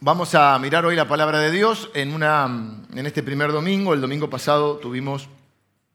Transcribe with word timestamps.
Vamos 0.00 0.34
a 0.34 0.58
mirar 0.58 0.84
hoy 0.84 0.94
la 0.94 1.08
palabra 1.08 1.40
de 1.40 1.50
Dios 1.50 1.88
en, 1.94 2.12
una, 2.12 2.44
en 2.94 3.06
este 3.06 3.22
primer 3.22 3.50
domingo. 3.50 3.94
El 3.94 4.02
domingo 4.02 4.28
pasado 4.28 4.76
tuvimos 4.76 5.26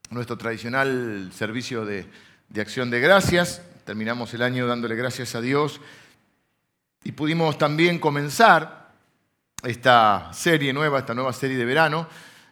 nuestro 0.09 0.39
tradicional 0.39 1.29
servicio 1.31 1.85
de, 1.85 2.07
de 2.49 2.61
acción 2.61 2.89
de 2.89 2.99
gracias. 2.99 3.61
Terminamos 3.85 4.33
el 4.33 4.41
año 4.41 4.65
dándole 4.65 4.95
gracias 4.95 5.35
a 5.35 5.41
Dios 5.41 5.79
y 7.03 7.11
pudimos 7.11 7.59
también 7.59 7.99
comenzar 7.99 8.89
esta 9.61 10.31
serie 10.33 10.73
nueva, 10.73 10.97
esta 10.97 11.13
nueva 11.13 11.31
serie 11.31 11.57
de 11.57 11.65
verano, 11.65 12.07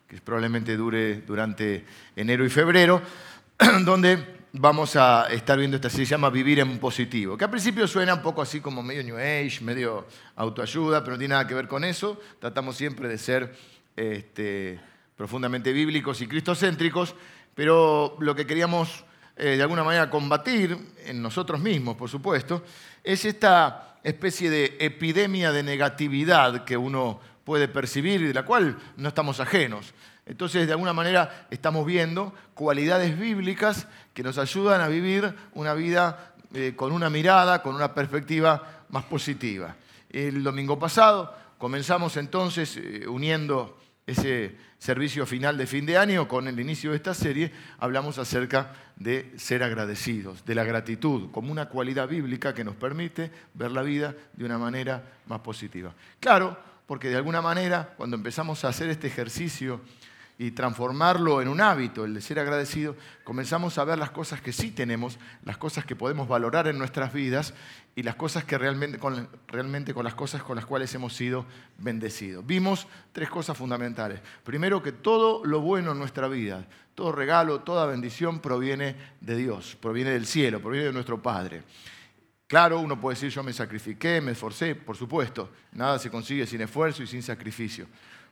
que 0.08 0.22
probablemente 0.22 0.78
dure 0.78 1.22
durante 1.22 1.84
enero 2.16 2.46
y 2.46 2.50
febrero, 2.50 3.02
donde 3.86 4.39
vamos 4.54 4.96
a 4.96 5.28
estar 5.32 5.58
viendo 5.58 5.76
esta 5.76 5.90
serie, 5.90 6.06
se 6.06 6.12
llama 6.12 6.30
Vivir 6.30 6.60
en 6.60 6.80
Positivo, 6.80 7.38
que 7.38 7.44
al 7.44 7.50
principio 7.52 7.88
suena 7.88 8.16
un 8.16 8.22
poco 8.22 8.42
así 8.42 8.62
como 8.62 8.82
medio 8.82 9.04
New 9.04 9.18
Age, 9.18 9.60
medio 9.62 10.08
autoayuda, 10.36 11.04
pero 11.04 11.14
no 11.16 11.20
tiene 11.20 11.34
nada 11.34 11.48
que 11.48 11.54
ver 11.54 11.68
con 11.68 11.84
eso. 11.84 12.20
Tratamos 12.40 12.76
siempre 12.76 13.08
de 13.08 13.18
ser 13.18 13.56
este, 13.96 14.80
profundamente 15.16 15.72
bíblicos 15.72 16.22
y 16.22 16.28
cristocéntricos, 16.28 17.16
pero 17.54 18.18
lo 18.20 18.36
que 18.36 18.48
queríamos 18.48 19.04
eh, 19.36 19.56
de 19.56 19.62
alguna 19.62 19.84
manera 19.84 20.10
combatir 20.10 20.78
en 21.06 21.22
nosotros 21.22 21.60
mismos, 21.60 21.96
por 21.96 22.10
supuesto, 22.10 22.64
es 23.04 23.26
esta 23.26 23.98
especie 24.04 24.50
de 24.50 24.78
epidemia 24.80 25.52
de 25.52 25.64
negatividad 25.64 26.64
que 26.64 26.78
uno 26.78 27.20
puede 27.44 27.68
percibir 27.68 28.22
y 28.22 28.28
de 28.28 28.34
la 28.34 28.44
cual 28.44 28.78
no 28.98 29.10
estamos 29.10 29.40
ajenos. 29.40 29.94
Entonces, 30.30 30.68
de 30.68 30.74
alguna 30.74 30.94
manera, 30.94 31.48
estamos 31.50 31.86
viendo 31.88 32.34
cualidades 32.54 33.20
bíblicas 33.20 33.88
que 34.14 34.22
nos 34.22 34.38
ayudan 34.38 34.80
a 34.80 34.88
vivir 34.88 35.34
una 35.56 35.74
vida 35.74 36.34
eh, 36.54 36.74
con 36.76 36.92
una 36.92 37.10
mirada, 37.10 37.64
con 37.64 37.74
una 37.74 37.96
perspectiva 37.96 38.86
más 38.90 39.06
positiva. 39.06 39.76
El 40.08 40.44
domingo 40.44 40.78
pasado 40.78 41.36
comenzamos 41.58 42.16
entonces 42.16 42.78
eh, 42.78 43.08
uniendo 43.08 43.80
ese 44.06 44.56
servicio 44.78 45.26
final 45.26 45.58
de 45.58 45.66
fin 45.66 45.88
de 45.88 45.98
año 45.98 46.28
con 46.28 46.48
el 46.48 46.60
inicio 46.60 46.92
de 46.92 46.98
esta 46.98 47.16
serie, 47.16 47.52
hablamos 47.80 48.20
acerca 48.20 48.74
de 48.98 49.34
ser 49.36 49.64
agradecidos, 49.64 50.46
de 50.46 50.54
la 50.54 50.64
gratitud, 50.64 51.32
como 51.32 51.52
una 51.52 51.70
cualidad 51.70 52.08
bíblica 52.08 52.54
que 52.54 52.64
nos 52.64 52.76
permite 52.76 53.32
ver 53.56 53.72
la 53.72 53.82
vida 53.82 54.16
de 54.34 54.46
una 54.46 54.60
manera 54.60 55.04
más 55.26 55.40
positiva. 55.40 55.94
Claro, 56.20 56.56
porque 56.86 57.10
de 57.10 57.18
alguna 57.18 57.42
manera, 57.42 57.94
cuando 57.98 58.16
empezamos 58.16 58.64
a 58.64 58.70
hacer 58.70 58.90
este 58.90 59.08
ejercicio 59.08 59.82
y 60.42 60.52
transformarlo 60.52 61.42
en 61.42 61.50
un 61.50 61.60
hábito, 61.60 62.06
el 62.06 62.14
de 62.14 62.22
ser 62.22 62.40
agradecido, 62.40 62.96
comenzamos 63.26 63.78
a 63.78 63.84
ver 63.84 64.00
las 64.00 64.12
cosas 64.12 64.40
que 64.40 64.54
sí 64.54 64.72
tenemos, 64.72 65.20
las 65.44 65.58
cosas 65.58 65.86
que 65.86 65.98
podemos 65.98 66.30
valorar 66.30 66.70
en 66.70 66.78
nuestras 66.78 67.12
vidas 67.12 67.54
y 67.94 68.04
las 68.04 68.16
cosas 68.16 68.46
que 68.46 68.58
realmente 68.58 69.00
con, 69.00 69.28
realmente 69.48 69.94
con 69.94 70.06
las 70.06 70.16
cosas 70.16 70.42
con 70.42 70.56
las 70.56 70.66
cuales 70.66 70.96
hemos 70.96 71.14
sido 71.14 71.46
bendecidos. 71.78 72.48
Vimos 72.48 72.88
tres 73.12 73.30
cosas 73.30 73.58
fundamentales. 73.58 74.22
Primero, 74.46 74.82
que 74.82 74.94
todo 74.94 75.44
lo 75.44 75.60
bueno 75.60 75.92
en 75.92 76.00
nuestra 76.00 76.30
vida, 76.30 76.66
todo 76.96 77.12
regalo, 77.12 77.60
toda 77.60 77.86
bendición 77.86 78.40
proviene 78.40 78.96
de 79.20 79.36
Dios, 79.36 79.78
proviene 79.82 80.12
del 80.12 80.26
cielo, 80.26 80.62
proviene 80.62 80.86
de 80.86 80.94
nuestro 80.94 81.22
Padre. 81.22 81.64
Claro, 82.48 82.80
uno 82.80 83.00
puede 83.00 83.16
decir 83.16 83.30
yo 83.30 83.44
me 83.44 83.52
sacrifiqué, 83.52 84.22
me 84.22 84.32
esforcé, 84.32 84.74
por 84.74 84.96
supuesto, 84.96 85.52
nada 85.74 86.00
se 86.00 86.10
consigue 86.10 86.48
sin 86.48 86.62
esfuerzo 86.62 87.04
y 87.04 87.08
sin 87.08 87.22
sacrificio 87.22 87.88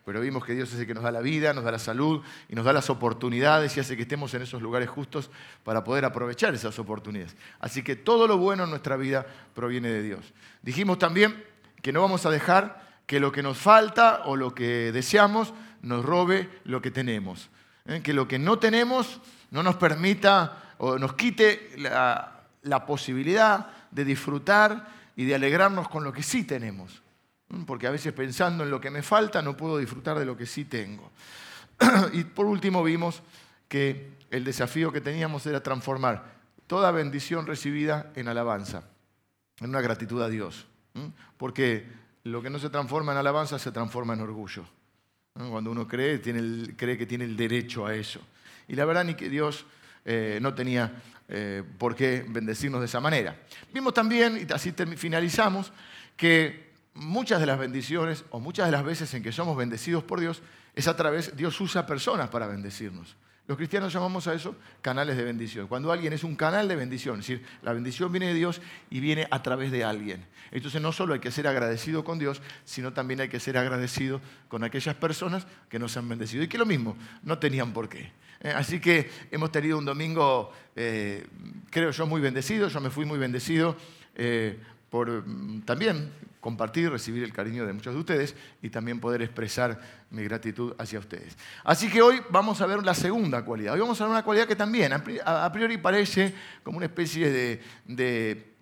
pero 0.08 0.22
vimos 0.22 0.46
que 0.46 0.56
Dios 0.56 0.72
es 0.72 0.80
el 0.80 0.88
que 0.88 0.94
nos 0.94 1.04
da 1.04 1.12
la 1.12 1.20
vida, 1.20 1.52
nos 1.52 1.66
da 1.66 1.72
la 1.74 1.80
salud 1.80 2.24
y 2.48 2.56
nos 2.56 2.64
da 2.64 2.72
las 2.72 2.90
oportunidades 2.90 3.76
y 3.76 3.82
hace 3.82 3.98
que 3.98 4.04
estemos 4.04 4.34
en 4.34 4.42
esos 4.42 4.62
lugares 4.62 4.88
justos 4.88 5.30
para 5.66 5.84
poder 5.84 6.06
aprovechar 6.06 6.56
esas 6.56 6.80
oportunidades. 6.80 7.36
Así 7.60 7.84
que 7.84 7.98
todo 7.98 8.26
lo 8.26 8.38
bueno 8.38 8.64
en 8.64 8.70
nuestra 8.70 8.96
vida 8.96 9.26
proviene 9.54 9.90
de 9.90 10.02
Dios. 10.02 10.34
Dijimos 10.62 10.98
también 10.98 11.44
que 11.82 11.92
no 11.92 12.00
vamos 12.00 12.26
a 12.26 12.30
dejar 12.30 12.88
que 13.06 13.20
lo 13.20 13.34
que 13.34 13.44
nos 13.44 13.58
falta 13.58 14.22
o 14.24 14.38
lo 14.38 14.56
que 14.56 14.94
deseamos 14.94 15.54
nos 15.82 16.06
robe 16.06 16.50
lo 16.64 16.82
que 16.82 16.90
tenemos. 16.90 17.50
¿eh? 17.86 18.00
Que 18.02 18.14
lo 18.14 18.30
que 18.30 18.40
no 18.40 18.60
tenemos 18.60 19.20
no 19.52 19.62
nos 19.62 19.76
permita 19.76 20.76
o 20.78 20.98
nos 20.98 21.16
quite 21.16 21.72
la, 21.76 22.44
la 22.62 22.86
posibilidad 22.86 23.68
de 23.92 24.06
disfrutar 24.06 24.88
y 25.18 25.26
de 25.26 25.36
alegrarnos 25.36 25.90
con 25.90 26.06
lo 26.06 26.14
que 26.14 26.24
sí 26.24 26.46
tenemos. 26.46 27.02
Mm, 27.50 27.64
porque 27.64 27.88
a 27.88 27.92
veces 27.92 28.14
pensando 28.14 28.64
en 28.64 28.70
lo 28.70 28.82
que 28.82 28.90
me 28.90 29.02
falta 29.02 29.42
no 29.42 29.56
puedo 29.56 29.78
disfrutar 29.78 30.20
de 30.20 30.26
lo 30.26 30.36
que 30.36 30.46
sí 30.46 30.66
tengo. 30.66 31.12
y 32.14 32.24
por 32.24 32.46
último 32.46 32.84
vimos 32.84 33.22
que 33.68 34.12
el 34.30 34.44
desafío 34.44 34.92
que 34.92 35.02
teníamos 35.02 35.46
era 35.46 35.62
transformar 35.62 36.38
toda 36.68 36.92
bendición 36.92 37.48
recibida 37.48 38.12
en 38.16 38.28
alabanza, 38.28 38.84
en 39.60 39.70
una 39.70 39.82
gratitud 39.82 40.22
a 40.22 40.30
Dios. 40.30 40.68
Porque 41.38 41.86
lo 42.24 42.42
que 42.42 42.50
no 42.50 42.60
se 42.60 42.70
transforma 42.70 43.12
en 43.12 43.20
alabanza 43.20 43.60
se 43.60 43.72
transforma 43.72 44.14
en 44.14 44.22
orgullo. 44.22 44.66
Cuando 45.34 45.72
uno 45.72 45.88
cree, 45.88 46.20
cree 46.22 46.98
que 46.98 47.06
tiene 47.06 47.24
el 47.24 47.38
derecho 47.38 47.86
a 47.86 47.94
eso. 47.94 48.20
Y 48.68 48.76
la 48.76 48.86
verdad 48.86 49.06
ni 49.06 49.14
que 49.14 49.30
Dios 49.30 49.66
eh, 50.04 50.40
no 50.42 50.54
tenía 50.54 50.92
eh, 51.30 51.64
por 51.78 51.96
qué 51.96 52.26
bendecirnos 52.28 52.82
de 52.82 52.88
esa 52.88 53.00
manera. 53.00 53.38
Vimos 53.72 53.94
también, 53.94 54.48
y 54.50 54.52
así 54.52 54.74
finalizamos, 54.96 55.72
que 56.16 56.67
muchas 56.98 57.40
de 57.40 57.46
las 57.46 57.60
bendiciones 57.60 58.26
o 58.32 58.40
muchas 58.40 58.66
de 58.66 58.72
las 58.72 58.84
veces 58.84 59.14
en 59.14 59.24
que 59.24 59.32
somos 59.32 59.56
bendecidos 59.56 60.04
por 60.04 60.20
Dios 60.20 60.42
es 60.76 60.88
a 60.88 60.96
través, 60.96 61.36
Dios 61.36 61.60
usa 61.62 61.86
personas 61.86 62.30
para 62.30 62.48
bendecirnos. 62.48 63.16
Los 63.48 63.58
cristianos 63.58 63.94
llamamos 63.94 64.28
a 64.28 64.34
eso 64.34 64.56
canales 64.82 65.16
de 65.16 65.24
bendición. 65.24 65.68
Cuando 65.68 65.92
alguien 65.92 66.12
es 66.12 66.26
un 66.26 66.36
canal 66.36 66.68
de 66.68 66.76
bendición, 66.76 67.20
es 67.20 67.28
decir, 67.28 67.46
la 67.62 67.72
bendición 67.72 68.12
viene 68.12 68.28
de 68.28 68.34
Dios 68.34 68.62
y 68.90 69.00
viene 69.00 69.26
a 69.32 69.42
través 69.42 69.72
de 69.72 69.86
alguien. 69.86 70.26
Entonces 70.52 70.82
no 70.82 70.92
solo 70.92 71.14
hay 71.14 71.22
que 71.22 71.32
ser 71.32 71.48
agradecido 71.48 72.04
con 72.04 72.20
Dios, 72.20 72.42
sino 72.66 72.92
también 72.92 73.22
hay 73.22 73.30
que 73.30 73.40
ser 73.40 73.58
agradecido 73.58 74.20
con 74.50 74.66
aquellas 74.66 74.96
personas 74.96 75.48
que 75.70 75.80
nos 75.80 75.96
han 75.96 76.10
bendecido. 76.10 76.44
Y 76.44 76.50
que 76.50 76.58
lo 76.58 76.66
mismo, 76.66 76.98
no 77.24 77.40
tenían 77.40 77.72
por 77.72 77.88
qué. 77.88 78.12
Eh, 78.42 78.52
así 78.54 78.82
que 78.82 79.10
hemos 79.32 79.52
tenido 79.52 79.78
un 79.78 79.86
domingo, 79.86 80.52
eh, 80.76 81.26
creo 81.70 81.92
yo, 81.92 82.06
muy 82.06 82.20
bendecido. 82.20 82.68
Yo 82.68 82.82
me 82.82 82.90
fui 82.90 83.06
muy 83.06 83.18
bendecido 83.18 83.78
eh, 84.16 84.60
por 84.98 85.28
mm, 85.28 85.62
también 85.62 86.12
compartir, 86.40 86.90
recibir 86.90 87.24
el 87.24 87.32
cariño 87.32 87.68
de 87.68 87.74
muchos 87.74 87.94
de 87.94 88.00
ustedes 88.00 88.36
y 88.64 88.72
también 88.72 89.00
poder 89.00 89.22
expresar 89.22 89.80
mi 90.10 90.24
gratitud 90.24 90.74
hacia 90.80 90.98
ustedes. 90.98 91.38
Así 91.64 91.88
que 91.88 92.02
hoy 92.02 92.20
vamos 92.32 92.62
a 92.62 92.66
ver 92.66 92.84
la 92.84 92.96
segunda 92.96 93.46
cualidad. 93.46 93.76
Hoy 93.76 93.82
vamos 93.82 94.02
a 94.02 94.06
ver 94.06 94.12
una 94.12 94.24
cualidad 94.24 94.48
que 94.48 94.56
también 94.56 94.92
a 94.94 95.52
priori 95.52 95.78
parece 95.78 96.34
como 96.64 96.78
una 96.78 96.88
especie 96.88 97.30
de, 97.30 98.56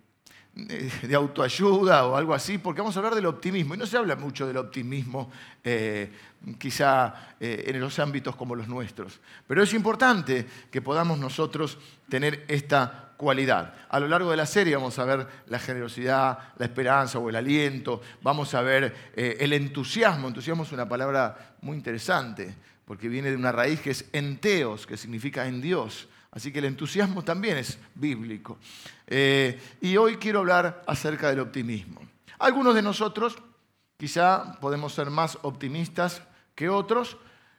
de 0.54 1.14
autoayuda 1.14 2.06
o 2.06 2.16
algo 2.16 2.34
así, 2.34 2.58
porque 2.58 2.82
vamos 2.82 2.94
a 2.96 2.98
hablar 2.98 3.14
del 3.14 3.24
optimismo. 3.24 3.74
Y 3.74 3.78
no 3.78 3.86
se 3.86 3.96
habla 3.96 4.14
mucho 4.14 4.46
del 4.46 4.58
optimismo, 4.58 5.30
eh, 5.64 6.12
quizá 6.58 7.34
eh, 7.40 7.64
en 7.68 7.80
los 7.80 7.98
ámbitos 7.98 8.36
como 8.36 8.54
los 8.54 8.68
nuestros. 8.68 9.20
Pero 9.46 9.62
es 9.62 9.72
importante 9.72 10.46
que 10.70 10.82
podamos 10.82 11.18
nosotros 11.18 11.78
tener 12.10 12.44
esta 12.48 13.05
cualidad. 13.16 13.74
A 13.88 14.00
lo 14.00 14.08
largo 14.08 14.30
de 14.30 14.36
la 14.36 14.46
serie 14.46 14.76
vamos 14.76 14.98
a 14.98 15.04
ver 15.04 15.26
la 15.46 15.58
generosidad, 15.58 16.38
la 16.56 16.66
esperanza 16.66 17.18
o 17.18 17.28
el 17.28 17.36
aliento, 17.36 18.00
vamos 18.22 18.54
a 18.54 18.62
ver 18.62 19.12
eh, 19.14 19.36
el 19.40 19.52
entusiasmo. 19.52 20.28
Entusiasmo 20.28 20.64
es 20.64 20.72
una 20.72 20.88
palabra 20.88 21.56
muy 21.62 21.76
interesante 21.76 22.54
porque 22.84 23.08
viene 23.08 23.30
de 23.30 23.36
una 23.36 23.52
raíz 23.52 23.80
que 23.80 23.90
es 23.90 24.06
enteos, 24.12 24.86
que 24.86 24.96
significa 24.96 25.46
en 25.46 25.60
Dios. 25.60 26.08
Así 26.30 26.52
que 26.52 26.60
el 26.60 26.66
entusiasmo 26.66 27.22
también 27.24 27.56
es 27.56 27.78
bíblico. 27.94 28.58
Eh, 29.06 29.60
y 29.80 29.96
hoy 29.96 30.16
quiero 30.16 30.40
hablar 30.40 30.82
acerca 30.86 31.30
del 31.30 31.40
optimismo. 31.40 32.00
Algunos 32.38 32.74
de 32.74 32.82
nosotros 32.82 33.36
quizá 33.96 34.58
podemos 34.60 34.92
ser 34.94 35.10
más 35.10 35.38
optimistas 35.42 36.22
que 36.54 36.68
otros 36.68 37.16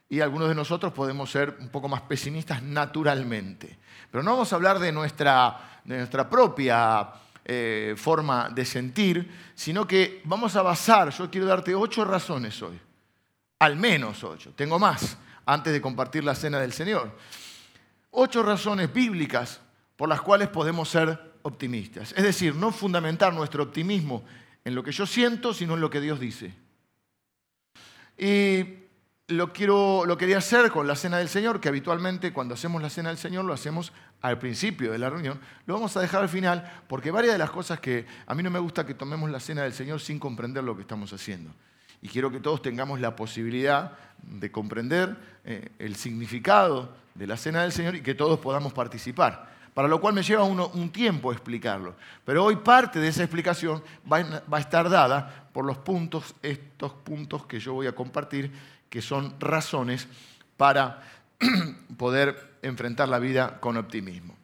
y 0.08 0.20
algunos 0.20 0.48
de 0.48 0.54
nosotros 0.54 0.92
podemos 0.92 1.30
ser 1.30 1.56
un 1.60 1.68
poco 1.68 1.88
más 1.88 2.02
pesimistas 2.02 2.62
naturalmente. 2.62 3.78
Pero 4.10 4.22
no 4.22 4.32
vamos 4.32 4.52
a 4.52 4.56
hablar 4.56 4.78
de 4.78 4.90
nuestra, 4.90 5.80
de 5.84 5.98
nuestra 5.98 6.28
propia 6.30 7.08
eh, 7.44 7.94
forma 7.96 8.48
de 8.48 8.64
sentir, 8.64 9.30
sino 9.54 9.86
que 9.86 10.22
vamos 10.24 10.56
a 10.56 10.62
basar, 10.62 11.10
yo 11.10 11.30
quiero 11.30 11.46
darte 11.46 11.74
ocho 11.74 12.04
razones 12.04 12.60
hoy, 12.62 12.78
al 13.58 13.76
menos 13.76 14.24
ocho, 14.24 14.52
tengo 14.54 14.78
más, 14.78 15.18
antes 15.44 15.72
de 15.72 15.80
compartir 15.80 16.24
la 16.24 16.34
cena 16.34 16.58
del 16.58 16.72
Señor. 16.72 17.16
Ocho 18.10 18.42
razones 18.42 18.92
bíblicas 18.92 19.60
por 19.96 20.08
las 20.08 20.20
cuales 20.22 20.48
podemos 20.48 20.88
ser 20.88 21.36
optimistas. 21.42 22.12
Es 22.12 22.22
decir, 22.22 22.54
no 22.54 22.70
fundamentar 22.70 23.34
nuestro 23.34 23.62
optimismo 23.62 24.24
en 24.64 24.74
lo 24.74 24.82
que 24.82 24.92
yo 24.92 25.06
siento, 25.06 25.52
sino 25.52 25.74
en 25.74 25.80
lo 25.80 25.90
que 25.90 26.00
Dios 26.00 26.20
dice. 26.20 26.54
Y 28.16 28.77
lo, 29.28 29.52
quiero, 29.52 30.04
lo 30.06 30.16
quería 30.16 30.38
hacer 30.38 30.70
con 30.70 30.86
la 30.86 30.96
cena 30.96 31.18
del 31.18 31.28
Señor, 31.28 31.60
que 31.60 31.68
habitualmente 31.68 32.32
cuando 32.32 32.54
hacemos 32.54 32.80
la 32.80 32.88
cena 32.88 33.10
del 33.10 33.18
Señor 33.18 33.44
lo 33.44 33.52
hacemos 33.52 33.92
al 34.22 34.38
principio 34.38 34.90
de 34.90 34.98
la 34.98 35.10
reunión, 35.10 35.38
lo 35.66 35.74
vamos 35.74 35.96
a 35.96 36.00
dejar 36.00 36.22
al 36.22 36.30
final, 36.30 36.82
porque 36.88 37.10
varias 37.10 37.34
de 37.34 37.38
las 37.38 37.50
cosas 37.50 37.78
que 37.78 38.06
a 38.26 38.34
mí 38.34 38.42
no 38.42 38.50
me 38.50 38.58
gusta 38.58 38.86
que 38.86 38.94
tomemos 38.94 39.30
la 39.30 39.38
cena 39.38 39.62
del 39.62 39.74
Señor 39.74 40.00
sin 40.00 40.18
comprender 40.18 40.64
lo 40.64 40.74
que 40.74 40.82
estamos 40.82 41.12
haciendo. 41.12 41.52
Y 42.00 42.08
quiero 42.08 42.30
que 42.30 42.40
todos 42.40 42.62
tengamos 42.62 43.00
la 43.00 43.16
posibilidad 43.16 43.92
de 44.22 44.50
comprender 44.50 45.16
eh, 45.44 45.72
el 45.78 45.96
significado 45.96 46.96
de 47.14 47.26
la 47.26 47.36
cena 47.36 47.62
del 47.62 47.72
Señor 47.72 47.96
y 47.96 48.00
que 48.00 48.14
todos 48.14 48.38
podamos 48.38 48.72
participar. 48.72 49.58
para 49.74 49.86
lo 49.86 50.00
cual 50.00 50.14
me 50.14 50.24
lleva 50.24 50.42
un 50.42 50.90
tiempo 50.90 51.30
explicarlo. 51.30 51.94
Pero 52.24 52.44
hoy 52.44 52.56
parte 52.56 52.98
de 52.98 53.08
esa 53.08 53.22
explicación 53.22 53.80
va, 54.10 54.20
va 54.52 54.58
a 54.58 54.60
estar 54.60 54.90
dada 54.90 55.48
por 55.52 55.64
los 55.64 55.78
puntos, 55.78 56.34
estos 56.42 56.92
puntos 56.92 57.46
que 57.46 57.60
yo 57.60 57.74
voy 57.74 57.86
a 57.86 57.94
compartir, 57.94 58.50
que 58.88 59.02
son 59.02 59.34
razones 59.40 60.08
para 60.56 61.02
poder 61.96 62.58
enfrentar 62.62 63.08
la 63.08 63.18
vida 63.18 63.60
con 63.60 63.76
optimismo. 63.76 64.36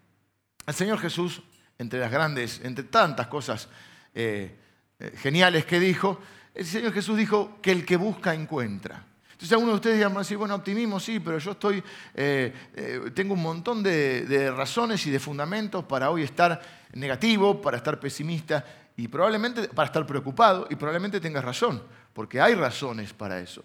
El 0.66 0.74
Señor 0.74 0.98
Jesús, 0.98 1.42
entre 1.78 2.00
las 2.00 2.10
grandes, 2.10 2.60
entre 2.62 2.84
tantas 2.84 3.26
cosas 3.26 3.68
eh, 4.14 4.54
eh, 4.98 5.12
geniales 5.16 5.66
que 5.66 5.80
dijo, 5.80 6.20
el 6.54 6.64
Señor 6.64 6.92
Jesús 6.92 7.16
dijo 7.16 7.58
que 7.60 7.72
el 7.72 7.84
que 7.84 7.96
busca 7.96 8.32
encuentra. 8.32 9.04
Entonces 9.32 9.52
algunos 9.52 9.72
de 9.72 9.76
ustedes 9.76 9.96
dirán 9.96 10.16
así, 10.16 10.36
bueno, 10.36 10.54
optimismo 10.54 11.00
sí, 11.00 11.18
pero 11.18 11.38
yo 11.38 11.50
estoy, 11.50 11.82
eh, 12.14 13.10
tengo 13.12 13.34
un 13.34 13.42
montón 13.42 13.82
de, 13.82 14.52
razones 14.56 15.04
y 15.06 15.10
de 15.10 15.18
fundamentos 15.18 15.84
para 15.84 16.10
hoy 16.10 16.22
estar 16.22 16.62
negativo, 16.92 17.60
para 17.60 17.76
estar 17.76 17.98
pesimista 17.98 18.64
y 18.96 19.08
probablemente 19.08 19.68
para 19.68 19.86
estar 19.86 20.06
preocupado 20.06 20.68
y 20.70 20.76
probablemente 20.76 21.20
tengas 21.20 21.44
razón, 21.44 21.82
porque 22.12 22.40
hay 22.40 22.54
razones 22.54 23.12
para 23.12 23.40
eso. 23.40 23.64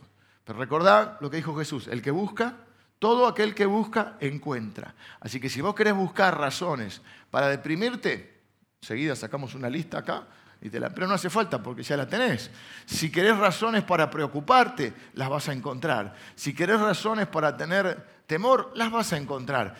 Pero 0.49 0.57
recordad 0.57 1.17
lo 1.19 1.29
que 1.29 1.37
dijo 1.37 1.55
Jesús, 1.55 1.87
el 1.87 2.01
que 2.01 2.09
busca, 2.09 2.55
todo 2.97 3.27
aquel 3.27 3.53
que 3.53 3.67
busca, 3.67 4.15
encuentra. 4.19 4.95
Así 5.19 5.39
que 5.39 5.47
si 5.47 5.61
vos 5.61 5.75
querés 5.75 5.93
buscar 5.93 6.39
razones 6.39 7.03
para 7.29 7.49
deprimirte, 7.49 8.41
seguida 8.81 9.15
sacamos 9.15 9.53
una 9.53 9.69
lista 9.69 9.99
acá, 9.99 10.23
y 10.59 10.71
te 10.71 10.79
la, 10.79 10.89
pero 10.89 11.05
no 11.05 11.13
hace 11.13 11.29
falta 11.29 11.61
porque 11.61 11.83
ya 11.83 11.95
la 11.95 12.07
tenés. 12.07 12.49
Si 12.87 13.11
querés 13.11 13.37
razones 13.37 13.83
para 13.83 14.09
preocuparte, 14.09 14.91
las 15.13 15.29
vas 15.29 15.49
a 15.49 15.53
encontrar. 15.53 16.15
Si 16.33 16.55
querés 16.55 16.79
razones 16.79 17.27
para 17.27 17.55
tener 17.55 18.23
temor, 18.25 18.71
las 18.73 18.89
vas 18.91 19.13
a 19.13 19.17
encontrar. 19.17 19.75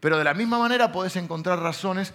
Pero 0.00 0.18
de 0.18 0.24
la 0.24 0.34
misma 0.34 0.58
manera 0.58 0.90
podés 0.90 1.14
encontrar 1.14 1.60
razones 1.60 2.12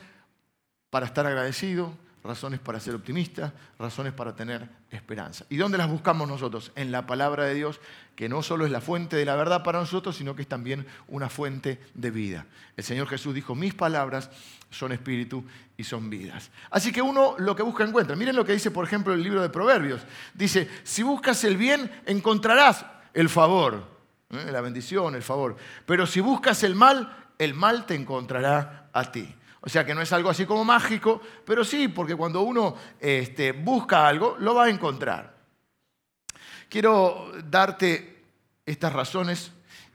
para 0.89 1.05
estar 1.05 1.25
agradecido, 1.25 1.93
razones 2.23 2.59
para 2.59 2.79
ser 2.79 2.95
optimista, 2.95 3.53
razones 3.77 4.13
para 4.13 4.33
tener 4.35 4.67
esperanza. 4.89 5.45
¿Y 5.49 5.57
dónde 5.57 5.77
las 5.77 5.89
buscamos 5.89 6.27
nosotros? 6.27 6.71
En 6.75 6.91
la 6.91 7.05
palabra 7.05 7.43
de 7.43 7.53
Dios, 7.53 7.81
que 8.15 8.29
no 8.29 8.41
solo 8.41 8.65
es 8.65 8.71
la 8.71 8.79
fuente 8.79 9.17
de 9.17 9.25
la 9.25 9.35
verdad 9.35 9.63
para 9.63 9.79
nosotros, 9.79 10.15
sino 10.15 10.35
que 10.35 10.43
es 10.43 10.47
también 10.47 10.85
una 11.07 11.29
fuente 11.29 11.79
de 11.93 12.11
vida. 12.11 12.45
El 12.77 12.83
Señor 12.83 13.07
Jesús 13.07 13.33
dijo, 13.35 13.55
mis 13.55 13.73
palabras 13.73 14.29
son 14.69 14.93
espíritu 14.93 15.43
y 15.75 15.83
son 15.83 16.09
vidas. 16.09 16.49
Así 16.69 16.91
que 16.91 17.01
uno 17.01 17.35
lo 17.37 17.55
que 17.55 17.63
busca 17.63 17.83
encuentra. 17.83 18.15
Miren 18.15 18.35
lo 18.35 18.45
que 18.45 18.53
dice, 18.53 18.71
por 18.71 18.85
ejemplo, 18.85 19.13
el 19.13 19.21
libro 19.21 19.41
de 19.41 19.49
Proverbios. 19.49 20.01
Dice, 20.33 20.69
si 20.83 21.03
buscas 21.03 21.43
el 21.43 21.57
bien, 21.57 21.91
encontrarás 22.05 22.85
el 23.13 23.27
favor, 23.27 23.85
¿eh? 24.29 24.49
la 24.51 24.61
bendición, 24.61 25.15
el 25.15 25.23
favor. 25.23 25.57
Pero 25.85 26.07
si 26.07 26.21
buscas 26.21 26.63
el 26.63 26.75
mal, 26.75 27.27
el 27.37 27.53
mal 27.53 27.85
te 27.85 27.95
encontrará 27.95 28.89
a 28.93 29.11
ti. 29.11 29.35
O 29.65 29.69
sea 29.69 29.85
que 29.85 29.95
no 29.95 30.01
es 30.01 30.11
algo 30.11 30.29
así 30.29 30.45
como 30.45 30.65
mágico, 30.65 31.21
pero 31.45 31.63
sí, 31.63 31.87
porque 31.87 32.15
cuando 32.15 32.41
uno 32.41 32.75
este, 32.99 33.53
busca 33.53 34.05
algo, 34.05 34.35
lo 34.39 34.53
va 34.53 34.65
a 34.65 34.69
encontrar. 34.69 35.37
Quiero 36.67 37.31
darte 37.49 38.25
estas 38.65 38.91
razones 38.91 39.51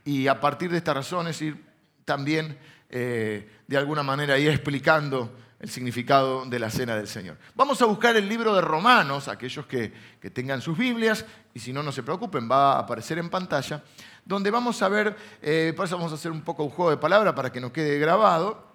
y 0.06 0.26
a 0.26 0.40
partir 0.40 0.70
de 0.70 0.78
estas 0.78 0.94
razones 0.94 1.42
ir 1.42 1.62
también 2.06 2.58
eh, 2.88 3.46
de 3.66 3.76
alguna 3.76 4.02
manera 4.02 4.38
ir 4.38 4.48
explicando 4.48 5.36
el 5.60 5.68
significado 5.68 6.46
de 6.46 6.58
la 6.58 6.70
cena 6.70 6.96
del 6.96 7.06
Señor. 7.06 7.36
Vamos 7.54 7.82
a 7.82 7.84
buscar 7.84 8.16
el 8.16 8.26
libro 8.26 8.54
de 8.54 8.62
Romanos, 8.62 9.28
aquellos 9.28 9.66
que, 9.66 9.92
tengan 10.32 10.62
sus 10.62 10.78
Biblias, 10.78 11.26
y 11.52 11.60
si 11.60 11.74
no, 11.74 11.82
no 11.82 11.92
se 11.92 12.02
preocupen, 12.02 12.48
va 12.50 12.74
a 12.74 12.78
aparecer 12.78 13.18
en 13.18 13.28
pantalla, 13.28 13.82
donde 14.24 14.50
vamos 14.50 14.80
a 14.80 14.88
ver, 14.88 15.14
eh, 15.42 15.74
por 15.76 15.84
eso 15.84 15.98
vamos 15.98 16.12
a 16.12 16.14
hacer 16.14 16.32
un 16.32 16.40
poco 16.40 16.64
un 16.64 16.70
juego 16.70 16.90
de 16.90 16.96
palabra 16.96 17.34
para 17.34 17.52
que 17.52 17.60
nos 17.60 17.72
quede 17.72 17.98
grabado. 17.98 18.67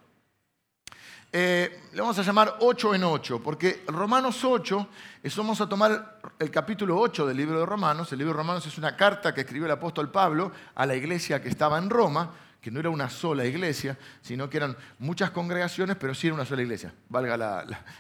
Eh, 1.36 1.80
le 1.94 2.00
vamos 2.00 2.20
a 2.20 2.22
llamar 2.22 2.58
8 2.60 2.94
en 2.94 3.04
8, 3.06 3.42
porque 3.42 3.84
Romanos 3.88 4.44
8, 4.44 4.88
eso 5.24 5.42
vamos 5.42 5.60
a 5.62 5.68
tomar 5.68 6.20
el 6.38 6.52
capítulo 6.52 7.00
8 7.00 7.26
del 7.26 7.38
libro 7.38 7.60
de 7.60 7.66
Romanos. 7.66 8.12
El 8.12 8.20
libro 8.20 8.34
de 8.34 8.38
Romanos 8.38 8.68
es 8.68 8.78
una 8.78 8.96
carta 8.96 9.34
que 9.34 9.42
escribió 9.42 9.66
el 9.66 9.72
apóstol 9.72 10.12
Pablo 10.12 10.52
a 10.76 10.86
la 10.86 10.94
iglesia 10.94 11.42
que 11.42 11.50
estaba 11.50 11.80
en 11.80 11.90
Roma, 11.90 12.32
que 12.62 12.70
no 12.70 12.80
era 12.80 12.92
una 12.92 13.10
sola 13.10 13.46
iglesia, 13.46 13.98
sino 14.22 14.48
que 14.48 14.58
eran 14.58 14.78
muchas 15.00 15.32
congregaciones, 15.32 15.96
pero 15.96 16.14
sí 16.14 16.28
era 16.28 16.36
una 16.36 16.46
sola 16.46 16.62
iglesia, 16.62 16.94
valga 17.10 17.36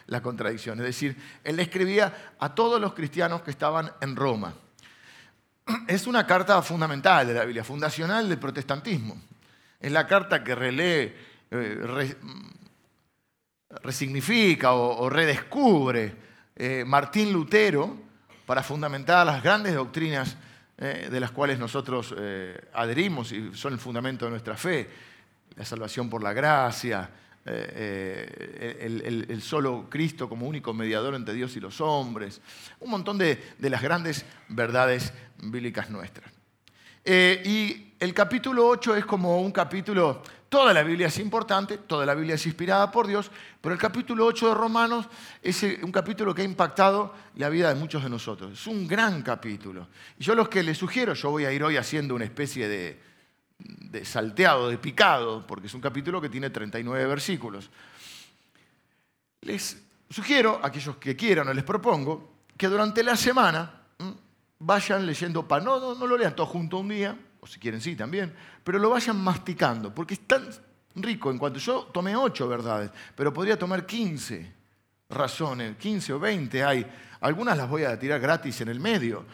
la, 0.05 0.21
contradicción. 0.21 0.77
Es 0.81 0.85
decir, 0.85 1.17
él 1.43 1.59
escribía 1.59 2.35
a 2.37 2.53
todos 2.53 2.79
los 2.79 2.93
cristianos 2.93 3.41
que 3.41 3.49
estaban 3.49 3.91
en 3.99 4.15
Roma. 4.15 4.53
Es 5.87 6.05
una 6.05 6.27
carta 6.27 6.61
fundamental 6.61 7.25
de 7.25 7.33
la 7.33 7.45
Biblia, 7.45 7.63
fundacional 7.63 8.29
del 8.29 8.37
protestantismo. 8.37 9.19
Es 9.79 9.91
la 9.91 10.05
carta 10.05 10.43
que 10.43 10.53
relee, 10.53 11.17
eh, 11.49 12.15
resignifica 13.81 14.73
o, 14.73 15.09
redescubre 15.09 16.15
eh, 16.55 16.83
Martín 16.85 17.33
Lutero 17.33 17.97
para 18.45 18.61
fundamentar 18.61 19.25
las 19.25 19.41
grandes 19.41 19.73
doctrinas 19.73 20.37
eh, 20.77 21.07
de 21.11 21.19
las 21.19 21.31
cuales 21.31 21.57
nosotros 21.57 22.13
eh, 22.17 22.69
adherimos 22.73 23.31
y 23.31 23.53
son 23.53 23.73
el 23.73 23.79
fundamento 23.79 24.25
de 24.25 24.31
nuestra 24.31 24.55
fe. 24.55 24.89
La 25.55 25.65
salvación 25.65 26.09
por 26.09 26.23
la 26.23 26.33
gracia, 26.33 27.09
el, 27.45 29.39
solo 29.41 29.87
Cristo 29.89 30.27
como 30.27 30.47
único 30.47 30.73
mediador 30.73 31.13
entre 31.13 31.35
Dios 31.35 31.55
y 31.55 31.59
los 31.59 31.79
hombres, 31.81 32.41
un 32.79 32.89
montón 32.89 33.17
de, 33.17 33.53
de 33.59 33.69
las 33.69 33.81
grandes 33.81 34.25
verdades 34.47 35.13
bíblicas 35.37 35.91
nuestras. 35.91 36.31
y 37.05 37.93
el 37.99 38.13
capítulo 38.15 38.67
8 38.67 38.95
es 38.95 39.05
como 39.05 39.41
un 39.41 39.51
capítulo 39.51 40.23
Toda 40.53 40.71
la 40.71 40.83
Biblia 40.83 41.07
es 41.07 41.17
importante, 41.17 41.79
toda 41.79 42.05
la 42.05 42.13
Biblia 42.13 42.35
es 42.35 42.45
inspirada 42.45 42.91
por 42.91 43.07
Dios, 43.07 43.31
pero 43.59 43.73
el 43.73 43.81
capítulo 43.81 44.23
8 44.27 44.49
de 44.49 44.53
Romanos 44.53 45.07
es 45.41 45.63
un 45.81 45.91
capítulo 45.91 46.35
que 46.35 46.43
ha 46.43 46.45
impactado 46.45 47.11
la 47.37 47.49
vida 47.49 47.69
de 47.69 47.79
muchos 47.79 48.03
de 48.03 48.09
nosotros. 48.11 48.53
Es 48.53 48.67
un 48.67 48.87
gran 48.87 49.23
capítulo. 49.23 49.87
Y 50.19 50.23
yo 50.23 50.35
los 50.35 50.49
que 50.49 50.61
les 50.61 50.77
sugiero, 50.77 51.15
yo 51.15 51.31
voy 51.31 51.45
a 51.45 51.51
ir 51.51 51.63
hoy 51.63 51.75
haciendo 51.75 52.13
una 52.13 52.25
especie 52.25 52.67
de, 52.67 53.01
de 53.57 54.05
salteado, 54.05 54.69
de 54.69 54.77
picado, 54.77 55.43
porque 55.47 55.65
es 55.65 55.73
un 55.73 55.81
capítulo 55.81 56.21
que 56.21 56.29
tiene 56.29 56.51
39 56.51 57.03
versículos. 57.07 57.71
Les 59.41 59.81
sugiero, 60.07 60.59
a 60.61 60.67
aquellos 60.67 60.97
que 60.97 61.15
quieran 61.15 61.47
o 61.47 61.53
les 61.55 61.63
propongo, 61.63 62.41
que 62.55 62.67
durante 62.67 63.01
la 63.01 63.17
semana 63.17 63.85
vayan 64.59 65.07
leyendo, 65.07 65.47
no, 65.49 65.79
no, 65.79 65.95
no 65.95 66.05
lo 66.05 66.15
lean 66.15 66.35
todo 66.35 66.45
junto 66.45 66.77
un 66.77 66.89
día, 66.89 67.17
o 67.43 67.47
si 67.47 67.59
quieren 67.59 67.81
sí 67.81 67.93
también, 67.93 68.33
pero 68.63 68.79
lo 68.79 68.89
vayan 68.89 69.21
masticando, 69.21 69.93
porque 69.93 70.13
es 70.13 70.21
tan 70.25 70.47
rico 70.95 71.29
en 71.29 71.37
cuanto 71.37 71.59
yo 71.59 71.89
tomé 71.93 72.15
ocho 72.15 72.47
verdades, 72.47 72.89
pero 73.15 73.33
podría 73.33 73.59
tomar 73.59 73.85
15 73.85 74.53
razones, 75.09 75.75
15 75.75 76.13
o 76.13 76.19
20 76.19 76.63
hay, 76.63 76.85
algunas 77.19 77.57
las 77.57 77.69
voy 77.69 77.83
a 77.83 77.99
tirar 77.99 78.21
gratis 78.21 78.61
en 78.61 78.69
el 78.69 78.79
medio, 78.79 79.25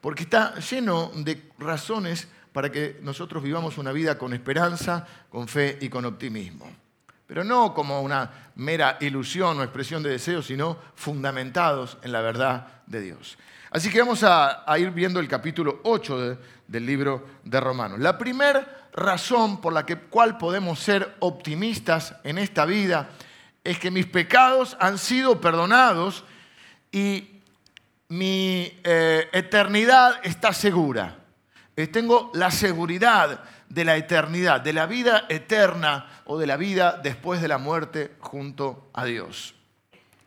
porque 0.00 0.24
está 0.24 0.56
lleno 0.56 1.12
de 1.14 1.50
razones 1.58 2.26
para 2.52 2.72
que 2.72 2.98
nosotros 3.02 3.44
vivamos 3.44 3.78
una 3.78 3.92
vida 3.92 4.18
con 4.18 4.32
esperanza, 4.32 5.06
con 5.28 5.46
fe 5.46 5.78
y 5.80 5.88
con 5.88 6.04
optimismo. 6.04 6.68
Pero 7.28 7.44
no 7.44 7.72
como 7.72 8.00
una 8.00 8.50
mera 8.56 8.98
ilusión 9.00 9.60
o 9.60 9.62
expresión 9.62 10.02
de 10.02 10.10
deseo, 10.10 10.42
sino 10.42 10.76
fundamentados 10.96 11.96
en 12.02 12.10
la 12.10 12.22
verdad 12.22 12.82
de 12.88 13.00
Dios. 13.02 13.38
Así 13.70 13.88
que 13.88 14.00
vamos 14.00 14.24
a, 14.24 14.64
ir 14.78 14.90
viendo 14.90 15.20
el 15.20 15.28
capítulo 15.28 15.80
8 15.84 16.38
del 16.70 16.86
libro 16.86 17.26
de 17.42 17.60
Romanos. 17.60 17.98
La 17.98 18.16
primera 18.16 18.88
razón 18.92 19.60
por 19.60 19.72
la 19.72 19.84
que, 19.84 19.98
cual 19.98 20.38
podemos 20.38 20.78
ser 20.78 21.16
optimistas 21.18 22.14
en 22.22 22.38
esta 22.38 22.64
vida 22.64 23.10
es 23.64 23.78
que 23.80 23.90
mis 23.90 24.06
pecados 24.06 24.76
han 24.78 24.96
sido 24.96 25.40
perdonados 25.40 26.22
y 26.92 27.40
mi 28.08 28.72
eh, 28.84 29.28
eternidad 29.32 30.20
está 30.22 30.52
segura. 30.52 31.18
Eh, 31.74 31.88
tengo 31.88 32.30
la 32.34 32.52
seguridad 32.52 33.42
de 33.68 33.84
la 33.84 33.96
eternidad, 33.96 34.60
de 34.60 34.72
la 34.72 34.86
vida 34.86 35.26
eterna 35.28 36.22
o 36.24 36.38
de 36.38 36.46
la 36.46 36.56
vida 36.56 37.00
después 37.02 37.42
de 37.42 37.48
la 37.48 37.58
muerte 37.58 38.12
junto 38.20 38.90
a 38.92 39.04
Dios. 39.04 39.56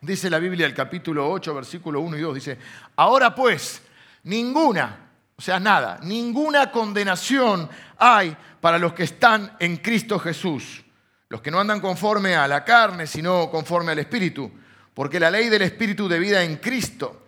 Dice 0.01 0.29
la 0.29 0.39
Biblia, 0.39 0.65
el 0.65 0.73
capítulo 0.73 1.31
8, 1.31 1.55
versículo 1.55 2.01
1 2.01 2.17
y 2.17 2.21
2, 2.21 2.35
dice, 2.35 2.57
ahora 2.97 3.33
pues, 3.33 3.81
ninguna, 4.23 5.12
o 5.35 5.41
sea, 5.41 5.59
nada, 5.59 5.99
ninguna 6.03 6.71
condenación 6.71 7.69
hay 7.97 8.35
para 8.61 8.77
los 8.77 8.93
que 8.93 9.03
están 9.03 9.55
en 9.59 9.77
Cristo 9.77 10.19
Jesús, 10.19 10.83
los 11.29 11.41
que 11.41 11.51
no 11.51 11.59
andan 11.59 11.81
conforme 11.81 12.35
a 12.35 12.47
la 12.47 12.63
carne, 12.63 13.07
sino 13.07 13.49
conforme 13.49 13.91
al 13.91 13.99
Espíritu, 13.99 14.51
porque 14.93 15.19
la 15.19 15.31
ley 15.31 15.49
del 15.49 15.63
Espíritu 15.63 16.07
de 16.07 16.19
vida 16.19 16.43
en 16.43 16.57
Cristo, 16.57 17.25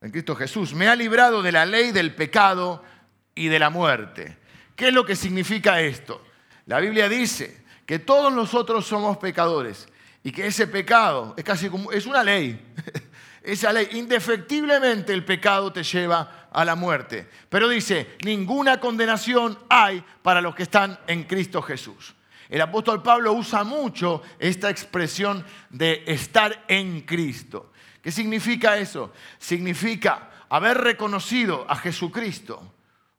en 0.00 0.10
Cristo 0.10 0.36
Jesús, 0.36 0.74
me 0.74 0.88
ha 0.88 0.94
librado 0.94 1.42
de 1.42 1.52
la 1.52 1.64
ley 1.64 1.90
del 1.90 2.14
pecado 2.14 2.84
y 3.34 3.48
de 3.48 3.58
la 3.58 3.70
muerte. 3.70 4.38
¿Qué 4.76 4.88
es 4.88 4.94
lo 4.94 5.06
que 5.06 5.16
significa 5.16 5.80
esto? 5.80 6.22
La 6.66 6.80
Biblia 6.80 7.08
dice 7.08 7.62
que 7.86 7.98
todos 7.98 8.32
nosotros 8.32 8.86
somos 8.86 9.16
pecadores 9.16 9.88
y 10.22 10.32
que 10.32 10.46
ese 10.46 10.66
pecado 10.66 11.34
es 11.36 11.44
casi 11.44 11.68
como, 11.68 11.90
es 11.92 12.06
una 12.06 12.22
ley. 12.22 12.60
Esa 13.42 13.72
ley, 13.72 13.88
indefectiblemente 13.92 15.12
el 15.12 15.24
pecado 15.24 15.72
te 15.72 15.82
lleva 15.82 16.48
a 16.52 16.64
la 16.64 16.76
muerte. 16.76 17.28
Pero 17.48 17.68
dice, 17.68 18.16
ninguna 18.24 18.78
condenación 18.78 19.58
hay 19.68 20.04
para 20.22 20.40
los 20.40 20.54
que 20.54 20.62
están 20.62 20.98
en 21.06 21.24
Cristo 21.24 21.60
Jesús. 21.60 22.14
El 22.48 22.60
apóstol 22.60 23.02
Pablo 23.02 23.32
usa 23.32 23.64
mucho 23.64 24.22
esta 24.38 24.70
expresión 24.70 25.44
de 25.70 26.04
estar 26.06 26.64
en 26.68 27.00
Cristo. 27.00 27.72
¿Qué 28.02 28.12
significa 28.12 28.76
eso? 28.76 29.12
Significa 29.38 30.30
haber 30.48 30.78
reconocido 30.78 31.64
a 31.68 31.76
Jesucristo 31.76 32.74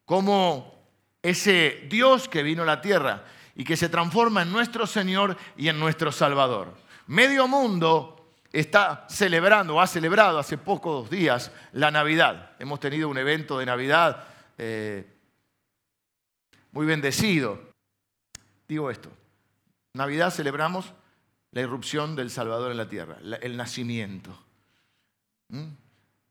como 0.06 0.86
ese 1.22 1.88
Dios 1.90 2.30
que 2.30 2.44
vino 2.44 2.64
a 2.64 2.68
la 2.68 2.82
tierra 2.82 3.26
y 3.56 3.64
que 3.64 3.78
se 3.78 3.90
transforma 3.90 4.44
en 4.44 4.52
nuestro 4.52 4.86
Señor 4.86 5.36
y 5.58 5.68
en 5.68 5.80
nuestro 5.80 6.12
Salvador. 6.12 6.76
Medio 7.08 7.48
mundo 7.48 8.23
está 8.54 9.06
celebrando, 9.10 9.82
ha 9.82 9.88
celebrado 9.88 10.38
hace 10.38 10.58
pocos 10.58 11.10
días 11.10 11.52
la 11.74 11.90
Navidad. 11.90 12.52
Hemos 12.60 12.80
tenido 12.80 13.10
un 13.10 13.18
evento 13.18 13.58
de 13.58 13.66
Navidad 13.66 14.26
eh, 14.58 15.12
muy 16.72 16.86
bendecido. 16.86 17.60
Digo 18.68 18.92
esto, 18.92 19.10
Navidad 19.94 20.30
celebramos 20.30 20.94
la 21.52 21.62
irrupción 21.62 22.16
del 22.16 22.30
Salvador 22.30 22.72
en 22.72 22.78
la 22.78 22.88
tierra, 22.88 23.18
el 23.42 23.58
nacimiento. 23.58 24.38
¿Mm? 25.50 25.70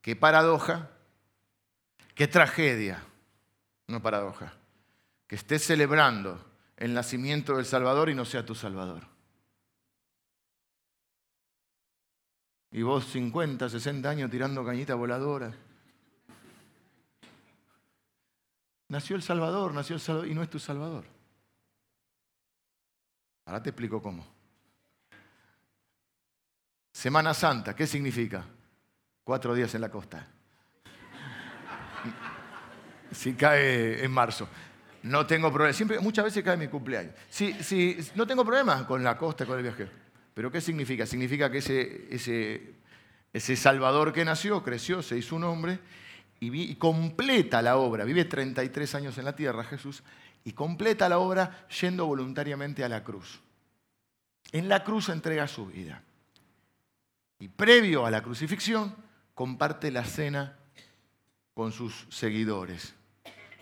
Qué 0.00 0.16
paradoja, 0.16 0.90
qué 2.14 2.28
tragedia, 2.28 3.04
no 3.88 4.00
paradoja, 4.00 4.54
que 5.26 5.36
estés 5.36 5.64
celebrando 5.64 6.44
el 6.76 6.94
nacimiento 6.94 7.56
del 7.56 7.66
Salvador 7.66 8.10
y 8.10 8.14
no 8.14 8.24
sea 8.24 8.46
tu 8.46 8.54
Salvador. 8.54 9.11
Y 12.72 12.82
vos 12.82 13.04
50, 13.06 13.68
60 13.68 14.08
años 14.08 14.30
tirando 14.30 14.64
cañita 14.64 14.94
voladora. 14.94 15.52
Nació 18.88 19.16
el 19.16 19.22
Salvador, 19.22 19.74
nació 19.74 19.96
el 19.96 20.00
Salvador 20.00 20.28
y 20.28 20.34
no 20.34 20.42
es 20.42 20.50
tu 20.50 20.58
Salvador. 20.58 21.04
Ahora 23.44 23.62
te 23.62 23.70
explico 23.70 24.00
cómo. 24.00 24.26
Semana 26.92 27.34
Santa, 27.34 27.74
¿qué 27.74 27.86
significa? 27.86 28.44
Cuatro 29.24 29.54
días 29.54 29.74
en 29.74 29.80
la 29.80 29.90
costa. 29.90 30.26
Si 33.10 33.34
cae 33.34 34.02
en 34.02 34.10
marzo. 34.10 34.48
No 35.02 35.26
tengo 35.26 35.52
problema. 35.52 35.72
Siempre, 35.74 36.00
muchas 36.00 36.24
veces 36.24 36.42
cae 36.42 36.56
mi 36.56 36.68
cumpleaños. 36.68 37.14
Sí, 37.28 37.54
sí, 37.62 37.98
no 38.14 38.26
tengo 38.26 38.44
problema 38.44 38.86
con 38.86 39.02
la 39.02 39.18
costa, 39.18 39.44
con 39.44 39.58
el 39.58 39.62
viaje. 39.62 40.01
Pero 40.34 40.50
¿qué 40.50 40.60
significa? 40.60 41.06
Significa 41.06 41.50
que 41.50 41.58
ese, 41.58 42.08
ese, 42.10 42.74
ese 43.32 43.56
Salvador 43.56 44.12
que 44.12 44.24
nació, 44.24 44.62
creció, 44.62 45.02
se 45.02 45.18
hizo 45.18 45.36
un 45.36 45.44
hombre 45.44 45.78
y, 46.40 46.74
completa 46.76 47.62
la 47.62 47.76
obra. 47.76 48.04
Vive 48.04 48.24
33 48.24 48.94
años 48.94 49.18
en 49.18 49.24
la 49.24 49.36
tierra 49.36 49.64
Jesús 49.64 50.02
y 50.44 50.52
completa 50.52 51.08
la 51.08 51.18
obra 51.18 51.66
yendo 51.80 52.06
voluntariamente 52.06 52.82
a 52.82 52.88
la 52.88 53.04
cruz. 53.04 53.40
En 54.50 54.68
la 54.68 54.82
cruz 54.82 55.08
entrega 55.08 55.46
su 55.46 55.66
vida. 55.66 56.02
Y 57.38 57.48
previo 57.48 58.06
a 58.06 58.10
la 58.10 58.22
crucifixión, 58.22 58.94
comparte 59.34 59.90
la 59.90 60.04
cena 60.04 60.56
con 61.54 61.72
sus 61.72 62.06
seguidores 62.10 62.94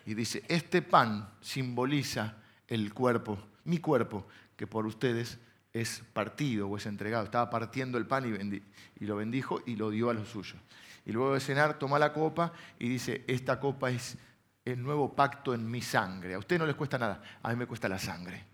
y 0.07 0.15
dice, 0.15 0.43
este 0.49 0.83
pan 0.83 1.31
simboliza 1.41 2.37
el 2.67 2.93
cuerpo, 2.93 3.39
mi 3.65 3.79
cuerpo, 3.79 4.27
que 4.57 4.67
por 4.67 4.87
ustedes 4.87 5.39
es 5.73 6.03
partido 6.13 6.69
o 6.69 6.77
es 6.77 6.87
entregado. 6.87 7.25
Estaba 7.25 7.49
partiendo 7.51 7.99
el 7.99 8.07
pan 8.07 8.27
y, 8.27 9.05
lo 9.05 9.17
bendijo 9.17 9.61
y 9.67 9.77
lo 9.77 9.91
dio 9.91 10.11
a 10.11 10.15
los 10.15 10.29
suyos. 10.29 10.61
Y 11.07 11.13
luego 11.13 11.35
de 11.35 11.41
cenar 11.41 11.79
toma 11.79 11.99
la 11.99 12.13
copa 12.13 12.53
y 12.79 12.89
dice, 12.89 13.25
esta 13.27 13.59
copa 13.59 13.91
es 13.91 14.19
el 14.65 14.83
nuevo 14.83 15.15
pacto 15.15 15.55
en 15.55 15.71
mi 15.71 15.81
sangre. 15.81 16.35
A 16.35 16.39
ustedes 16.39 16.61
no 16.61 16.67
les 16.67 16.77
cuesta 16.77 16.99
nada, 16.99 17.23
a 17.43 17.51
mí 17.51 17.57
me 17.57 17.67
cuesta 17.67 17.89
la 17.89 17.99
sangre, 17.99 18.45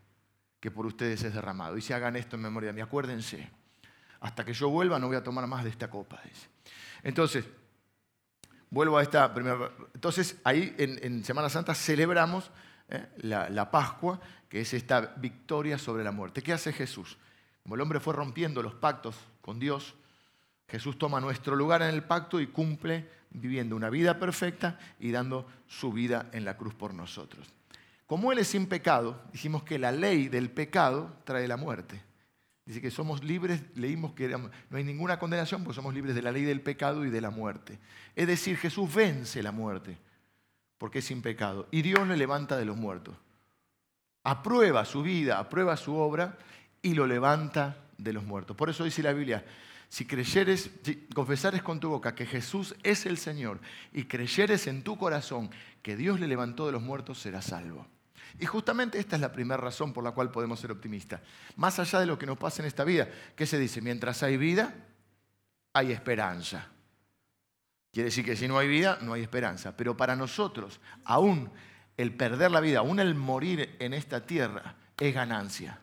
que 0.60 0.70
por 0.70 0.86
ustedes 0.86 1.22
es 1.22 1.34
derramado. 1.34 1.76
Y 1.76 1.82
si 1.82 1.92
hagan 1.92 2.16
esto 2.16 2.36
en 2.36 2.42
memoria 2.42 2.68
de 2.68 2.72
mí, 2.74 2.80
acuérdense, 2.80 3.50
hasta 4.20 4.44
que 4.44 4.52
yo 4.52 4.68
vuelva 4.68 4.98
no 4.98 5.08
voy 5.08 5.16
a 5.16 5.22
tomar 5.22 5.46
más 5.46 5.64
de 5.64 5.70
esta 5.70 5.90
copa. 5.90 6.20
Entonces, 7.02 7.44
vuelvo 8.70 8.98
a 8.98 9.02
esta 9.02 9.32
primera. 9.32 9.70
Entonces, 9.94 10.36
ahí 10.44 10.74
en, 10.78 11.24
Semana 11.24 11.48
Santa 11.48 11.74
celebramos 11.74 12.50
eh, 12.88 13.06
la, 13.18 13.48
la, 13.50 13.70
Pascua, 13.70 14.20
que 14.48 14.60
es 14.60 14.72
esta 14.74 15.14
victoria 15.16 15.78
sobre 15.78 16.04
la 16.04 16.12
muerte. 16.12 16.42
¿Qué 16.42 16.52
hace 16.52 16.72
Jesús? 16.72 17.18
Como 17.62 17.74
el 17.74 17.80
hombre 17.80 17.98
fue 17.98 18.14
rompiendo 18.14 18.62
los 18.62 18.74
pactos 18.74 19.16
con 19.40 19.58
Dios, 19.58 19.94
Jesús 20.68 20.98
toma 20.98 21.20
nuestro 21.20 21.56
lugar 21.56 21.82
en 21.82 21.88
el 21.88 22.04
pacto 22.04 22.40
y 22.40 22.46
cumple 22.46 23.08
viviendo 23.30 23.76
una 23.76 23.90
vida 23.90 24.18
perfecta 24.18 24.78
y 24.98 25.10
dando 25.10 25.46
su 25.66 25.92
vida 25.92 26.28
en 26.32 26.44
la 26.44 26.56
cruz 26.56 26.74
por 26.74 26.94
nosotros. 26.94 27.52
Como 28.06 28.30
Él 28.30 28.38
es 28.38 28.48
sin 28.48 28.66
pecado, 28.66 29.20
dijimos 29.32 29.64
que 29.64 29.78
la 29.78 29.90
ley 29.90 30.28
del 30.28 30.50
pecado 30.50 31.16
trae 31.24 31.48
la 31.48 31.56
muerte. 31.56 32.00
Dice 32.64 32.80
que 32.80 32.90
somos 32.90 33.22
libres, 33.22 33.62
leímos 33.74 34.12
que 34.12 34.28
no 34.28 34.50
hay 34.72 34.84
ninguna 34.84 35.18
condenación 35.18 35.62
porque 35.62 35.76
somos 35.76 35.94
libres 35.94 36.14
de 36.14 36.22
la 36.22 36.32
ley 36.32 36.42
del 36.42 36.60
pecado 36.60 37.04
y 37.04 37.10
de 37.10 37.20
la 37.20 37.30
muerte. 37.30 37.78
Es 38.14 38.26
decir, 38.26 38.56
Jesús 38.56 38.92
vence 38.92 39.42
la 39.42 39.52
muerte 39.52 39.98
porque 40.78 40.98
es 40.98 41.06
sin 41.06 41.22
pecado 41.22 41.68
y 41.70 41.82
Dios 41.82 42.06
le 42.06 42.16
levanta 42.16 42.56
de 42.56 42.64
los 42.64 42.76
muertos. 42.76 43.16
Aprueba 44.22 44.84
su 44.84 45.02
vida, 45.02 45.38
aprueba 45.38 45.76
su 45.76 45.94
obra 45.96 46.38
y 46.82 46.94
lo 46.94 47.06
levanta 47.06 47.76
de 47.96 48.12
los 48.12 48.24
muertos. 48.24 48.56
Por 48.56 48.68
eso 48.68 48.84
dice 48.84 49.02
la 49.02 49.12
Biblia, 49.12 49.44
si 49.88 50.04
creyeres, 50.04 50.70
confesares 51.14 51.62
con 51.62 51.78
tu 51.78 51.90
boca 51.90 52.14
que 52.14 52.26
Jesús 52.26 52.74
es 52.82 53.06
el 53.06 53.18
Señor 53.18 53.60
y 53.92 54.04
creyeres 54.04 54.66
en 54.66 54.82
tu 54.82 54.98
corazón 54.98 55.50
que 55.82 55.96
Dios 55.96 56.18
le 56.18 56.26
levantó 56.26 56.66
de 56.66 56.72
los 56.72 56.82
muertos, 56.82 57.20
serás 57.20 57.46
salvo. 57.46 57.86
Y 58.38 58.46
justamente 58.46 58.98
esta 58.98 59.16
es 59.16 59.22
la 59.22 59.32
primera 59.32 59.56
razón 59.56 59.92
por 59.92 60.04
la 60.04 60.10
cual 60.10 60.30
podemos 60.30 60.60
ser 60.60 60.72
optimistas. 60.72 61.20
Más 61.56 61.78
allá 61.78 62.00
de 62.00 62.06
lo 62.06 62.18
que 62.18 62.26
nos 62.26 62.36
pasa 62.36 62.60
en 62.60 62.66
esta 62.66 62.84
vida, 62.84 63.08
¿qué 63.34 63.46
se 63.46 63.58
dice? 63.58 63.80
Mientras 63.80 64.22
hay 64.22 64.36
vida, 64.36 64.74
hay 65.72 65.92
esperanza. 65.92 66.68
Quiere 67.96 68.08
decir 68.08 68.26
que 68.26 68.36
si 68.36 68.46
no 68.46 68.58
hay 68.58 68.68
vida, 68.68 68.98
no 69.00 69.14
hay 69.14 69.22
esperanza. 69.22 69.74
Pero 69.74 69.96
para 69.96 70.14
nosotros, 70.14 70.82
aún 71.06 71.50
el 71.96 72.12
perder 72.12 72.50
la 72.50 72.60
vida, 72.60 72.80
aún 72.80 73.00
el 73.00 73.14
morir 73.14 73.74
en 73.78 73.94
esta 73.94 74.26
tierra, 74.26 74.74
es 74.98 75.14
ganancia. 75.14 75.80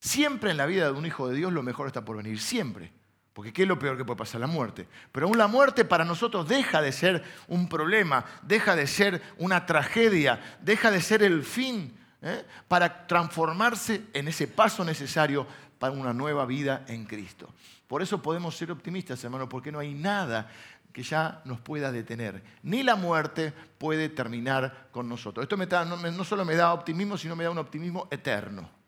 Siempre 0.00 0.50
en 0.50 0.56
la 0.56 0.66
vida 0.66 0.86
de 0.86 0.98
un 0.98 1.06
hijo 1.06 1.28
de 1.28 1.36
Dios 1.36 1.52
lo 1.52 1.62
mejor 1.62 1.86
está 1.86 2.04
por 2.04 2.16
venir, 2.16 2.40
siempre. 2.40 2.90
Porque 3.32 3.52
¿qué 3.52 3.62
es 3.62 3.68
lo 3.68 3.78
peor 3.78 3.96
que 3.96 4.04
puede 4.04 4.18
pasar? 4.18 4.40
La 4.40 4.48
muerte. 4.48 4.88
Pero 5.12 5.28
aún 5.28 5.38
la 5.38 5.46
muerte 5.46 5.84
para 5.84 6.04
nosotros 6.04 6.48
deja 6.48 6.82
de 6.82 6.90
ser 6.90 7.22
un 7.46 7.68
problema, 7.68 8.24
deja 8.42 8.74
de 8.74 8.88
ser 8.88 9.22
una 9.38 9.64
tragedia, 9.64 10.58
deja 10.60 10.90
de 10.90 11.00
ser 11.00 11.22
el 11.22 11.44
fin 11.44 11.96
¿eh? 12.20 12.44
para 12.66 13.06
transformarse 13.06 14.06
en 14.12 14.26
ese 14.26 14.48
paso 14.48 14.84
necesario 14.84 15.46
para 15.78 15.92
una 15.92 16.12
nueva 16.12 16.46
vida 16.46 16.84
en 16.88 17.04
Cristo. 17.04 17.54
Por 17.92 18.00
eso 18.00 18.22
podemos 18.22 18.56
ser 18.56 18.70
optimistas, 18.70 19.22
hermano, 19.22 19.46
porque 19.50 19.70
no 19.70 19.78
hay 19.78 19.92
nada 19.92 20.50
que 20.92 21.02
ya 21.02 21.40
nos 21.44 21.60
pueda 21.60 21.90
detener. 21.90 22.42
Ni 22.62 22.82
la 22.82 22.96
muerte 22.96 23.52
puede 23.78 24.08
terminar 24.08 24.88
con 24.90 25.08
nosotros. 25.08 25.44
Esto 25.44 25.56
no 25.56 26.24
solo 26.24 26.44
me 26.44 26.54
da 26.54 26.72
optimismo, 26.72 27.16
sino 27.16 27.36
me 27.36 27.44
da 27.44 27.50
un 27.50 27.58
optimismo 27.58 28.08
eterno 28.10 28.82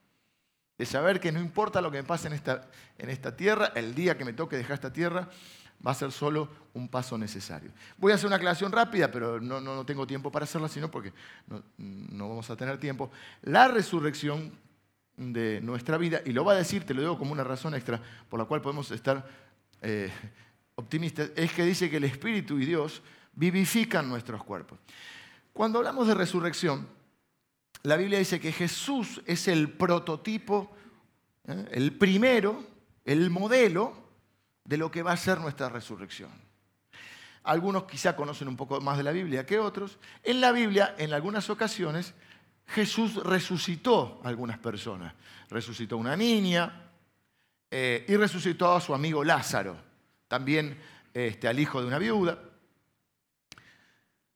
de 0.76 0.87
saber 0.87 1.20
que 1.20 1.30
no 1.30 1.40
importa 1.40 1.80
lo 1.80 1.90
que 1.90 1.99
me 1.99 2.04
pase 2.04 2.26
en 2.26 2.34
esta, 2.34 2.68
en 2.99 3.11
esta 3.11 3.37
tierra, 3.37 3.73
el 3.75 3.94
día 3.94 4.18
que 4.18 4.25
me 4.25 4.32
toque 4.32 4.56
dejar 4.56 4.75
esta 4.75 4.92
tierra, 4.92 5.28
va 5.87 5.92
a 5.92 5.94
ser 5.94 6.11
solo 6.11 6.49
un 6.73 6.88
paso 6.88 7.16
necesario. 7.16 7.70
Voy 7.99 8.12
a 8.12 8.16
hacer 8.16 8.26
una 8.26 8.37
aclaración 8.37 8.73
rápida, 8.73 9.11
pero 9.11 9.40
no, 9.40 9.61
no, 9.61 9.84
tengo 9.87 10.06
tiempo 10.06 10.32
para 10.32 10.44
hacerla, 10.44 10.68
sino 10.68 10.90
porque 10.90 11.12
no, 11.76 12.28
vamos 12.28 12.50
a 12.50 12.56
tener 12.56 12.78
tiempo. 12.78 13.11
La 13.42 13.68
resurrección 13.68 14.52
de 15.16 15.61
nuestra 15.61 15.96
vida, 15.96 16.20
y 16.25 16.32
lo 16.32 16.44
va 16.44 16.52
a 16.52 16.56
decir, 16.56 16.84
te 16.84 16.94
lo 16.94 17.02
digo 17.02 17.18
como 17.18 17.32
una 17.32 17.44
razón 17.44 17.75
extra 17.75 18.00
por 18.28 18.40
la 18.40 18.46
cual 18.46 18.61
podemos 18.61 18.90
estar 18.90 19.25
eh, 19.80 20.11
es 21.36 21.52
que 21.52 21.64
dice 21.64 21.90
que 21.90 21.96
el 21.96 22.04
Espíritu 22.04 22.58
y 22.58 22.66
Dios 22.66 23.02
vivifican 23.34 24.08
nuestros 24.08 24.42
cuerpos. 24.44 24.78
Cuando 25.52 25.78
hablamos 25.78 26.06
de 26.06 26.14
resurrección, 26.14 26.88
la 27.82 27.96
Biblia 27.96 28.18
dice 28.18 28.40
que 28.40 28.52
Jesús 28.52 29.22
es 29.26 29.46
el 29.46 29.70
prototipo, 29.70 30.74
¿eh? 31.46 31.66
el 31.72 31.92
primero, 31.92 32.64
el 33.04 33.30
modelo 33.30 33.92
de 34.64 34.78
lo 34.78 34.90
que 34.90 35.02
va 35.02 35.12
a 35.12 35.16
ser 35.16 35.40
nuestra 35.40 35.68
resurrección. 35.68 36.30
Algunos 37.44 37.84
quizá 37.84 38.16
conocen 38.16 38.48
un 38.48 38.56
poco 38.56 38.80
más 38.80 38.96
de 38.96 39.02
la 39.02 39.12
Biblia 39.12 39.44
que 39.44 39.58
otros. 39.58 39.98
En 40.22 40.40
la 40.40 40.50
Biblia, 40.50 40.94
en 40.96 41.12
algunas 41.12 41.50
ocasiones, 41.50 42.14
Jesús 42.66 43.16
resucitó 43.16 44.22
a 44.24 44.28
algunas 44.28 44.58
personas. 44.58 45.12
Resucitó 45.50 45.96
a 45.96 45.98
una 45.98 46.16
niña 46.16 46.90
eh, 47.70 48.06
y 48.08 48.16
resucitó 48.16 48.74
a 48.74 48.80
su 48.80 48.94
amigo 48.94 49.22
Lázaro, 49.22 49.76
también 50.34 50.76
este, 51.12 51.46
al 51.46 51.60
hijo 51.60 51.80
de 51.80 51.86
una 51.86 52.00
viuda. 52.00 52.40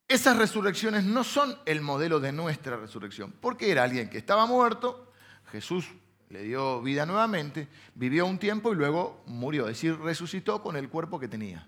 Esas 0.07 0.37
resurrecciones 0.37 1.03
no 1.03 1.25
son 1.25 1.59
el 1.67 1.81
modelo 1.81 2.21
de 2.21 2.31
nuestra 2.31 2.77
resurrección, 2.77 3.35
porque 3.41 3.73
era 3.73 3.83
alguien 3.83 4.09
que 4.09 4.19
estaba 4.19 4.47
muerto, 4.47 5.11
Jesús 5.51 5.89
le 6.29 6.45
dio 6.45 6.81
vida 6.83 7.05
nuevamente, 7.05 7.67
vivió 7.97 8.27
un 8.27 8.39
tiempo 8.39 8.73
y 8.73 8.77
luego 8.77 9.25
murió, 9.27 9.63
es 9.63 9.75
decir, 9.75 9.99
resucitó 9.99 10.63
con 10.63 10.77
el 10.77 10.89
cuerpo 10.89 11.19
que 11.19 11.27
tenía. 11.27 11.67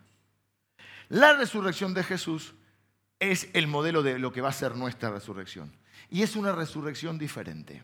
La 1.08 1.32
resurrección 1.32 1.92
de 1.92 2.04
Jesús 2.04 2.54
es 3.18 3.48
el 3.52 3.66
modelo 3.66 4.04
de 4.04 4.20
lo 4.20 4.32
que 4.32 4.42
va 4.42 4.50
a 4.50 4.52
ser 4.52 4.76
nuestra 4.76 5.10
resurrección. 5.10 5.72
Y 6.08 6.22
es 6.22 6.36
una 6.36 6.52
resurrección 6.52 7.18
diferente. 7.18 7.82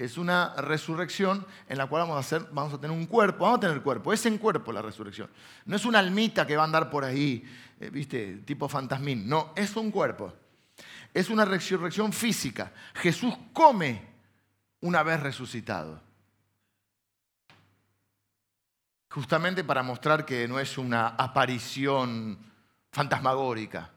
Es 0.00 0.16
una 0.16 0.54
resurrección 0.56 1.46
en 1.68 1.76
la 1.76 1.86
cual 1.86 2.02
vamos 2.02 2.16
a, 2.16 2.20
hacer, 2.20 2.48
vamos 2.52 2.72
a 2.72 2.80
tener 2.80 2.96
un 2.96 3.04
cuerpo, 3.04 3.44
vamos 3.44 3.58
a 3.58 3.60
tener 3.60 3.82
cuerpo, 3.82 4.14
es 4.14 4.24
en 4.24 4.38
cuerpo 4.38 4.72
la 4.72 4.80
resurrección. 4.80 5.28
No 5.66 5.76
es 5.76 5.84
una 5.84 5.98
almita 5.98 6.46
que 6.46 6.56
va 6.56 6.62
a 6.62 6.64
andar 6.64 6.88
por 6.88 7.04
ahí, 7.04 7.44
eh, 7.78 7.90
viste, 7.90 8.38
tipo 8.46 8.66
fantasmín, 8.66 9.28
no, 9.28 9.52
es 9.54 9.76
un 9.76 9.90
cuerpo. 9.90 10.32
Es 11.12 11.28
una 11.28 11.44
resurrección 11.44 12.14
física. 12.14 12.72
Jesús 12.94 13.34
come 13.52 14.08
una 14.80 15.02
vez 15.02 15.20
resucitado. 15.20 16.00
Justamente 19.10 19.64
para 19.64 19.82
mostrar 19.82 20.24
que 20.24 20.48
no 20.48 20.58
es 20.58 20.78
una 20.78 21.08
aparición 21.08 22.38
fantasmagórica 22.90 23.90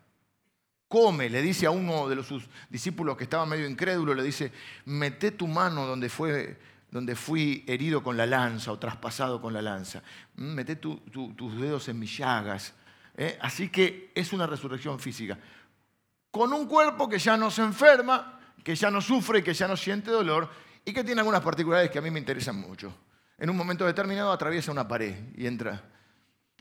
come, 0.93 1.27
le 1.27 1.41
dice 1.41 1.65
a 1.65 1.71
uno 1.71 2.07
de 2.07 2.13
los, 2.13 2.27
sus 2.27 2.47
discípulos 2.69 3.17
que 3.17 3.23
estaba 3.23 3.47
medio 3.47 3.67
incrédulo, 3.67 4.13
le 4.13 4.21
dice, 4.21 4.51
mete 4.85 5.31
tu 5.31 5.47
mano 5.47 5.87
donde, 5.87 6.07
fue, 6.07 6.55
donde 6.91 7.15
fui 7.15 7.63
herido 7.65 8.03
con 8.03 8.15
la 8.15 8.27
lanza 8.27 8.71
o 8.71 8.77
traspasado 8.77 9.41
con 9.41 9.53
la 9.53 9.61
lanza, 9.63 10.03
mete 10.35 10.75
tus 10.75 11.59
dedos 11.59 11.89
en 11.89 11.97
mis 11.97 12.15
llagas. 12.15 12.75
¿eh? 13.17 13.39
Así 13.41 13.69
que 13.69 14.11
es 14.13 14.33
una 14.33 14.45
resurrección 14.45 14.99
física. 14.99 15.35
Con 16.29 16.53
un 16.53 16.67
cuerpo 16.67 17.09
que 17.09 17.17
ya 17.17 17.37
no 17.37 17.49
se 17.49 17.63
enferma, 17.63 18.39
que 18.63 18.75
ya 18.75 18.91
no 18.91 19.01
sufre, 19.01 19.43
que 19.43 19.55
ya 19.55 19.67
no 19.67 19.75
siente 19.75 20.11
dolor 20.11 20.47
y 20.85 20.93
que 20.93 21.03
tiene 21.03 21.21
algunas 21.21 21.41
particularidades 21.41 21.89
que 21.89 21.97
a 21.97 22.03
mí 22.03 22.11
me 22.11 22.19
interesan 22.19 22.57
mucho. 22.57 22.95
En 23.39 23.49
un 23.49 23.57
momento 23.57 23.83
determinado 23.83 24.31
atraviesa 24.31 24.71
una 24.71 24.87
pared 24.87 25.15
y 25.35 25.47
entra, 25.47 25.81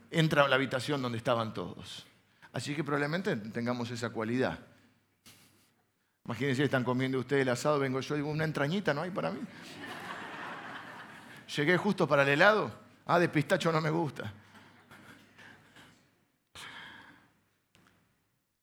entra 0.09 0.45
a 0.45 0.47
la 0.47 0.55
habitación 0.55 1.03
donde 1.03 1.19
estaban 1.19 1.53
todos. 1.53 2.07
Así 2.53 2.75
que 2.75 2.83
probablemente 2.83 3.35
tengamos 3.35 3.89
esa 3.89 4.11
cualidad. 4.11 4.59
Imagínense, 6.25 6.63
están 6.63 6.83
comiendo 6.83 7.19
ustedes 7.19 7.41
el 7.41 7.49
asado, 7.49 7.79
vengo 7.79 7.99
yo 7.99 8.15
y 8.15 8.19
digo, 8.19 8.29
una 8.29 8.45
entrañita 8.45 8.93
no 8.93 9.01
hay 9.01 9.11
para 9.11 9.31
mí. 9.31 9.41
Llegué 11.55 11.77
justo 11.77 12.07
para 12.07 12.23
el 12.23 12.29
helado. 12.29 12.71
Ah, 13.05 13.19
de 13.19 13.27
pistacho 13.27 13.71
no 13.71 13.81
me 13.81 13.89
gusta. 13.89 14.31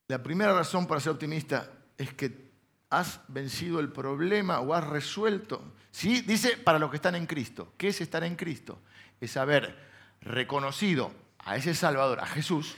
La 0.08 0.22
primera 0.22 0.52
razón 0.52 0.86
para 0.86 1.00
ser 1.00 1.12
optimista 1.12 1.70
es 1.98 2.14
que 2.14 2.50
has 2.88 3.20
vencido 3.28 3.78
el 3.80 3.92
problema 3.92 4.60
o 4.60 4.72
has 4.72 4.86
resuelto. 4.86 5.74
¿Sí? 5.90 6.22
Dice 6.22 6.56
para 6.56 6.78
los 6.78 6.90
que 6.90 6.96
están 6.96 7.16
en 7.16 7.26
Cristo. 7.26 7.74
¿Qué 7.76 7.88
es 7.88 8.00
estar 8.00 8.24
en 8.24 8.36
Cristo? 8.36 8.80
Es 9.20 9.36
haber 9.36 9.76
reconocido 10.20 11.12
a 11.38 11.56
ese 11.56 11.74
Salvador, 11.74 12.20
a 12.20 12.26
Jesús, 12.26 12.76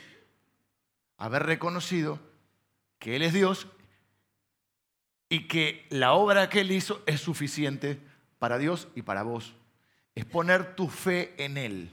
haber 1.23 1.45
reconocido 1.45 2.19
que 2.99 3.15
Él 3.15 3.23
es 3.23 3.33
Dios 3.33 3.69
y 5.29 5.47
que 5.47 5.87
la 5.89 6.15
obra 6.15 6.49
que 6.49 6.63
Él 6.63 6.73
hizo 6.73 7.01
es 7.07 7.21
suficiente 7.21 8.01
para 8.41 8.59
Dios 8.59 8.89
y 8.97 9.03
para 9.03 9.23
vos. 9.23 9.55
Es 10.17 10.25
poner 10.25 10.75
tu 10.75 10.89
fe 10.89 11.33
en 11.39 11.59
Él 11.59 11.93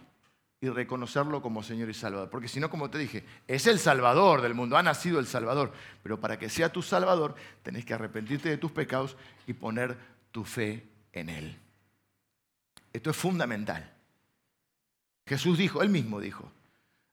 y 0.59 0.69
reconocerlo 0.69 1.43
como 1.43 1.61
Señor 1.61 1.91
y 1.91 1.93
Salvador. 1.93 2.31
Porque 2.31 2.47
si 2.47 2.59
no, 2.59 2.71
como 2.71 2.89
te 2.89 2.97
dije, 2.97 3.23
es 3.47 3.67
el 3.67 3.77
Salvador 3.77 4.41
del 4.41 4.55
mundo, 4.55 4.77
ha 4.77 4.83
nacido 4.83 5.19
el 5.19 5.27
Salvador. 5.27 5.73
Pero 6.01 6.19
para 6.19 6.39
que 6.39 6.49
sea 6.49 6.71
tu 6.73 6.81
Salvador, 6.81 7.35
tenés 7.61 7.85
que 7.85 7.93
arrepentirte 7.93 8.49
de 8.49 8.57
tus 8.57 8.71
pecados 8.71 9.15
y 9.45 9.53
poner 9.53 9.95
tu 10.31 10.43
fe 10.43 10.87
en 11.13 11.29
Él. 11.29 11.55
Esto 12.91 13.11
es 13.11 13.15
fundamental. 13.15 13.93
Jesús 15.27 15.59
dijo, 15.59 15.83
Él 15.83 15.89
mismo 15.89 16.19
dijo, 16.19 16.51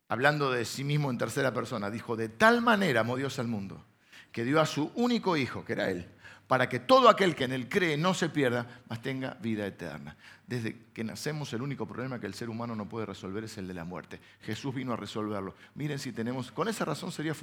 hablando 0.09 0.51
de 0.51 0.65
sí 0.65 0.85
mismo 0.85 1.11
en 1.11 1.19
tercera 1.19 1.53
persona, 1.53 1.91
dijo, 1.91 2.17
de 2.17 2.29
tal 2.29 2.63
manera 2.63 3.01
amó 3.01 3.17
Dios 3.17 3.39
al 3.39 3.49
mundo, 3.49 3.85
que 4.33 4.45
dio 4.45 4.61
a 4.61 4.67
su 4.67 4.93
único 4.95 5.37
hijo, 5.37 5.65
que 5.65 5.73
era 5.73 5.91
Él, 5.91 6.09
para 6.47 6.69
que 6.69 6.79
todo 6.79 7.09
aquel 7.09 7.35
que 7.35 7.45
en 7.45 7.53
Él 7.53 7.69
cree 7.69 7.97
no 7.97 8.15
se 8.15 8.29
pierda, 8.29 8.83
mas 8.89 9.03
tenga 9.03 9.35
vida 9.41 9.67
eterna. 9.67 10.17
Desde 10.47 10.77
que 10.93 11.03
nacemos 11.03 11.53
el 11.53 11.63
único 11.63 11.87
problema 11.87 12.21
que 12.21 12.27
el 12.27 12.35
ser 12.35 12.49
humano 12.49 12.77
no 12.77 12.89
puede 12.89 13.07
resolver 13.07 13.45
es 13.45 13.59
el 13.59 13.67
de 13.67 13.75
la 13.75 13.85
muerte. 13.85 14.21
Jesús 14.43 14.75
vino 14.75 14.93
a 14.93 14.97
resolverlo. 14.97 15.55
Miren 15.75 15.99
si 15.99 16.13
tenemos, 16.13 16.53
con 16.53 16.69
esa 16.69 16.85
razón 16.85 17.11
sería, 17.11 17.35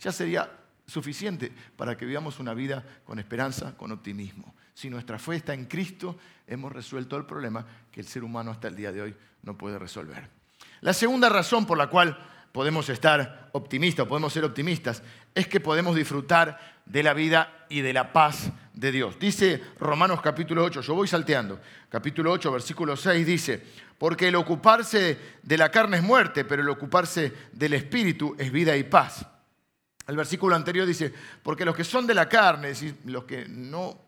ya 0.00 0.10
sería 0.10 0.50
suficiente 0.86 1.52
para 1.76 1.96
que 1.96 2.06
vivamos 2.06 2.38
una 2.38 2.54
vida 2.54 2.82
con 3.04 3.18
esperanza, 3.18 3.76
con 3.76 3.92
optimismo. 3.92 4.54
Si 4.72 4.88
nuestra 4.88 5.18
fe 5.18 5.36
está 5.36 5.52
en 5.52 5.66
Cristo, 5.66 6.16
hemos 6.46 6.72
resuelto 6.72 7.16
el 7.16 7.26
problema 7.26 7.66
que 7.90 8.00
el 8.00 8.06
ser 8.06 8.24
humano 8.24 8.50
hasta 8.50 8.68
el 8.68 8.76
día 8.76 8.92
de 8.92 9.02
hoy 9.02 9.16
no 9.42 9.58
puede 9.58 9.78
resolver. 9.78 10.35
La 10.80 10.92
segunda 10.92 11.28
razón 11.28 11.66
por 11.66 11.78
la 11.78 11.88
cual 11.88 12.18
podemos 12.52 12.88
estar 12.88 13.50
optimistas, 13.52 14.06
podemos 14.06 14.32
ser 14.32 14.44
optimistas, 14.44 15.02
es 15.34 15.46
que 15.46 15.60
podemos 15.60 15.94
disfrutar 15.94 16.58
de 16.86 17.02
la 17.02 17.12
vida 17.12 17.66
y 17.68 17.80
de 17.80 17.92
la 17.92 18.12
paz 18.12 18.50
de 18.72 18.92
Dios. 18.92 19.18
Dice 19.18 19.62
Romanos 19.78 20.20
capítulo 20.22 20.64
8, 20.64 20.80
yo 20.80 20.94
voy 20.94 21.08
salteando, 21.08 21.60
capítulo 21.88 22.32
8, 22.32 22.52
versículo 22.52 22.96
6 22.96 23.26
dice, 23.26 23.62
porque 23.98 24.28
el 24.28 24.36
ocuparse 24.36 25.18
de 25.42 25.58
la 25.58 25.70
carne 25.70 25.98
es 25.98 26.02
muerte, 26.02 26.44
pero 26.44 26.62
el 26.62 26.68
ocuparse 26.68 27.32
del 27.52 27.74
espíritu 27.74 28.34
es 28.38 28.50
vida 28.52 28.76
y 28.76 28.84
paz. 28.84 29.26
El 30.06 30.16
versículo 30.16 30.54
anterior 30.54 30.86
dice, 30.86 31.12
porque 31.42 31.64
los 31.64 31.74
que 31.74 31.84
son 31.84 32.06
de 32.06 32.14
la 32.14 32.28
carne, 32.28 32.70
es 32.70 32.80
decir, 32.80 32.96
los 33.04 33.24
que 33.24 33.46
no 33.48 33.98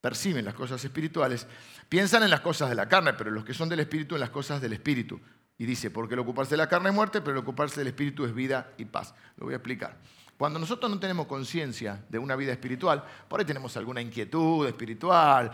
perciben 0.00 0.44
las 0.44 0.54
cosas 0.54 0.82
espirituales, 0.84 1.46
piensan 1.88 2.22
en 2.22 2.30
las 2.30 2.40
cosas 2.40 2.68
de 2.68 2.74
la 2.74 2.88
carne, 2.88 3.12
pero 3.14 3.30
los 3.30 3.44
que 3.44 3.54
son 3.54 3.68
del 3.68 3.80
espíritu 3.80 4.14
en 4.14 4.20
las 4.20 4.30
cosas 4.30 4.60
del 4.60 4.72
espíritu. 4.72 5.20
Y 5.58 5.66
dice, 5.66 5.90
porque 5.90 6.14
el 6.14 6.20
ocuparse 6.20 6.52
de 6.52 6.56
la 6.56 6.68
carne 6.68 6.88
es 6.88 6.94
muerte, 6.94 7.20
pero 7.20 7.32
el 7.32 7.38
ocuparse 7.38 7.80
del 7.80 7.88
espíritu 7.88 8.24
es 8.24 8.34
vida 8.34 8.72
y 8.78 8.84
paz. 8.84 9.14
Lo 9.36 9.44
voy 9.44 9.54
a 9.54 9.58
explicar. 9.58 9.96
Cuando 10.36 10.58
nosotros 10.58 10.90
no 10.90 10.98
tenemos 10.98 11.26
conciencia 11.26 12.04
de 12.08 12.18
una 12.18 12.34
vida 12.34 12.52
espiritual, 12.52 13.04
por 13.28 13.38
ahí 13.38 13.46
tenemos 13.46 13.76
alguna 13.76 14.00
inquietud 14.00 14.66
espiritual, 14.66 15.52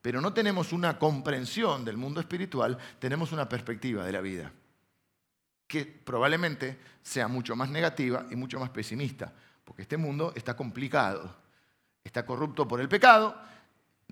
pero 0.00 0.20
no 0.20 0.32
tenemos 0.32 0.72
una 0.72 0.98
comprensión 0.98 1.84
del 1.84 1.96
mundo 1.96 2.20
espiritual, 2.20 2.78
tenemos 2.98 3.32
una 3.32 3.48
perspectiva 3.48 4.04
de 4.04 4.12
la 4.12 4.20
vida 4.20 4.52
que 5.66 5.86
probablemente 5.86 6.78
sea 7.02 7.28
mucho 7.28 7.56
más 7.56 7.70
negativa 7.70 8.26
y 8.30 8.36
mucho 8.36 8.60
más 8.60 8.68
pesimista, 8.68 9.32
porque 9.64 9.80
este 9.80 9.96
mundo 9.96 10.34
está 10.36 10.54
complicado, 10.54 11.34
está 12.04 12.26
corrupto 12.26 12.68
por 12.68 12.78
el 12.78 12.90
pecado 12.90 13.34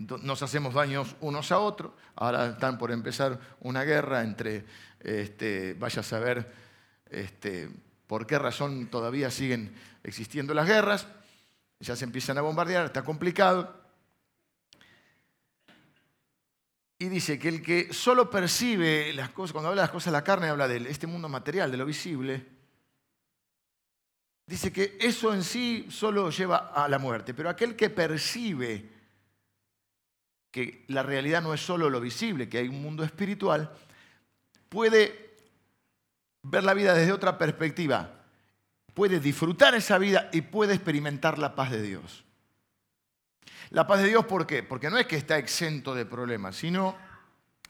nos 0.01 0.43
hacemos 0.43 0.75
daños 0.75 1.15
unos 1.21 1.53
a 1.53 1.59
otros. 1.59 1.93
Ahora 2.17 2.51
están 2.51 2.79
por 2.79 2.91
empezar 2.91 3.39
una 3.61 3.85
guerra 3.85 4.23
entre, 4.23 4.65
este, 5.01 5.75
vaya 5.75 6.01
a 6.01 6.05
saber 6.05 6.51
este, 7.11 7.69
por 8.07 8.27
qué 8.27 8.39
razón 8.39 8.87
todavía 8.87 9.31
siguen 9.31 9.75
existiendo 10.03 10.55
las 10.55 10.67
guerras. 10.67 11.07
Ya 11.81 11.97
se 11.97 12.05
empiezan 12.05 12.39
a 12.39 12.41
bombardear, 12.41 12.87
está 12.87 13.03
complicado. 13.03 13.79
Y 16.99 17.09
dice 17.09 17.39
que 17.39 17.49
el 17.49 17.63
que 17.63 17.93
solo 17.93 18.29
percibe 18.29 19.13
las 19.15 19.31
cosas, 19.31 19.53
cuando 19.53 19.69
habla 19.69 19.83
de 19.83 19.87
las 19.87 19.93
cosas 19.93 20.13
de 20.13 20.19
la 20.19 20.25
carne, 20.25 20.49
habla 20.49 20.69
de 20.69 20.77
este 20.91 21.07
mundo 21.07 21.29
material, 21.29 21.71
de 21.71 21.77
lo 21.77 21.87
visible. 21.87 22.47
Dice 24.47 24.73
que 24.73 24.99
eso 25.01 25.33
en 25.33 25.45
sí 25.45 25.87
solo 25.91 26.31
lleva 26.31 26.73
a 26.75 26.89
la 26.89 26.99
muerte, 26.99 27.33
pero 27.33 27.49
aquel 27.49 27.77
que 27.77 27.89
percibe 27.89 29.00
que 30.51 30.85
la 30.89 31.03
realidad 31.03 31.43
no 31.43 31.55
es 31.55 31.61
solo 31.61 31.91
lo 31.91 32.01
visible, 32.01 32.49
que 32.49 32.59
hay 32.59 32.69
un 32.69 32.83
mundo 32.83 33.05
espiritual, 33.05 33.73
puede 34.69 35.37
ver 36.43 36.65
la 36.65 36.75
vida 36.75 36.95
desde 36.95 37.13
otra 37.13 37.39
perspectiva, 37.39 38.25
puede 38.95 39.21
disfrutar 39.21 39.75
esa 39.75 39.99
vida 39.99 40.29
y 40.33 40.41
puede 40.43 40.75
experimentar 40.75 41.39
la 41.39 41.55
paz 41.55 41.71
de 41.71 41.83
Dios. 41.83 42.25
La 43.71 43.87
paz 43.87 44.03
de 44.03 44.09
Dios, 44.09 44.27
¿por 44.27 44.47
qué? 44.47 44.63
Porque 44.63 44.91
no 44.91 44.99
es 44.99 45.07
que 45.07 45.17
está 45.17 45.39
exento 45.39 45.95
de 45.95 46.05
problemas, 46.05 46.57
sino 46.57 46.97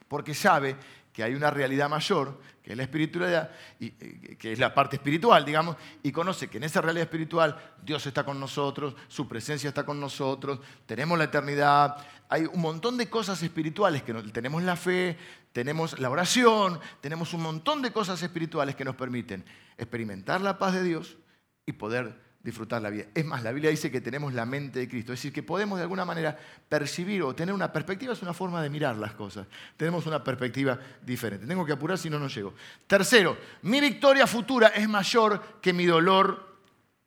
porque 0.08 0.34
sabe 0.34 0.76
que 1.20 1.24
hay 1.24 1.34
una 1.34 1.50
realidad 1.50 1.90
mayor, 1.90 2.40
que 2.62 2.70
es 2.70 2.76
la 2.78 2.84
espiritualidad, 2.84 3.50
y, 3.78 3.90
que 3.90 4.52
es 4.52 4.58
la 4.58 4.72
parte 4.72 4.96
espiritual, 4.96 5.44
digamos, 5.44 5.76
y 6.02 6.10
conoce 6.12 6.48
que 6.48 6.56
en 6.56 6.64
esa 6.64 6.80
realidad 6.80 7.02
espiritual 7.02 7.74
Dios 7.82 8.06
está 8.06 8.24
con 8.24 8.40
nosotros, 8.40 8.94
su 9.06 9.28
presencia 9.28 9.68
está 9.68 9.84
con 9.84 10.00
nosotros, 10.00 10.60
tenemos 10.86 11.18
la 11.18 11.24
eternidad, 11.24 11.94
hay 12.30 12.46
un 12.46 12.62
montón 12.62 12.96
de 12.96 13.10
cosas 13.10 13.42
espirituales 13.42 14.02
que 14.02 14.14
tenemos 14.14 14.62
la 14.62 14.76
fe, 14.76 15.18
tenemos 15.52 16.00
la 16.00 16.08
oración, 16.08 16.80
tenemos 17.02 17.34
un 17.34 17.42
montón 17.42 17.82
de 17.82 17.92
cosas 17.92 18.22
espirituales 18.22 18.74
que 18.74 18.86
nos 18.86 18.96
permiten 18.96 19.44
experimentar 19.76 20.40
la 20.40 20.58
paz 20.58 20.72
de 20.72 20.82
Dios 20.82 21.18
y 21.66 21.72
poder 21.72 22.18
disfrutar 22.42 22.80
la 22.80 22.90
vida. 22.90 23.04
Es 23.14 23.24
más, 23.24 23.42
la 23.42 23.52
Biblia 23.52 23.70
dice 23.70 23.90
que 23.90 24.00
tenemos 24.00 24.32
la 24.32 24.46
mente 24.46 24.78
de 24.78 24.88
Cristo, 24.88 25.12
es 25.12 25.18
decir, 25.18 25.32
que 25.32 25.42
podemos 25.42 25.78
de 25.78 25.82
alguna 25.82 26.04
manera 26.04 26.36
percibir 26.68 27.22
o 27.22 27.34
tener 27.34 27.54
una 27.54 27.72
perspectiva, 27.72 28.12
es 28.12 28.22
una 28.22 28.32
forma 28.32 28.62
de 28.62 28.70
mirar 28.70 28.96
las 28.96 29.12
cosas. 29.12 29.46
Tenemos 29.76 30.06
una 30.06 30.24
perspectiva 30.24 30.78
diferente. 31.02 31.46
Tengo 31.46 31.66
que 31.66 31.72
apurar 31.72 31.98
si 31.98 32.08
no, 32.08 32.18
no 32.18 32.28
llego. 32.28 32.54
Tercero, 32.86 33.36
mi 33.62 33.80
victoria 33.80 34.26
futura 34.26 34.68
es 34.68 34.88
mayor 34.88 35.60
que 35.60 35.72
mi 35.72 35.84
dolor 35.84 36.56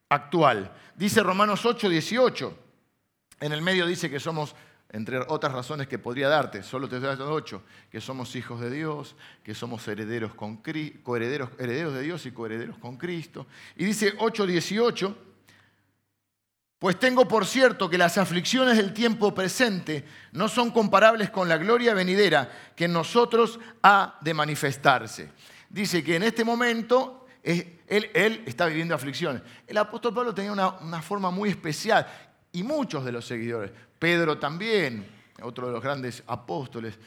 actual. 0.10 0.72
Dice 0.96 1.24
Romanos 1.24 1.66
8, 1.66 1.90
18. 1.90 2.60
En 3.40 3.52
el 3.52 3.62
medio 3.62 3.88
dice 3.88 4.10
que 4.10 4.20
somos 4.20 4.56
entre 4.94 5.18
otras 5.18 5.52
razones 5.52 5.88
que 5.88 5.98
podría 5.98 6.30
darte, 6.30 6.62
solo 6.62 6.88
te 6.88 7.00
doy 7.00 7.18
ocho, 7.20 7.64
que 7.92 8.00
somos 8.00 8.36
hijos 8.36 8.62
de 8.62 8.70
Dios, 8.70 9.16
que 9.44 9.56
somos 9.56 9.86
herederos, 9.88 10.36
con, 10.36 10.62
coherederos 11.02 11.50
herederos 11.58 11.96
de 11.96 12.04
Dios 12.04 12.28
y 12.28 12.32
coherederos 12.32 12.78
con 12.78 12.96
Cristo. 12.96 13.48
Y 13.76 13.86
dice 13.86 14.16
8.18, 14.20 15.16
Pues 16.78 17.00
tengo 17.00 17.28
por 17.28 17.48
cierto 17.48 17.90
que 17.90 17.98
las 17.98 18.20
aflicciones 18.20 18.78
del 18.78 18.94
tiempo 18.94 19.34
presente 19.34 20.06
no 20.32 20.48
son 20.48 20.70
comparables 20.70 21.32
con 21.32 21.50
la 21.50 21.58
gloria 21.58 21.96
venidera 21.96 22.52
que 22.76 22.86
en 22.86 22.94
nosotros 22.94 23.60
ha 23.82 24.20
de 24.22 24.34
manifestarse. 24.36 25.32
Dice 25.70 26.04
que 26.04 26.18
en 26.18 26.24
este 26.24 26.46
momento 26.46 27.26
él, 27.42 28.44
está 28.46 28.68
viviendo 28.68 28.94
aflicciones. 28.94 29.42
El 29.66 29.78
apóstol 29.78 30.14
Pablo 30.14 30.36
tenía 30.36 30.52
una 30.52 31.02
forma 31.02 31.32
muy 31.32 31.50
especial 31.50 32.06
y 32.54 32.64
muchos 32.64 33.04
de 33.04 33.12
los 33.12 33.26
seguidores, 33.26 33.72
Pedro 34.00 34.38
también, 34.38 35.06
otro 35.42 35.68
de 35.68 35.74
los 35.74 35.84
grandes 35.84 36.24
apóstoles, 36.28 36.98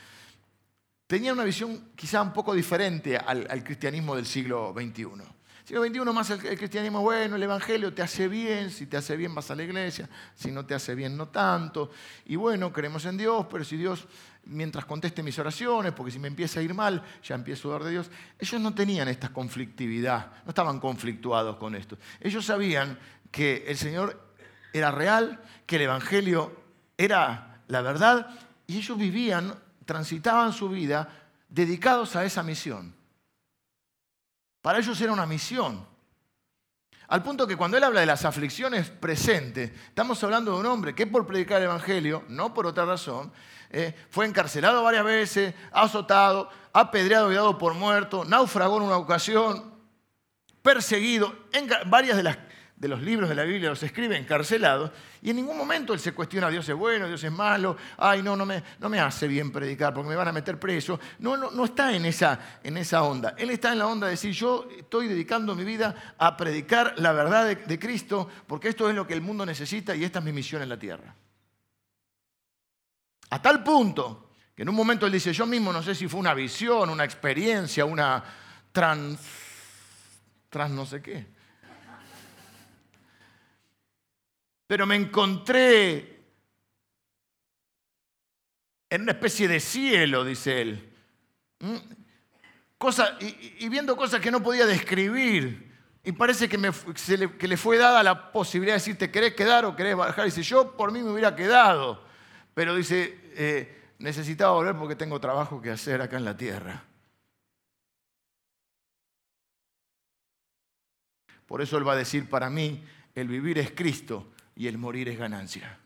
tenía 1.07 1.33
una 1.33 1.45
visión 1.45 1.91
quizá 1.95 2.21
un 2.21 2.33
poco 2.33 2.53
diferente 2.53 3.17
al, 3.17 3.63
cristianismo 3.65 4.17
del 4.17 4.27
siglo 4.27 4.75
XXI 4.77 5.25
siglo 5.65 5.85
XXI 5.85 6.01
más 6.13 6.31
el, 6.31 6.41
cristianismo, 6.57 7.01
bueno, 7.01 7.35
el 7.35 7.43
evangelio 7.43 7.93
te 7.93 8.01
hace 8.01 8.29
bien, 8.29 8.71
si 8.71 8.87
te 8.87 8.97
hace 8.97 9.17
bien 9.17 9.35
vas 9.35 9.51
a 9.51 9.57
la 9.57 9.65
iglesia, 9.65 10.09
si 10.37 10.53
no 10.53 10.65
te 10.65 10.75
hace 10.75 10.95
bien 10.95 11.17
no 11.17 11.27
tanto. 11.27 11.91
Y 12.27 12.37
bueno, 12.37 12.73
creemos 12.73 13.05
en 13.05 13.17
Dios, 13.17 13.47
pero 13.51 13.65
si 13.65 13.77
Dios, 13.77 14.07
mientras 14.45 14.85
conteste 14.85 15.25
mis 15.25 15.37
oraciones, 15.41 15.93
porque 15.93 16.13
si 16.13 16.21
me 16.21 16.29
empieza 16.29 16.61
a 16.61 16.63
ir 16.63 16.73
mal, 16.73 17.03
ya 17.21 17.35
empiezo 17.35 17.67
a 17.67 17.73
dudar 17.73 17.85
de 17.85 17.91
Dios. 17.91 18.11
Ellos 18.39 18.61
no 18.61 18.77
tenían 18.77 19.09
esta 19.09 19.31
conflictividad, 19.31 20.45
no 20.45 20.51
estaban 20.51 20.79
conflictuados 20.79 21.57
con 21.57 21.75
esto. 21.75 21.99
Ellos 22.21 22.45
sabían 22.45 22.97
que 23.33 23.65
el 23.67 23.77
Señor 23.77 24.26
era 24.79 24.91
real, 24.91 25.43
que 25.67 25.77
el 25.77 25.83
evangelio 25.83 26.55
era 26.97 27.63
la 27.69 27.81
verdad, 27.83 28.29
y 28.67 28.79
ellos 28.79 28.97
vivían, 28.99 29.55
transitaban 29.85 30.53
su 30.53 30.69
vida 30.69 31.09
dedicados 31.49 32.17
a 32.17 32.25
esa 32.25 32.43
misión. 32.43 32.95
Para 34.61 34.79
ellos 34.79 35.01
era 35.01 35.13
una 35.13 35.27
misión. 35.27 35.87
Al 37.09 37.23
punto 37.23 37.47
que 37.47 37.57
cuando 37.57 37.77
él 37.77 37.85
habla 37.85 38.01
de 38.01 38.07
las 38.07 38.25
aflicciones 38.25 38.91
presentes, 38.91 39.71
estamos 39.89 40.23
hablando 40.25 40.53
de 40.53 40.59
un 40.59 40.67
hombre 40.67 40.95
que 40.95 41.07
por 41.07 41.25
predicar 41.25 41.59
el 41.59 41.65
Evangelio, 41.65 42.25
no 42.29 42.53
por 42.53 42.67
otra 42.67 42.85
razón, 42.85 43.33
eh, 43.71 43.95
fue 44.11 44.27
encarcelado 44.27 44.83
varias 44.83 45.05
veces, 45.05 45.55
azotado, 45.71 46.51
apedreado 46.73 47.31
y 47.31 47.37
dado 47.37 47.59
por 47.59 47.75
muerto, 47.75 48.25
naufragó 48.25 48.79
en 48.79 48.85
una 48.85 48.97
ocasión, 48.97 49.73
perseguido. 50.63 51.33
En 51.53 51.69
varias 51.87 52.17
de 52.17 52.25
las 52.25 52.39
de 52.77 52.89
los 52.89 53.01
libros 53.01 53.29
de 53.29 53.35
la 53.35 53.45
Biblia 53.45 53.71
los 53.71 53.83
escribe 53.83 54.19
encarcelado 54.19 54.93
y 55.23 55.31
en 55.31 55.37
ningún 55.37 55.57
momento 55.57 55.95
él 55.95 56.01
se 56.01 56.13
cuestiona 56.13 56.51
Dios 56.51 56.69
es 56.69 56.75
bueno, 56.75 57.09
Dios 57.09 57.25
es 57.25 57.33
malo, 57.33 57.77
ay 57.97 58.23
no, 58.23 58.37
no 58.37 58.45
me, 58.45 58.63
no 58.79 58.91
me 58.91 59.01
hace 59.01 59.27
bien 59.27 59.51
predicar 59.51 59.95
porque 59.95 60.11
me 60.11 60.17
van 60.17 60.29
a 60.29 60.33
meter 60.33 60.61
preso. 60.61 61.01
No, 61.21 61.37
no, 61.37 61.51
no 61.51 61.65
está 61.65 61.95
en 61.95 62.05
esa, 62.05 62.59
en 62.63 62.77
esa 62.77 63.03
onda. 63.03 63.35
Él 63.39 63.51
está 63.51 63.73
en 63.73 63.79
la 63.79 63.87
onda 63.87 64.07
de 64.07 64.13
decir 64.13 64.33
yo 64.33 64.69
estoy 64.77 65.09
dedicando 65.09 65.55
mi 65.55 65.65
vida 65.65 66.15
a 66.19 66.37
predicar 66.37 66.95
la 66.99 67.13
verdad 67.13 67.47
de, 67.47 67.57
de 67.57 67.79
Cristo 67.79 68.29
porque 68.47 68.69
esto 68.69 68.91
es 68.91 68.95
lo 68.95 69.07
que 69.07 69.15
el 69.15 69.23
mundo 69.23 69.47
necesita 69.47 69.97
y 69.97 70.05
esta 70.05 70.19
es 70.19 70.25
mi 70.25 70.33
misión 70.33 70.63
en 70.63 70.69
la 70.69 70.79
tierra. 70.79 71.15
A 73.31 73.41
tal 73.41 73.65
punto 73.65 74.31
que 74.55 74.63
en 74.63 74.69
un 74.69 74.75
momento 74.75 75.07
él 75.07 75.13
dice, 75.13 75.33
yo 75.33 75.47
mismo 75.47 75.73
no 75.73 75.83
sé 75.83 75.95
si 75.95 76.09
fue 76.09 76.21
una 76.21 76.35
visión, 76.35 76.91
una 76.91 77.05
experiencia, 77.05 77.87
una 77.87 78.23
trans, 78.71 79.19
trans 80.51 80.73
no 80.73 80.85
sé 80.85 81.01
qué 81.01 81.36
pero 84.67 84.87
me 84.87 84.97
encontré 84.97 86.17
en 88.91 89.03
una 89.03 89.13
especie 89.13 89.49
de 89.49 89.61
cielo, 89.61 90.25
dice 90.25 90.61
él. 90.61 90.93
¿Mm? 91.61 91.77
y, 93.21 93.69
viendo 93.69 93.97
cosas 93.97 94.21
que 94.21 94.31
no 94.31 94.43
podía 94.43 94.67
describir. 94.67 95.75
Y 96.05 96.13
parece 96.13 96.49
que, 96.49 96.57
le, 96.59 97.57
fue 97.57 97.79
dada 97.79 98.03
la 98.03 98.31
posibilidad 98.31 98.75
de 98.75 98.81
decir, 98.81 98.99
¿te 98.99 99.11
querés 99.11 99.35
quedar 99.35 99.65
o 99.65 99.75
querés 99.75 99.97
bajar? 99.97 100.27
Y 100.27 100.31
dice, 100.31 100.43
yo 100.43 100.77
por 100.77 100.93
mí 100.93 101.03
me 101.03 101.11
hubiera 101.11 101.35
quedado. 101.35 102.05
Pero 102.55 102.77
dice, 102.77 103.19
eh, 103.35 103.93
necesitaba 103.99 104.53
volver 104.53 104.77
porque 104.77 104.95
tengo 104.95 105.21
trabajo 105.21 105.61
que 105.61 105.71
hacer 105.71 106.01
acá 106.01 106.17
en 106.17 106.25
la 106.25 106.37
tierra. 106.37 106.85
Por 111.47 111.61
eso 111.61 111.77
él 111.77 111.87
va 111.87 111.95
a 111.95 111.97
decir, 111.97 112.29
para 112.29 112.51
mí 112.51 112.85
el 113.15 113.27
vivir 113.27 113.59
es 113.59 113.73
Cristo 113.73 114.33
y 114.57 114.67
el 114.67 114.79
morir 114.79 115.09
es 115.09 115.19
ganancia. 115.19 115.79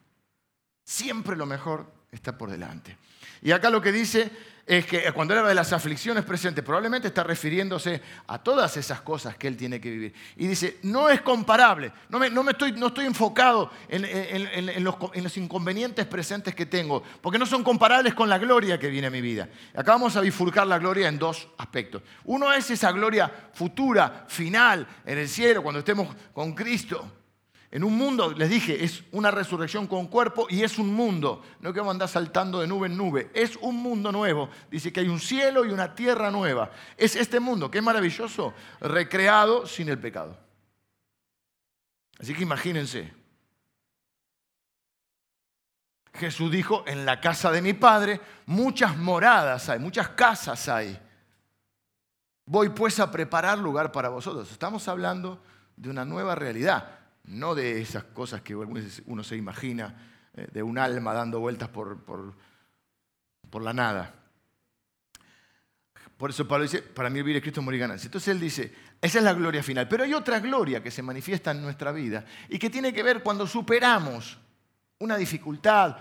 Siempre 0.85 1.37
lo 1.37 1.45
mejor 1.45 1.93
está 2.11 2.39
por 2.39 2.51
delante. 2.51 2.97
Y 3.43 3.53
acá 3.53 3.69
lo 3.69 3.83
que 3.83 3.93
dice 3.93 4.31
es 4.67 4.87
que 4.87 5.11
cuando 5.13 5.35
habla 5.35 5.49
de 5.49 5.55
las 5.55 5.73
aflicciones 5.73 6.25
presentes, 6.25 6.63
probablemente 6.63 7.09
está 7.09 7.25
refiriéndose 7.25 8.01
a 8.29 8.39
todas 8.39 8.77
esas 8.77 9.01
cosas 9.01 9.37
que 9.37 9.49
él 9.49 9.57
tiene 9.57 9.81
que 9.81 9.91
vivir. 9.91 10.15
Y 10.37 10.47
dice, 10.47 10.79
no 10.83 11.09
es 11.09 11.23
comparable, 11.23 11.91
no, 12.09 12.21
me, 12.21 12.29
estoy, 12.53 13.05
enfocado 13.05 13.71
en, 13.89 14.03
los, 14.85 14.95
en, 15.15 15.25
los, 15.25 15.37
inconvenientes 15.37 16.07
presentes 16.07 16.55
que 16.55 16.67
tengo, 16.67 17.03
porque 17.21 17.39
no 17.39 17.47
son 17.47 17.65
comparables 17.65 18.15
con 18.15 18.29
la 18.29 18.39
gloria 18.39 18.79
que 18.79 18.89
viene 18.89 19.09
a 19.09 19.11
mi 19.11 19.21
vida. 19.21 19.49
Acá 19.75 19.93
vamos 19.93 20.15
a 20.15 20.21
bifurcar 20.21 20.69
la 20.69 20.79
gloria 20.79 21.09
en 21.09 21.19
dos 21.19 21.49
aspectos. 21.59 22.03
Uno 22.25 22.53
es 22.53 22.71
esa 22.71 22.93
gloria 22.93 23.51
futura, 23.53 24.27
final, 24.29 24.87
en 25.05 25.19
el 25.19 25.29
cielo, 25.29 25.65
cuando 25.65 25.81
estemos 25.81 26.15
con 26.33 26.55
Cristo. 26.55 27.20
En 27.73 27.85
un 27.85 27.97
mundo, 27.97 28.33
les 28.33 28.51
dije, 28.51 28.85
es 28.85 29.05
una 29.13 29.31
resurrección 29.31 29.87
con 29.87 30.09
cuerpo 30.09 30.47
y 30.51 30.65
es 30.65 30.77
un 30.79 30.93
mundo. 30.93 31.45
No 31.61 31.73
que 31.73 31.79
vamos 31.79 31.93
a 31.93 31.95
andar 31.95 32.09
saltando 32.09 32.61
de 32.61 32.67
nube 32.67 32.89
en 32.89 32.97
nube. 32.97 33.31
Es 33.33 33.57
un 33.57 33.77
mundo 33.77 34.11
nuevo. 34.11 34.51
Dice 34.71 34.93
que 34.93 35.01
hay 35.01 35.09
un 35.09 35.21
cielo 35.21 35.65
y 35.65 35.71
una 35.71 35.95
tierra 35.95 36.33
nueva. 36.33 36.73
Es 36.97 37.15
este 37.15 37.39
mundo, 37.39 37.71
que 37.71 37.79
es 37.79 37.85
maravilloso, 37.85 38.55
recreado 38.81 39.67
sin 39.67 39.89
el 39.89 40.01
pecado. 40.01 40.37
Así 42.19 42.35
que 42.35 42.43
imagínense. 42.43 43.15
Jesús 46.15 46.51
dijo, 46.51 46.83
en 46.89 47.07
la 47.07 47.21
casa 47.21 47.53
de 47.53 47.63
mi 47.63 47.73
Padre 47.73 48.21
muchas 48.47 48.97
moradas 48.97 49.69
hay, 49.69 49.79
muchas 49.79 50.09
casas 50.09 50.69
hay. 50.69 51.01
Voy 52.47 52.71
pues 52.71 52.99
a 52.99 53.13
preparar 53.13 53.59
lugar 53.59 53.93
para 53.93 54.09
vosotros. 54.09 54.51
Estamos 54.51 54.89
hablando 54.89 55.41
de 55.77 55.89
una 55.89 56.05
nueva 56.05 56.35
realidad 56.35 57.00
no 57.31 57.55
de 57.55 57.81
esas 57.81 58.05
cosas 58.05 58.43
que 58.43 58.55
uno 58.57 59.25
se 59.25 59.37
imagina, 59.37 59.95
eh, 60.35 60.49
de 60.53 60.63
un 60.63 60.79
alma 60.79 61.15
dando 61.15 61.41
vueltas 61.41 61.69
por, 61.69 61.99
por, 62.05 63.63
la 63.63 63.73
nada. 63.73 64.15
Por 66.17 66.31
eso 66.31 66.47
Pablo 66.47 66.65
dice, 66.65 66.83
para 66.83 67.09
mí 67.09 67.17
vivir 67.21 67.37
es 67.37 67.43
Cristo, 67.43 67.63
morir 67.63 67.81
ganancia. 67.81 68.07
Entonces 68.07 68.29
él 68.29 68.41
dice, 68.41 68.75
esa 69.01 69.19
es 69.19 69.25
la 69.25 69.33
gloria 69.33 69.63
final. 69.63 69.89
Pero 69.89 70.05
hay 70.05 70.13
otra 70.13 70.39
gloria 70.41 70.83
que 70.83 70.91
se 70.91 71.03
manifiesta 71.03 71.53
en 71.53 71.63
nuestra 71.63 71.93
vida 71.93 72.25
y 72.49 72.59
que 72.59 72.69
tiene 72.69 72.93
que 72.93 73.03
ver 73.03 73.23
cuando 73.23 73.47
superamos 73.47 74.39
una 74.99 75.17
dificultad, 75.17 75.97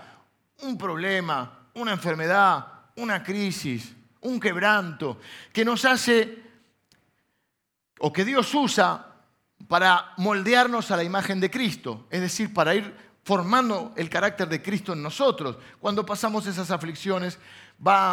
un 0.62 0.76
problema, 0.76 1.70
una 1.74 1.92
enfermedad, 1.92 2.66
una 2.96 3.22
crisis, 3.22 3.94
un 4.22 4.38
quebranto, 4.38 5.20
que 5.52 5.64
nos 5.64 5.84
hace, 5.84 6.42
o 8.00 8.12
que 8.12 8.24
Dios 8.24 8.52
usa 8.54 9.09
para 9.68 10.12
moldearnos 10.16 10.90
a 10.90 10.96
la 10.96 11.04
imagen 11.04 11.40
de 11.40 11.50
Cristo, 11.50 12.06
es 12.10 12.20
decir, 12.20 12.52
para 12.52 12.74
ir 12.74 13.10
formando 13.22 13.92
el 13.96 14.08
carácter 14.08 14.48
de 14.48 14.62
Cristo 14.62 14.92
en 14.92 15.02
nosotros. 15.02 15.56
Cuando 15.78 16.04
pasamos 16.04 16.46
esas 16.46 16.70
aflicciones, 16.70 17.38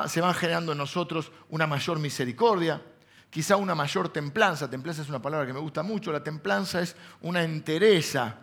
se 0.07 0.21
van 0.21 0.33
generando 0.33 0.71
en 0.73 0.77
nosotros 0.77 1.31
una 1.49 1.65
mayor 1.65 1.99
misericordia, 1.99 2.81
quizá 3.29 3.55
una 3.55 3.73
mayor 3.73 4.10
templanza. 4.10 4.69
Templanza 4.69 5.01
es 5.01 5.10
una 5.10 5.21
palabra 5.21 5.47
que 5.47 5.53
me 5.53 5.60
gusta 5.60 5.83
mucho. 5.83 6.12
La 6.12 6.23
templanza 6.23 6.81
es 6.81 6.95
una 7.21 7.43
entereza, 7.43 8.36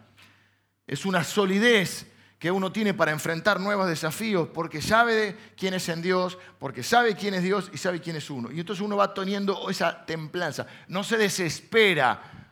es 0.86 1.04
una 1.04 1.22
solidez 1.22 2.10
que 2.38 2.50
uno 2.50 2.72
tiene 2.72 2.92
para 2.92 3.12
enfrentar 3.12 3.58
nuevos 3.60 3.88
desafíos, 3.88 4.48
porque 4.52 4.82
sabe 4.82 5.54
quién 5.56 5.72
es 5.72 5.88
en 5.88 6.02
Dios, 6.02 6.36
porque 6.58 6.82
sabe 6.82 7.14
quién 7.14 7.32
es 7.34 7.42
Dios 7.42 7.70
y 7.72 7.78
sabe 7.78 8.00
quién 8.00 8.16
es 8.16 8.28
uno. 8.28 8.50
Y 8.50 8.60
entonces 8.60 8.84
uno 8.84 8.96
va 8.96 9.14
teniendo 9.14 9.70
esa 9.70 10.04
templanza, 10.04 10.66
no 10.88 11.04
se 11.04 11.16
desespera 11.16 12.43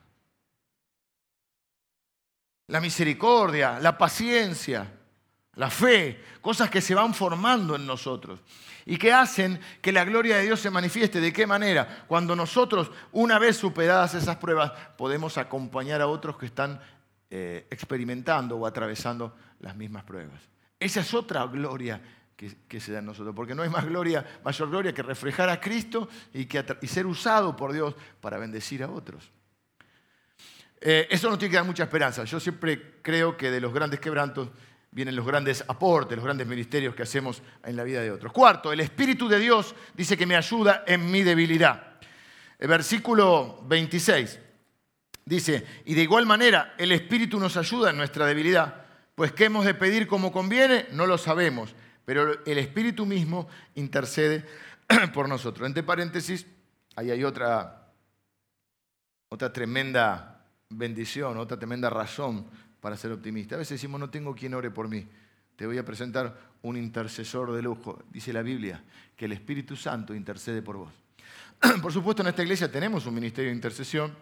la 2.69 2.81
misericordia, 2.81 3.79
la 3.81 3.97
paciencia, 3.97 4.91
la 5.55 5.71
fe, 5.71 6.23
cosas 6.41 6.71
que 6.71 6.81
se 6.81 6.95
van 6.95 7.13
formando 7.15 7.77
en 7.77 7.87
nosotros 7.87 8.41
y 8.87 8.97
que 8.97 9.13
hacen 9.13 9.61
que 9.81 9.93
la 9.93 10.05
gloria 10.05 10.37
de 10.37 10.45
Dios 10.45 10.61
se 10.61 10.71
manifieste. 10.71 11.21
¿De 11.21 11.33
qué 11.33 11.47
manera? 11.47 12.05
Cuando 12.07 12.35
nosotros, 12.35 12.91
una 13.13 13.39
vez 13.39 13.57
superadas 13.57 14.15
esas 14.15 14.37
pruebas, 14.37 14.73
podemos 14.97 15.39
acompañar 15.39 16.01
a 16.01 16.07
otros 16.07 16.37
que 16.37 16.47
están 16.47 16.81
eh, 17.31 17.67
experimentando 17.71 18.57
o 18.57 18.67
atravesando 18.67 19.35
las 19.61 19.77
mismas 19.77 20.05
pruebas. 20.05 20.41
Esa 20.81 21.01
es 21.01 21.15
otra 21.15 21.45
gloria 21.47 22.01
que, 22.67 22.81
se 22.81 22.91
da 22.91 22.99
en 22.99 23.07
nosotros, 23.07 23.37
porque 23.37 23.55
no 23.55 23.63
hay 23.63 23.69
más 23.69 23.87
gloria, 23.87 24.41
mayor 24.45 24.69
gloria 24.69 24.93
que 24.93 25.03
reflejar 25.03 25.49
a 25.49 25.61
Cristo 25.61 26.09
y, 26.35 26.47
que, 26.47 26.65
y 26.81 26.89
ser 26.89 27.07
usado 27.07 27.55
por 27.55 27.73
Dios 27.73 27.95
para 28.21 28.37
bendecir 28.39 28.83
a 28.83 28.91
otros. 28.91 29.31
Eh, 30.85 31.07
eso 31.11 31.31
nos 31.31 31.39
tiene 31.39 31.51
que 31.51 31.57
dar 31.57 31.65
mucha 31.65 31.85
esperanza. 31.85 32.25
Yo 32.25 32.41
siempre 32.41 32.97
creo 33.03 33.37
que 33.37 33.53
de 33.53 33.61
los 33.61 33.73
grandes 33.73 34.01
quebrantos 34.01 34.49
vienen 34.91 35.15
los 35.15 35.25
grandes 35.25 35.65
aportes, 35.69 36.17
los 36.17 36.25
grandes 36.25 36.45
ministerios 36.45 36.93
que 36.97 37.05
hacemos 37.05 37.41
en 37.65 37.77
la 37.77 37.85
vida 37.85 38.03
de 38.03 38.11
otros. 38.11 38.33
Cuarto, 38.33 38.73
el 38.73 38.81
Espíritu 38.81 39.29
de 39.29 39.39
Dios 39.39 39.77
dice 39.95 40.17
que 40.17 40.27
me 40.27 40.35
ayuda 40.35 40.83
en 40.85 41.09
mi 41.09 41.23
debilidad. 41.23 41.99
El 42.59 42.67
versículo 42.67 43.63
26. 43.69 44.41
Dice, 45.25 45.65
y 45.85 45.95
de 45.95 46.03
igual 46.03 46.27
manera 46.27 46.75
el 46.77 46.91
Espíritu 46.91 47.39
nos 47.39 47.57
ayuda 47.57 47.91
en 47.91 47.97
nuestra 47.97 48.27
debilidad, 48.27 48.85
pues 49.15 49.31
qué 49.33 49.45
hemos 49.45 49.65
de 49.65 49.75
pedir 49.75 50.09
como 50.09 50.33
conviene, 50.33 50.87
no 50.91 51.07
lo 51.07 51.17
sabemos, 51.17 51.77
pero 52.05 52.45
el 52.45 52.59
Espíritu 52.59 53.07
mismo 53.07 53.47
intercede 53.77 54.45
por 55.15 55.29
nosotros. 55.29 55.65
Entre 55.65 55.85
paréntesis, 55.85 56.45
ahí 56.97 57.13
hay 57.13 57.23
otra, 57.23 57.87
otra 59.29 59.53
tremenda 59.53 60.32
bendición, 60.73 61.37
otra 61.39 61.59
tremenda 61.59 61.91
razón 61.91 62.47
para 62.81 62.97
ser 62.97 63.13
optimista. 63.13 63.55
A 63.55 63.59
veces 63.59 63.81
decimos, 63.81 64.01
no 64.01 64.11
tengo 64.11 64.35
quien 64.35 64.55
ore 64.55 64.71
por 64.71 64.89
mí. 64.89 65.07
Te 65.57 65.67
voy 65.67 65.79
a 65.79 65.85
presentar 65.85 66.37
un 66.63 66.77
intercesor 66.77 67.53
de 67.53 67.63
lujo. 67.63 68.03
Dice 68.11 68.33
la 68.33 68.43
Biblia 68.43 68.83
que 69.17 69.27
el 69.27 69.33
Espíritu 69.33 69.77
Santo 69.77 70.15
intercede 70.15 70.63
por 70.63 70.77
vos. 70.77 70.93
Por 71.81 71.93
supuesto, 71.93 72.23
en 72.23 72.29
esta 72.29 72.43
iglesia 72.43 72.71
tenemos 72.71 73.07
un 73.07 73.15
ministerio 73.15 73.51
de 73.51 73.55
intercesión. 73.55 74.13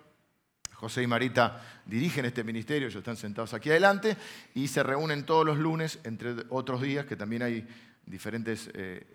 José 0.74 1.02
y 1.02 1.06
Marita 1.06 1.80
dirigen 1.86 2.24
este 2.24 2.44
ministerio, 2.44 2.88
ellos 2.88 3.00
están 3.00 3.16
sentados 3.16 3.52
aquí 3.52 3.70
adelante 3.70 4.16
y 4.54 4.66
se 4.66 4.82
reúnen 4.82 5.24
todos 5.24 5.44
los 5.44 5.58
lunes, 5.58 6.00
entre 6.04 6.34
otros 6.48 6.80
días, 6.80 7.04
que 7.06 7.16
también 7.16 7.42
hay 7.42 7.66
diferentes 8.06 8.70
eh, 8.74 9.06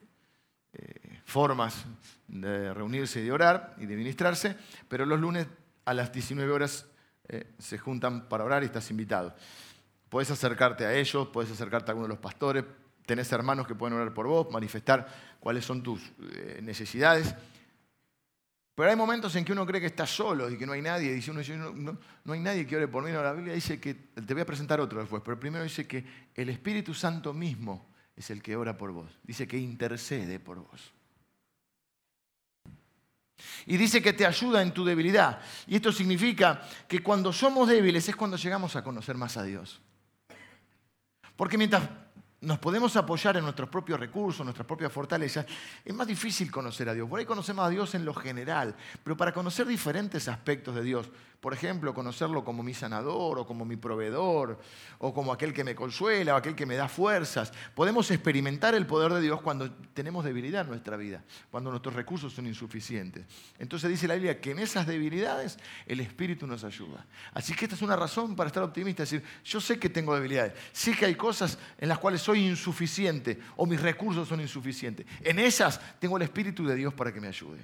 eh, 0.73 1.21
formas 1.25 1.85
de 2.27 2.73
reunirse 2.73 3.19
y 3.19 3.23
de 3.23 3.31
orar 3.31 3.75
y 3.79 3.85
de 3.85 3.95
ministrarse, 3.95 4.55
pero 4.87 5.05
los 5.05 5.19
lunes 5.19 5.47
a 5.85 5.93
las 5.93 6.11
19 6.11 6.51
horas 6.51 6.85
eh, 7.27 7.53
se 7.59 7.77
juntan 7.77 8.27
para 8.27 8.43
orar 8.43 8.63
y 8.63 8.67
estás 8.67 8.89
invitado. 8.91 9.35
Puedes 10.09 10.31
acercarte 10.31 10.85
a 10.85 10.93
ellos, 10.93 11.27
puedes 11.29 11.51
acercarte 11.51 11.89
a 11.89 11.91
alguno 11.91 12.07
de 12.07 12.13
los 12.13 12.19
pastores, 12.19 12.63
tenés 13.05 13.31
hermanos 13.31 13.67
que 13.67 13.75
pueden 13.75 13.97
orar 13.97 14.13
por 14.13 14.27
vos, 14.27 14.47
manifestar 14.51 15.07
cuáles 15.39 15.65
son 15.65 15.83
tus 15.83 16.01
necesidades. 16.61 17.35
Pero 18.75 18.89
hay 18.89 18.95
momentos 18.97 19.33
en 19.37 19.45
que 19.45 19.53
uno 19.53 19.65
cree 19.65 19.79
que 19.79 19.87
está 19.87 20.05
solo 20.05 20.49
y 20.49 20.57
que 20.57 20.65
no 20.65 20.73
hay 20.73 20.81
nadie. 20.81 21.13
Dice 21.13 21.31
uno, 21.31 21.41
no, 21.73 21.97
no, 22.25 22.33
hay 22.33 22.41
nadie 22.41 22.67
que 22.67 22.75
ore 22.75 22.89
por 22.89 23.05
mí. 23.05 23.11
No, 23.11 23.23
la 23.23 23.31
Biblia 23.31 23.53
dice 23.53 23.79
que, 23.79 23.93
te 23.93 24.33
voy 24.33 24.41
a 24.41 24.45
presentar 24.45 24.81
otro 24.81 24.99
después, 24.99 25.23
pero 25.23 25.39
primero 25.39 25.63
dice 25.63 25.87
que 25.87 26.05
el 26.35 26.49
Espíritu 26.49 26.93
Santo 26.93 27.33
mismo 27.33 27.87
es 28.17 28.29
el 28.31 28.43
que 28.43 28.57
ora 28.57 28.77
por 28.77 28.91
vos. 28.91 29.17
Dice 29.23 29.47
que 29.47 29.57
intercede 29.57 30.41
por 30.41 30.59
vos. 30.59 30.93
Y 33.65 33.77
dice 33.77 34.01
que 34.01 34.13
te 34.13 34.25
ayuda 34.25 34.61
en 34.61 34.73
tu 34.73 34.85
debilidad. 34.85 35.39
Y 35.67 35.75
esto 35.75 35.91
significa 35.91 36.61
que 36.87 37.01
cuando 37.01 37.33
somos 37.33 37.67
débiles 37.67 38.07
es 38.07 38.15
cuando 38.15 38.37
llegamos 38.37 38.75
a 38.75 38.83
conocer 38.83 39.15
más 39.17 39.37
a 39.37 39.43
Dios. 39.43 39.81
Porque 41.35 41.57
mientras 41.57 41.83
nos 42.41 42.59
podemos 42.59 42.95
apoyar 42.95 43.37
en 43.37 43.43
nuestros 43.43 43.69
propios 43.69 43.99
recursos, 43.99 44.45
nuestras 44.45 44.67
propias 44.67 44.91
fortalezas, 44.91 45.45
es 45.83 45.93
más 45.93 46.05
difícil 46.05 46.51
conocer 46.51 46.87
a 46.87 46.93
Dios. 46.93 47.09
Por 47.09 47.19
ahí 47.19 47.25
conocemos 47.25 47.65
a 47.65 47.69
Dios 47.69 47.95
en 47.95 48.05
lo 48.05 48.13
general, 48.13 48.75
pero 49.03 49.17
para 49.17 49.33
conocer 49.33 49.65
diferentes 49.65 50.27
aspectos 50.27 50.75
de 50.75 50.83
Dios, 50.83 51.09
por 51.39 51.53
ejemplo, 51.53 51.93
conocerlo 51.93 52.43
como 52.43 52.63
mi 52.63 52.73
sanador 52.73 53.39
o 53.39 53.45
como 53.45 53.65
mi 53.65 53.75
proveedor 53.75 54.59
o 54.97 55.13
como 55.13 55.31
aquel 55.31 55.53
que 55.53 55.63
me 55.63 55.75
consuela 55.75 56.33
o 56.33 56.37
aquel 56.37 56.55
que 56.55 56.65
me 56.65 56.75
da 56.75 56.87
fuerzas. 56.87 57.53
Podemos 57.73 58.09
experimentar 58.11 58.75
el 58.75 58.85
poder 58.85 59.13
de 59.13 59.21
Dios 59.21 59.41
cuando 59.41 59.71
tenemos 59.93 60.25
debilidad 60.25 60.61
en 60.61 60.69
nuestra 60.69 60.97
vida, 60.97 61.23
cuando 61.51 61.69
nuestros 61.69 61.95
recursos 61.95 62.33
son 62.33 62.47
insuficientes. 62.47 63.25
Entonces 63.59 63.89
dice 63.89 64.07
la 64.07 64.15
Biblia 64.15 64.41
que 64.41 64.51
en 64.51 64.59
esas 64.59 64.87
debilidades 64.87 65.57
el 65.85 65.99
Espíritu 65.99 66.47
nos 66.47 66.63
ayuda. 66.63 67.05
Así 67.33 67.53
que 67.53 67.65
esta 67.65 67.75
es 67.75 67.81
una 67.81 67.95
razón 67.95 68.35
para 68.35 68.47
estar 68.47 68.63
optimista, 68.63 69.03
es 69.03 69.11
decir, 69.11 69.27
yo 69.43 69.61
sé 69.61 69.77
que 69.77 69.89
tengo 69.89 70.15
debilidades, 70.15 70.53
sé 70.71 70.95
que 70.95 71.05
hay 71.05 71.15
cosas 71.15 71.57
en 71.77 71.89
las 71.89 71.99
cuales 71.99 72.21
soy 72.21 72.45
insuficiente 72.45 73.39
o 73.55 73.65
mis 73.65 73.81
recursos 73.81 74.27
son 74.27 74.41
insuficientes. 74.41 75.05
En 75.21 75.39
esas 75.39 75.79
tengo 75.99 76.17
el 76.17 76.23
Espíritu 76.23 76.65
de 76.65 76.75
Dios 76.75 76.93
para 76.93 77.13
que 77.13 77.21
me 77.21 77.27
ayude. 77.27 77.59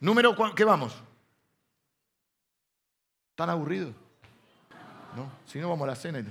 Número, 0.00 0.34
¿qué 0.54 0.64
vamos? 0.64 0.94
¿Están 3.40 3.54
aburridos? 3.54 3.94
¿No? 5.16 5.32
Si 5.46 5.58
no, 5.58 5.70
vamos 5.70 5.84
a 5.84 5.92
la 5.92 5.96
cena. 5.96 6.22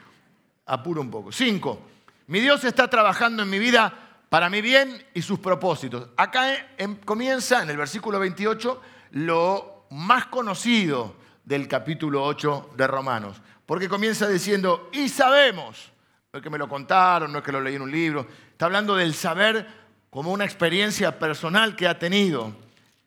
Apuro 0.64 1.02
un 1.02 1.10
poco. 1.10 1.30
Cinco. 1.30 1.82
Mi 2.28 2.40
Dios 2.40 2.64
está 2.64 2.88
trabajando 2.88 3.42
en 3.42 3.50
mi 3.50 3.58
vida 3.58 3.92
para 4.30 4.48
mi 4.48 4.62
bien 4.62 5.04
y 5.12 5.20
sus 5.20 5.38
propósitos. 5.38 6.08
Acá 6.16 6.66
comienza 7.04 7.62
en 7.62 7.68
el 7.68 7.76
versículo 7.76 8.18
28 8.20 8.80
lo 9.10 9.84
más 9.90 10.28
conocido 10.28 11.16
del 11.44 11.68
capítulo 11.68 12.24
8 12.24 12.70
de 12.74 12.86
Romanos. 12.86 13.36
Porque 13.66 13.86
comienza 13.86 14.26
diciendo, 14.26 14.88
y 14.94 15.10
sabemos, 15.10 15.92
no 16.32 16.38
es 16.38 16.42
que 16.42 16.48
me 16.48 16.56
lo 16.56 16.70
contaron, 16.70 17.32
no 17.32 17.40
es 17.40 17.44
que 17.44 17.52
lo 17.52 17.60
leí 17.60 17.74
en 17.74 17.82
un 17.82 17.92
libro, 17.92 18.26
está 18.52 18.64
hablando 18.64 18.96
del 18.96 19.12
saber 19.12 19.66
como 20.08 20.32
una 20.32 20.46
experiencia 20.46 21.18
personal 21.18 21.76
que 21.76 21.86
ha 21.86 21.98
tenido 21.98 22.54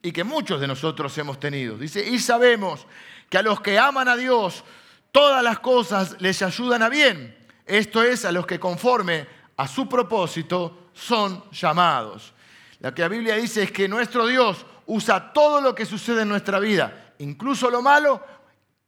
y 0.04 0.12
que 0.12 0.24
muchos 0.24 0.62
de 0.62 0.68
nosotros 0.68 1.18
hemos 1.18 1.40
tenido. 1.40 1.80
Dice, 1.80 2.08
y 2.08 2.20
sabemos 2.20 2.86
que 3.30 3.38
a 3.38 3.44
los 3.44 3.62
que 3.62 3.78
aman 3.78 4.08
a 4.08 4.16
Dios, 4.16 4.64
todas 5.12 5.44
las 5.44 5.60
cosas 5.60 6.16
les 6.20 6.42
ayudan 6.42 6.84
a 6.84 6.90
bien. 6.90 7.38
Esto 7.66 8.04
es, 8.04 8.26
a 8.26 8.32
los 8.32 8.46
que 8.48 8.60
conforme 8.60 9.28
a 9.58 9.68
su 9.68 9.88
propósito 9.88 10.90
son 10.94 11.44
llamados. 11.52 12.34
Lo 12.80 12.94
que 12.94 13.02
la 13.02 13.08
Biblia 13.08 13.36
dice 13.36 13.64
es 13.64 13.72
que 13.72 13.88
nuestro 13.88 14.26
Dios 14.26 14.66
usa 14.88 15.34
todo 15.34 15.62
lo 15.62 15.76
que 15.76 15.86
sucede 15.86 16.24
en 16.24 16.30
nuestra 16.30 16.60
vida, 16.60 17.14
incluso 17.20 17.70
lo 17.70 17.82
malo, 17.82 18.24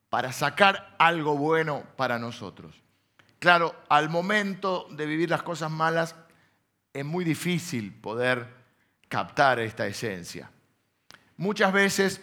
para 0.10 0.32
sacar 0.32 0.95
algo 0.97 1.38
bueno 1.38 1.84
para 1.95 2.17
nosotros. 2.17 2.75
Claro, 3.39 3.75
al 3.89 4.10
momento 4.10 4.88
de 4.91 5.06
vivir 5.06 5.30
las 5.30 5.43
cosas 5.43 5.69
malas 5.71 6.15
es 6.93 7.06
muy 7.06 7.23
difícil 7.23 7.93
poder 7.93 8.47
captar 9.08 9.60
esta 9.60 9.86
esencia. 9.88 10.51
Muchas 11.38 11.71
veces 11.73 12.21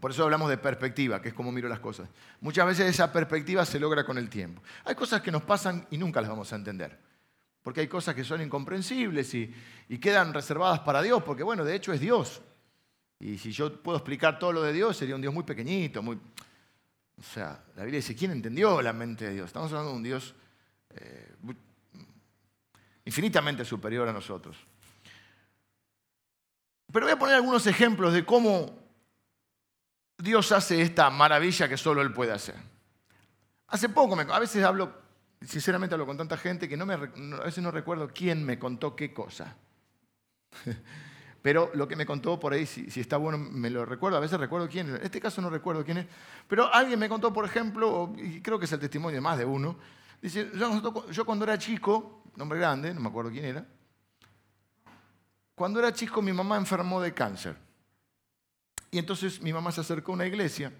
por 0.00 0.12
eso 0.12 0.24
hablamos 0.24 0.48
de 0.48 0.56
perspectiva, 0.56 1.20
que 1.20 1.28
es 1.28 1.34
como 1.34 1.52
miro 1.52 1.68
las 1.68 1.80
cosas. 1.80 2.08
Muchas 2.40 2.66
veces 2.66 2.88
esa 2.88 3.12
perspectiva 3.12 3.66
se 3.66 3.78
logra 3.78 4.04
con 4.04 4.16
el 4.16 4.30
tiempo. 4.30 4.62
Hay 4.86 4.94
cosas 4.94 5.20
que 5.20 5.30
nos 5.30 5.42
pasan 5.42 5.86
y 5.90 5.98
nunca 5.98 6.22
las 6.22 6.30
vamos 6.30 6.50
a 6.54 6.56
entender. 6.56 6.98
Porque 7.62 7.80
hay 7.80 7.88
cosas 7.88 8.14
que 8.14 8.24
son 8.24 8.40
incomprensibles 8.40 9.34
y, 9.34 9.54
quedan 10.00 10.32
reservadas 10.32 10.80
para 10.80 11.02
Dios, 11.02 11.22
porque 11.22 11.42
bueno, 11.42 11.64
de 11.64 11.74
hecho 11.74 11.92
es 11.92 12.00
Dios. 12.00 12.40
Y 13.18 13.36
si 13.36 13.52
yo 13.52 13.82
puedo 13.82 13.98
explicar 13.98 14.38
todo 14.38 14.52
lo 14.52 14.62
de 14.62 14.72
Dios, 14.72 14.96
sería 14.96 15.14
un 15.14 15.20
Dios 15.20 15.34
muy 15.34 15.44
pequeñito, 15.44 16.02
muy... 16.02 16.16
O 16.16 17.22
sea, 17.22 17.62
la 17.76 17.82
Biblia 17.82 17.98
dice, 17.98 18.16
¿quién 18.16 18.30
entendió 18.30 18.80
la 18.80 18.94
mente 18.94 19.26
de 19.26 19.34
Dios? 19.34 19.48
Estamos 19.48 19.70
hablando 19.70 19.90
de 19.90 19.96
un 19.98 20.02
Dios 20.02 20.34
eh, 20.94 21.34
infinitamente 23.04 23.66
superior 23.66 24.08
a 24.08 24.12
nosotros. 24.14 24.56
Pero 26.90 27.04
voy 27.04 27.12
a 27.12 27.18
poner 27.18 27.34
algunos 27.34 27.66
ejemplos 27.66 28.14
de 28.14 28.24
cómo 28.24 28.79
Dios 30.22 30.52
hace 30.52 30.82
esta 30.82 31.10
maravilla 31.10 31.68
que 31.68 31.76
solo 31.76 32.02
Él 32.02 32.12
puede 32.12 32.32
hacer. 32.32 32.54
Hace 33.68 33.88
poco, 33.88 34.18
a 34.18 34.38
veces 34.38 34.64
hablo, 34.64 34.92
sinceramente 35.40 35.94
hablo 35.94 36.06
con 36.06 36.16
tanta 36.16 36.36
gente 36.36 36.68
que 36.68 36.76
no 36.76 36.86
me, 36.86 36.94
a 36.94 37.44
veces 37.44 37.62
no 37.62 37.70
recuerdo 37.70 38.08
quién 38.12 38.44
me 38.44 38.58
contó 38.58 38.96
qué 38.96 39.14
cosa. 39.14 39.56
Pero 41.42 41.70
lo 41.74 41.88
que 41.88 41.96
me 41.96 42.04
contó 42.04 42.38
por 42.38 42.52
ahí, 42.52 42.66
si, 42.66 43.00
está 43.00 43.16
bueno, 43.16 43.38
me 43.38 43.70
lo 43.70 43.86
recuerdo. 43.86 44.18
A 44.18 44.20
veces 44.20 44.38
recuerdo 44.38 44.68
quién. 44.68 44.94
En 44.94 45.02
este 45.02 45.20
caso 45.20 45.40
no 45.40 45.48
recuerdo 45.48 45.82
quién 45.84 45.98
es. 45.98 46.06
Pero 46.46 46.72
alguien 46.72 46.98
me 46.98 47.08
contó, 47.08 47.32
por 47.32 47.46
ejemplo, 47.46 48.12
y 48.18 48.42
creo 48.42 48.58
que 48.58 48.66
es 48.66 48.72
el 48.72 48.80
testimonio 48.80 49.16
de 49.16 49.20
más 49.22 49.38
de 49.38 49.46
uno. 49.46 49.78
Dice, 50.20 50.50
yo, 50.54 51.10
yo 51.10 51.24
cuando 51.24 51.44
era 51.44 51.56
chico, 51.56 52.24
nombre 52.36 52.58
grande, 52.58 52.92
no 52.92 53.00
me 53.00 53.08
acuerdo 53.08 53.30
quién 53.30 53.46
era. 53.46 53.66
Cuando 55.54 55.78
era 55.78 55.92
chico 55.94 56.20
mi 56.20 56.32
mamá 56.32 56.58
enfermó 56.58 57.00
de 57.00 57.14
cáncer. 57.14 57.69
Y 58.90 58.98
entonces 58.98 59.40
mi 59.40 59.52
mamá 59.52 59.72
se 59.72 59.80
acercó 59.80 60.12
a 60.12 60.14
una 60.14 60.26
iglesia 60.26 60.72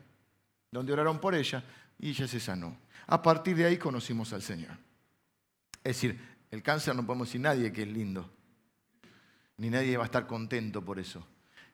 donde 0.71 0.93
oraron 0.93 1.21
por 1.21 1.35
ella 1.35 1.63
y 1.99 2.11
ella 2.11 2.27
se 2.27 2.41
sanó. 2.41 2.77
A 3.07 3.23
partir 3.23 3.57
de 3.57 3.67
ahí 3.67 3.77
conocimos 3.77 4.33
al 4.33 4.43
Señor. 4.43 4.77
Es 5.83 5.97
decir, 5.97 6.21
el 6.51 6.63
cáncer 6.63 6.95
no 6.95 7.07
podemos 7.07 7.29
decir 7.29 7.41
nadie 7.41 7.73
que 7.73 7.83
es 7.83 7.89
lindo, 7.89 8.31
ni 9.57 9.71
nadie 9.71 9.97
va 9.97 10.05
a 10.05 10.07
estar 10.07 10.27
contento 10.27 10.85
por 10.85 10.99
eso. 10.99 11.27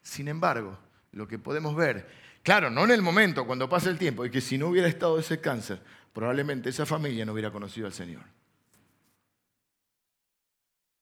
Sin 0.02 0.28
embargo, 0.28 0.78
lo 1.12 1.26
que 1.26 1.38
podemos 1.38 1.74
ver, 1.74 2.08
claro, 2.42 2.70
no 2.70 2.84
en 2.84 2.90
el 2.90 3.02
momento, 3.02 3.46
cuando 3.46 3.68
pasa 3.68 3.90
el 3.90 3.98
tiempo, 3.98 4.24
es 4.24 4.30
que 4.30 4.40
si 4.40 4.58
no 4.58 4.68
hubiera 4.68 4.88
estado 4.88 5.18
ese 5.18 5.40
cáncer, 5.40 5.82
probablemente 6.12 6.70
esa 6.70 6.86
familia 6.86 7.24
no 7.24 7.32
hubiera 7.32 7.50
conocido 7.50 7.86
al 7.86 7.92
Señor. 7.92 8.22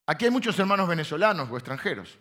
Aquí 0.06 0.26
hay 0.26 0.30
muchos 0.30 0.58
hermanos 0.58 0.88
venezolanos 0.88 1.50
o 1.50 1.56
extranjeros, 1.56 2.18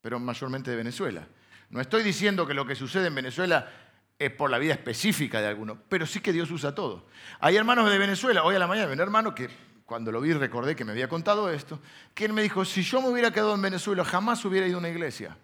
pero 0.00 0.18
mayormente 0.20 0.70
de 0.70 0.76
Venezuela. 0.76 1.26
No 1.70 1.80
estoy 1.80 2.02
diciendo 2.02 2.46
que 2.46 2.54
lo 2.54 2.66
que 2.66 2.74
sucede 2.74 3.06
en 3.06 3.14
Venezuela 3.14 3.70
es 4.18 4.30
por 4.30 4.50
la 4.50 4.58
vida 4.58 4.74
específica 4.74 5.40
de 5.40 5.46
alguno, 5.46 5.78
pero 5.88 6.04
sí 6.04 6.20
que 6.20 6.32
Dios 6.32 6.50
usa 6.50 6.74
todo. 6.74 7.06
Hay 7.38 7.56
hermanos 7.56 7.88
de 7.90 7.96
Venezuela, 7.96 8.44
hoy 8.44 8.56
a 8.56 8.58
la 8.58 8.66
mañana, 8.66 8.92
un 8.92 9.00
hermano 9.00 9.34
que 9.34 9.48
cuando 9.86 10.12
lo 10.12 10.20
vi 10.20 10.32
recordé 10.32 10.76
que 10.76 10.84
me 10.84 10.92
había 10.92 11.08
contado 11.08 11.50
esto, 11.50 11.80
que 12.14 12.26
él 12.26 12.32
me 12.32 12.42
dijo, 12.42 12.64
si 12.64 12.82
yo 12.82 13.00
me 13.00 13.08
hubiera 13.08 13.32
quedado 13.32 13.54
en 13.54 13.62
Venezuela 13.62 14.04
jamás 14.04 14.44
hubiera 14.44 14.66
ido 14.66 14.76
a 14.76 14.80
una 14.80 14.88
iglesia, 14.88 15.36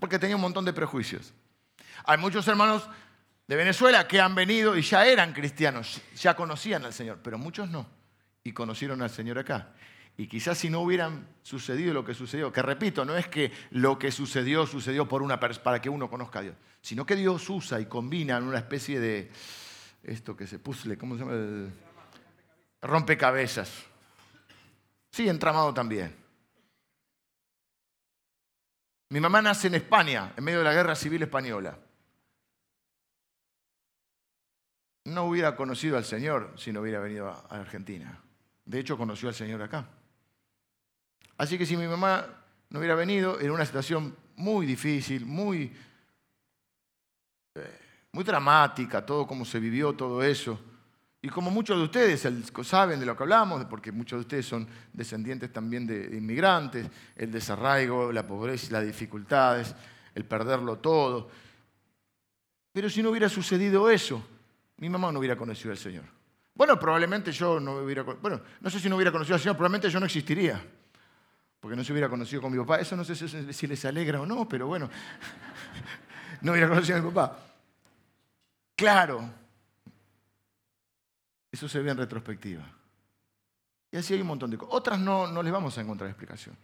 porque 0.00 0.18
tenía 0.18 0.36
un 0.36 0.42
montón 0.42 0.64
de 0.64 0.72
prejuicios. 0.72 1.32
Hay 2.04 2.18
muchos 2.18 2.46
hermanos 2.48 2.88
de 3.46 3.56
Venezuela 3.56 4.08
que 4.08 4.20
han 4.20 4.34
venido 4.34 4.76
y 4.76 4.82
ya 4.82 5.06
eran 5.06 5.32
cristianos, 5.32 6.00
ya 6.16 6.34
conocían 6.34 6.84
al 6.84 6.92
Señor, 6.92 7.20
pero 7.22 7.38
muchos 7.38 7.68
no, 7.68 7.86
y 8.42 8.52
conocieron 8.52 9.00
al 9.00 9.10
Señor 9.10 9.38
acá. 9.38 9.68
Y 10.18 10.28
quizás 10.28 10.56
si 10.56 10.70
no 10.70 10.80
hubieran 10.80 11.28
sucedido 11.42 11.92
lo 11.92 12.04
que 12.04 12.14
sucedió, 12.14 12.50
que 12.50 12.62
repito, 12.62 13.04
no 13.04 13.16
es 13.16 13.28
que 13.28 13.52
lo 13.70 13.98
que 13.98 14.10
sucedió 14.10 14.66
sucedió 14.66 15.06
por 15.06 15.22
una 15.22 15.38
para 15.38 15.80
que 15.80 15.90
uno 15.90 16.08
conozca 16.08 16.38
a 16.38 16.42
Dios, 16.42 16.56
sino 16.80 17.04
que 17.04 17.16
Dios 17.16 17.48
usa 17.50 17.80
y 17.80 17.86
combina 17.86 18.38
en 18.38 18.44
una 18.44 18.58
especie 18.58 18.98
de 18.98 19.30
esto 20.02 20.34
que 20.34 20.46
se 20.46 20.58
puzzle, 20.58 20.96
¿cómo 20.96 21.16
se 21.16 21.24
llama? 21.24 21.70
Rompecabezas. 22.80 23.84
Sí, 25.10 25.28
entramado 25.28 25.74
también. 25.74 26.14
Mi 29.10 29.20
mamá 29.20 29.42
nace 29.42 29.68
en 29.68 29.74
España, 29.74 30.32
en 30.36 30.44
medio 30.44 30.58
de 30.58 30.64
la 30.64 30.72
guerra 30.72 30.94
civil 30.94 31.22
española. 31.22 31.78
No 35.04 35.24
hubiera 35.24 35.54
conocido 35.54 35.96
al 35.96 36.04
Señor 36.04 36.54
si 36.56 36.72
no 36.72 36.80
hubiera 36.80 37.00
venido 37.00 37.28
a 37.28 37.46
Argentina. 37.50 38.20
De 38.64 38.80
hecho, 38.80 38.98
conoció 38.98 39.28
al 39.28 39.34
Señor 39.34 39.62
acá. 39.62 39.88
Así 41.38 41.58
que 41.58 41.66
si 41.66 41.76
mi 41.76 41.86
mamá 41.86 42.26
no 42.70 42.78
hubiera 42.78 42.94
venido, 42.94 43.40
en 43.40 43.50
una 43.50 43.64
situación 43.64 44.16
muy 44.36 44.66
difícil, 44.66 45.24
muy, 45.24 45.72
eh, 47.54 47.78
muy 48.12 48.24
dramática, 48.24 49.04
todo 49.04 49.26
como 49.26 49.44
se 49.44 49.60
vivió, 49.60 49.92
todo 49.94 50.22
eso. 50.22 50.58
Y 51.22 51.28
como 51.28 51.50
muchos 51.50 51.76
de 51.76 51.84
ustedes 51.84 52.28
saben 52.62 53.00
de 53.00 53.06
lo 53.06 53.16
que 53.16 53.22
hablamos, 53.24 53.64
porque 53.64 53.90
muchos 53.90 54.18
de 54.18 54.20
ustedes 54.20 54.46
son 54.46 54.68
descendientes 54.92 55.52
también 55.52 55.86
de 55.86 56.16
inmigrantes, 56.16 56.86
el 57.16 57.32
desarraigo, 57.32 58.12
la 58.12 58.26
pobreza, 58.26 58.72
las 58.72 58.86
dificultades, 58.86 59.74
el 60.14 60.24
perderlo 60.24 60.78
todo. 60.78 61.28
Pero 62.72 62.88
si 62.88 63.02
no 63.02 63.10
hubiera 63.10 63.28
sucedido 63.28 63.90
eso, 63.90 64.22
mi 64.76 64.88
mamá 64.88 65.10
no 65.10 65.18
hubiera 65.18 65.36
conocido 65.36 65.70
al 65.72 65.78
Señor. 65.78 66.04
Bueno, 66.54 66.78
probablemente 66.78 67.32
yo 67.32 67.58
no 67.58 67.78
hubiera, 67.78 68.02
bueno, 68.02 68.40
no 68.60 68.70
sé 68.70 68.78
si 68.78 68.88
no 68.88 68.96
hubiera 68.96 69.10
conocido 69.12 69.34
al 69.34 69.40
Señor, 69.40 69.56
probablemente 69.56 69.90
yo 69.90 69.98
no 69.98 70.06
existiría, 70.06 70.62
porque 71.66 71.74
no 71.74 71.82
se 71.82 71.90
hubiera 71.90 72.08
conocido 72.08 72.40
con 72.40 72.52
mi 72.52 72.58
papá. 72.58 72.78
Eso 72.78 72.94
no 72.94 73.02
sé 73.02 73.16
si 73.52 73.66
les 73.66 73.84
alegra 73.86 74.20
o 74.20 74.24
no, 74.24 74.48
pero 74.48 74.68
bueno, 74.68 74.88
no 76.42 76.52
hubiera 76.52 76.68
conocido 76.68 76.98
a 76.98 77.00
mi 77.00 77.10
papá. 77.10 77.40
Claro, 78.76 79.28
eso 81.50 81.68
se 81.68 81.80
ve 81.80 81.90
en 81.90 81.96
retrospectiva. 81.96 82.62
Y 83.90 83.96
así 83.96 84.14
hay 84.14 84.20
un 84.20 84.28
montón 84.28 84.52
de 84.52 84.58
cosas. 84.58 84.76
Otras 84.76 85.00
no, 85.00 85.26
no 85.26 85.42
les 85.42 85.52
vamos 85.52 85.76
a 85.76 85.80
encontrar 85.80 86.08
explicación. 86.08 86.56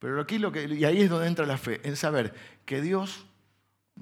Pero 0.00 0.20
aquí 0.20 0.36
lo 0.40 0.50
que, 0.50 0.64
y 0.64 0.84
ahí 0.84 1.02
es 1.02 1.10
donde 1.10 1.28
entra 1.28 1.46
la 1.46 1.56
fe, 1.56 1.80
en 1.84 1.94
saber 1.94 2.34
que 2.64 2.80
Dios 2.80 3.24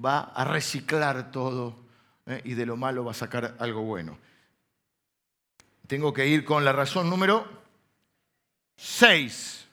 va 0.03 0.21
a 0.21 0.45
reciclar 0.45 1.29
todo 1.29 1.77
¿eh? 2.25 2.41
y 2.43 2.55
de 2.55 2.65
lo 2.65 2.75
malo 2.75 3.05
va 3.05 3.11
a 3.11 3.13
sacar 3.13 3.55
algo 3.59 3.83
bueno. 3.83 4.17
Tengo 5.85 6.11
que 6.11 6.25
ir 6.25 6.43
con 6.43 6.65
la 6.65 6.71
razón 6.73 7.07
número 7.07 7.47
6. 8.77 9.67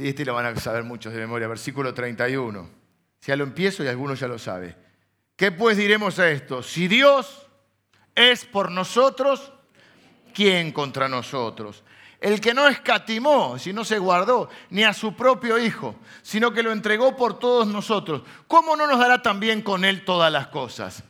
Y 0.00 0.10
este 0.10 0.24
lo 0.24 0.32
van 0.32 0.46
a 0.46 0.54
saber 0.60 0.84
muchos 0.84 1.12
de 1.12 1.18
memoria, 1.18 1.48
versículo 1.48 1.92
31. 1.92 2.70
Ya 3.26 3.34
lo 3.34 3.42
empiezo 3.42 3.82
y 3.82 3.88
algunos 3.88 4.20
ya 4.20 4.28
lo 4.28 4.38
saben. 4.38 4.76
¿Qué 5.34 5.50
pues 5.50 5.76
diremos 5.76 6.20
a 6.20 6.30
esto? 6.30 6.62
Si 6.62 6.86
Dios 6.86 7.48
es 8.14 8.44
por 8.44 8.70
nosotros, 8.70 9.52
¿quién 10.32 10.70
contra 10.70 11.08
nosotros? 11.08 11.82
El 12.20 12.40
que 12.40 12.54
no 12.54 12.68
escatimó, 12.68 13.58
si 13.58 13.72
no 13.72 13.84
se 13.84 13.98
guardó, 13.98 14.48
ni 14.70 14.84
a 14.84 14.92
su 14.92 15.16
propio 15.16 15.58
Hijo, 15.58 15.96
sino 16.22 16.52
que 16.52 16.62
lo 16.62 16.70
entregó 16.70 17.16
por 17.16 17.40
todos 17.40 17.66
nosotros, 17.66 18.22
¿cómo 18.46 18.76
no 18.76 18.86
nos 18.86 19.00
dará 19.00 19.20
también 19.20 19.62
con 19.62 19.84
Él 19.84 20.04
todas 20.04 20.30
las 20.32 20.46
cosas? 20.46 21.02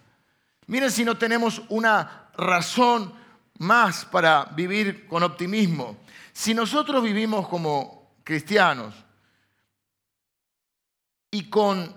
Miren 0.66 0.90
si 0.90 1.04
no 1.04 1.18
tenemos 1.18 1.60
una 1.68 2.30
razón 2.38 3.12
más 3.58 4.06
para 4.06 4.46
vivir 4.46 5.06
con 5.06 5.22
optimismo. 5.22 5.98
Si 6.32 6.54
nosotros 6.54 7.02
vivimos 7.02 7.48
como 7.48 7.97
cristianos 8.28 8.94
y 11.30 11.48
con 11.48 11.94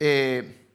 eh, 0.00 0.66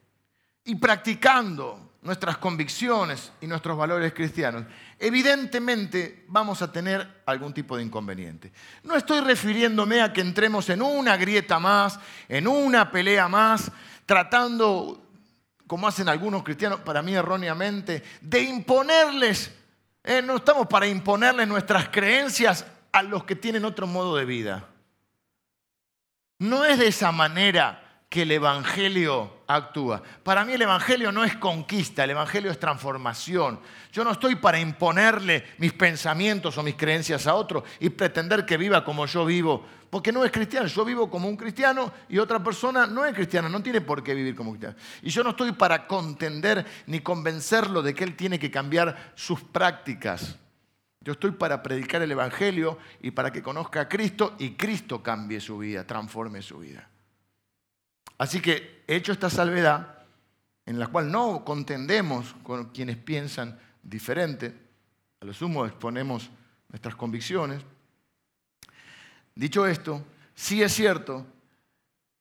y 0.62 0.76
practicando 0.76 1.94
nuestras 2.02 2.38
convicciones 2.38 3.32
y 3.40 3.48
nuestros 3.48 3.76
valores 3.76 4.14
cristianos, 4.14 4.66
evidentemente 5.00 6.26
vamos 6.28 6.62
a 6.62 6.70
tener 6.70 7.22
algún 7.26 7.52
tipo 7.52 7.76
de 7.76 7.82
inconveniente. 7.82 8.52
No 8.84 8.94
estoy 8.94 9.18
refiriéndome 9.18 10.00
a 10.00 10.12
que 10.12 10.20
entremos 10.20 10.70
en 10.70 10.80
una 10.80 11.16
grieta 11.16 11.58
más, 11.58 11.98
en 12.28 12.46
una 12.46 12.92
pelea 12.92 13.26
más, 13.26 13.72
tratando, 14.06 15.08
como 15.66 15.88
hacen 15.88 16.08
algunos 16.08 16.44
cristianos, 16.44 16.78
para 16.82 17.02
mí 17.02 17.14
erróneamente, 17.14 18.04
de 18.20 18.42
imponerles, 18.42 19.50
eh, 20.04 20.22
no 20.22 20.36
estamos 20.36 20.68
para 20.68 20.86
imponerles 20.86 21.48
nuestras 21.48 21.88
creencias 21.88 22.64
a 22.92 23.02
los 23.02 23.24
que 23.24 23.36
tienen 23.36 23.64
otro 23.64 23.86
modo 23.86 24.16
de 24.16 24.24
vida. 24.24 24.68
No 26.38 26.64
es 26.64 26.78
de 26.78 26.88
esa 26.88 27.12
manera 27.12 27.90
que 28.10 28.22
el 28.22 28.32
Evangelio 28.32 29.42
actúa. 29.46 30.02
Para 30.24 30.44
mí 30.44 30.54
el 30.54 30.62
Evangelio 30.62 31.12
no 31.12 31.22
es 31.22 31.36
conquista, 31.36 32.02
el 32.02 32.10
Evangelio 32.10 32.50
es 32.50 32.58
transformación. 32.58 33.60
Yo 33.92 34.02
no 34.02 34.10
estoy 34.10 34.34
para 34.34 34.58
imponerle 34.58 35.44
mis 35.58 35.72
pensamientos 35.72 36.58
o 36.58 36.62
mis 36.64 36.74
creencias 36.74 37.28
a 37.28 37.34
otro 37.36 37.62
y 37.78 37.88
pretender 37.90 38.44
que 38.44 38.56
viva 38.56 38.84
como 38.84 39.06
yo 39.06 39.24
vivo, 39.24 39.64
porque 39.90 40.10
no 40.10 40.24
es 40.24 40.32
cristiano. 40.32 40.66
Yo 40.66 40.84
vivo 40.84 41.08
como 41.08 41.28
un 41.28 41.36
cristiano 41.36 41.92
y 42.08 42.18
otra 42.18 42.42
persona 42.42 42.84
no 42.84 43.06
es 43.06 43.14
cristiana, 43.14 43.48
no 43.48 43.62
tiene 43.62 43.80
por 43.80 44.02
qué 44.02 44.12
vivir 44.12 44.34
como 44.34 44.50
cristiano. 44.50 44.76
Y 45.02 45.10
yo 45.10 45.22
no 45.22 45.30
estoy 45.30 45.52
para 45.52 45.86
contender 45.86 46.66
ni 46.86 46.98
convencerlo 46.98 47.80
de 47.80 47.94
que 47.94 48.02
él 48.02 48.16
tiene 48.16 48.40
que 48.40 48.50
cambiar 48.50 49.12
sus 49.14 49.40
prácticas. 49.40 50.36
Yo 51.02 51.12
estoy 51.14 51.30
para 51.30 51.62
predicar 51.62 52.02
el 52.02 52.12
Evangelio 52.12 52.78
y 53.00 53.10
para 53.10 53.32
que 53.32 53.42
conozca 53.42 53.80
a 53.80 53.88
Cristo 53.88 54.36
y 54.38 54.50
Cristo 54.50 55.02
cambie 55.02 55.40
su 55.40 55.56
vida, 55.56 55.86
transforme 55.86 56.42
su 56.42 56.58
vida. 56.58 56.88
Así 58.18 58.42
que, 58.42 58.84
hecho 58.86 59.12
esta 59.12 59.30
salvedad, 59.30 60.04
en 60.66 60.78
la 60.78 60.88
cual 60.88 61.10
no 61.10 61.42
contendemos 61.42 62.34
con 62.42 62.66
quienes 62.66 62.98
piensan 62.98 63.58
diferente, 63.82 64.54
a 65.20 65.24
lo 65.24 65.32
sumo 65.32 65.64
exponemos 65.64 66.30
nuestras 66.68 66.94
convicciones. 66.96 67.62
Dicho 69.34 69.66
esto, 69.66 70.04
sí 70.34 70.62
es 70.62 70.72
cierto 70.74 71.26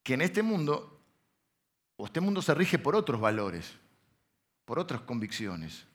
que 0.03 0.13
en 0.13 0.21
este 0.21 0.41
mundo, 0.41 1.01
o 1.97 2.05
este 2.05 2.21
mundo 2.21 2.41
se 2.41 2.53
rige 2.53 2.79
por 2.79 2.95
otros 2.95 3.19
valores, 3.19 3.73
por 4.63 4.79
otras 4.79 5.01
convicciones, 5.01 5.85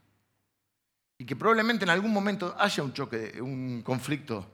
y 1.24 1.26
que 1.26 1.36
probablemente 1.36 1.86
en 1.86 1.90
algún 1.90 2.12
momento 2.12 2.54
haya 2.58 2.82
un 2.82 2.92
choque, 2.92 3.40
un 3.40 3.80
conflicto 3.80 4.46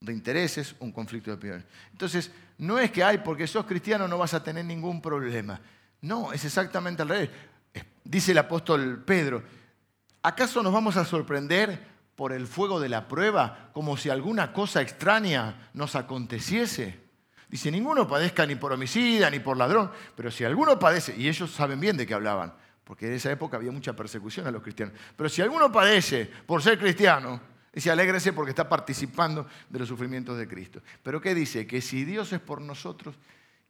de 0.00 0.14
intereses, 0.14 0.74
un 0.78 0.92
conflicto 0.92 1.30
de 1.30 1.36
opiniones. 1.36 1.66
Entonces, 1.92 2.30
no 2.56 2.78
es 2.78 2.90
que, 2.90 3.04
hay 3.04 3.18
porque 3.18 3.46
sos 3.46 3.66
cristiano 3.66 4.08
no 4.08 4.16
vas 4.16 4.32
a 4.32 4.42
tener 4.42 4.64
ningún 4.64 5.02
problema. 5.02 5.60
No, 6.00 6.32
es 6.32 6.42
exactamente 6.46 7.02
al 7.02 7.10
revés. 7.10 7.28
Dice 8.02 8.32
el 8.32 8.38
apóstol 8.38 9.04
Pedro, 9.04 9.42
¿acaso 10.22 10.62
nos 10.62 10.72
vamos 10.72 10.96
a 10.96 11.04
sorprender 11.04 11.86
por 12.16 12.32
el 12.32 12.46
fuego 12.46 12.80
de 12.80 12.88
la 12.88 13.06
prueba 13.06 13.68
como 13.74 13.98
si 13.98 14.08
alguna 14.08 14.54
cosa 14.54 14.80
extraña 14.80 15.68
nos 15.74 15.96
aconteciese? 15.96 16.98
Dice, 17.50 17.70
ninguno 17.70 18.08
padezca 18.08 18.46
ni 18.46 18.54
por 18.54 18.72
homicida 18.72 19.28
ni 19.28 19.40
por 19.40 19.58
ladrón, 19.58 19.90
pero 20.16 20.30
si 20.30 20.44
alguno 20.44 20.78
padece, 20.78 21.14
y 21.14 21.28
ellos 21.28 21.50
saben 21.50 21.78
bien 21.78 21.98
de 21.98 22.06
qué 22.06 22.14
hablaban, 22.14 22.54
porque 22.88 23.06
en 23.06 23.12
esa 23.12 23.30
época 23.30 23.58
había 23.58 23.70
mucha 23.70 23.94
persecución 23.94 24.46
a 24.46 24.50
los 24.50 24.62
cristianos, 24.62 24.94
pero 25.14 25.28
si 25.28 25.42
alguno 25.42 25.70
padece 25.70 26.24
por 26.24 26.62
ser 26.62 26.78
cristiano, 26.78 27.38
Dice, 27.70 27.90
alégrese 27.90 28.32
porque 28.32 28.50
está 28.50 28.68
participando 28.68 29.46
de 29.68 29.78
los 29.78 29.86
sufrimientos 29.86 30.36
de 30.38 30.48
Cristo. 30.48 30.80
Pero 31.02 31.20
¿qué 31.20 31.34
dice? 31.34 31.66
Que 31.66 31.80
si 31.80 32.04
Dios 32.04 32.32
es 32.32 32.40
por 32.40 32.60
nosotros, 32.60 33.14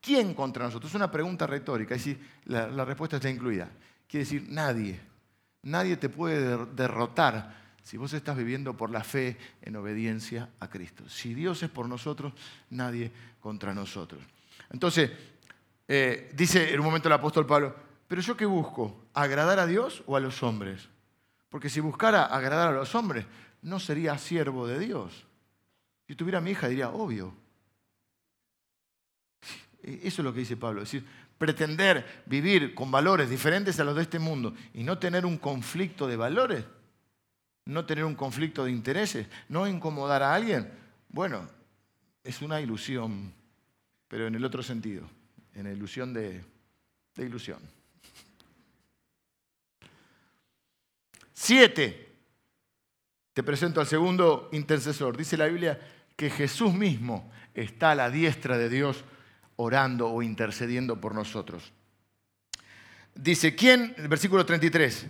¿quién 0.00 0.34
contra 0.34 0.64
nosotros? 0.64 0.92
Es 0.92 0.94
una 0.94 1.10
pregunta 1.10 1.46
retórica, 1.46 1.94
es 1.94 2.04
decir, 2.04 2.26
la, 2.46 2.84
respuesta 2.86 3.16
está 3.16 3.28
incluida. 3.28 3.68
Quiere 4.08 4.24
decir, 4.24 4.46
nadie. 4.48 4.98
Nadie 5.64 5.98
te 5.98 6.08
puede 6.08 6.64
derrotar 6.74 7.54
si 7.82 7.98
vos 7.98 8.12
estás 8.14 8.36
viviendo 8.36 8.74
por 8.74 8.88
la 8.88 9.02
fe 9.02 9.36
en 9.60 9.76
obediencia 9.76 10.48
a 10.60 10.70
Cristo. 10.70 11.06
Si 11.08 11.34
Dios 11.34 11.62
es 11.62 11.68
por 11.68 11.86
nosotros, 11.86 12.32
nadie 12.70 13.10
contra 13.40 13.74
nosotros. 13.74 14.22
Entonces, 14.70 15.10
eh, 15.86 16.30
dice 16.34 16.72
en 16.72 16.80
un 16.80 16.86
momento 16.86 17.08
el 17.08 17.14
apóstol 17.14 17.44
Pablo, 17.44 17.87
pero 18.08 18.22
yo 18.22 18.36
qué 18.36 18.46
busco, 18.46 19.04
agradar 19.12 19.58
a 19.58 19.66
Dios 19.66 20.02
o 20.06 20.16
a 20.16 20.20
los 20.20 20.42
hombres? 20.42 20.88
Porque 21.50 21.68
si 21.68 21.80
buscara 21.80 22.24
agradar 22.24 22.68
a 22.68 22.76
los 22.76 22.94
hombres, 22.94 23.26
no 23.62 23.78
sería 23.78 24.16
siervo 24.18 24.66
de 24.66 24.78
Dios. 24.78 25.26
Si 26.06 26.14
tuviera 26.14 26.40
mi 26.40 26.52
hija 26.52 26.68
diría, 26.68 26.88
obvio. 26.88 27.34
Eso 29.82 30.22
es 30.22 30.24
lo 30.24 30.32
que 30.32 30.40
dice 30.40 30.56
Pablo. 30.56 30.82
Es 30.82 30.90
decir, 30.90 31.06
pretender 31.36 32.24
vivir 32.26 32.74
con 32.74 32.90
valores 32.90 33.28
diferentes 33.28 33.78
a 33.78 33.84
los 33.84 33.94
de 33.94 34.02
este 34.02 34.18
mundo 34.18 34.54
y 34.72 34.82
no 34.82 34.98
tener 34.98 35.24
un 35.24 35.36
conflicto 35.38 36.06
de 36.06 36.16
valores, 36.16 36.64
no 37.66 37.84
tener 37.84 38.04
un 38.04 38.14
conflicto 38.14 38.64
de 38.64 38.72
intereses, 38.72 39.28
no 39.48 39.68
incomodar 39.68 40.22
a 40.22 40.34
alguien, 40.34 40.72
bueno, 41.10 41.48
es 42.24 42.42
una 42.42 42.60
ilusión, 42.60 43.32
pero 44.08 44.26
en 44.26 44.34
el 44.34 44.44
otro 44.44 44.62
sentido, 44.62 45.08
en 45.54 45.64
la 45.64 45.72
ilusión 45.72 46.12
de, 46.12 46.42
de 47.14 47.24
ilusión. 47.24 47.77
Siete, 51.40 52.16
Te 53.32 53.44
presento 53.44 53.80
al 53.80 53.86
segundo 53.86 54.48
intercesor. 54.50 55.16
Dice 55.16 55.36
la 55.36 55.46
Biblia 55.46 55.78
que 56.16 56.30
Jesús 56.30 56.74
mismo 56.74 57.30
está 57.54 57.92
a 57.92 57.94
la 57.94 58.10
diestra 58.10 58.58
de 58.58 58.68
Dios 58.68 59.04
orando 59.54 60.08
o 60.08 60.20
intercediendo 60.20 61.00
por 61.00 61.14
nosotros. 61.14 61.72
Dice, 63.14 63.54
¿quién? 63.54 63.94
El 63.96 64.08
versículo 64.08 64.44
33. 64.44 65.06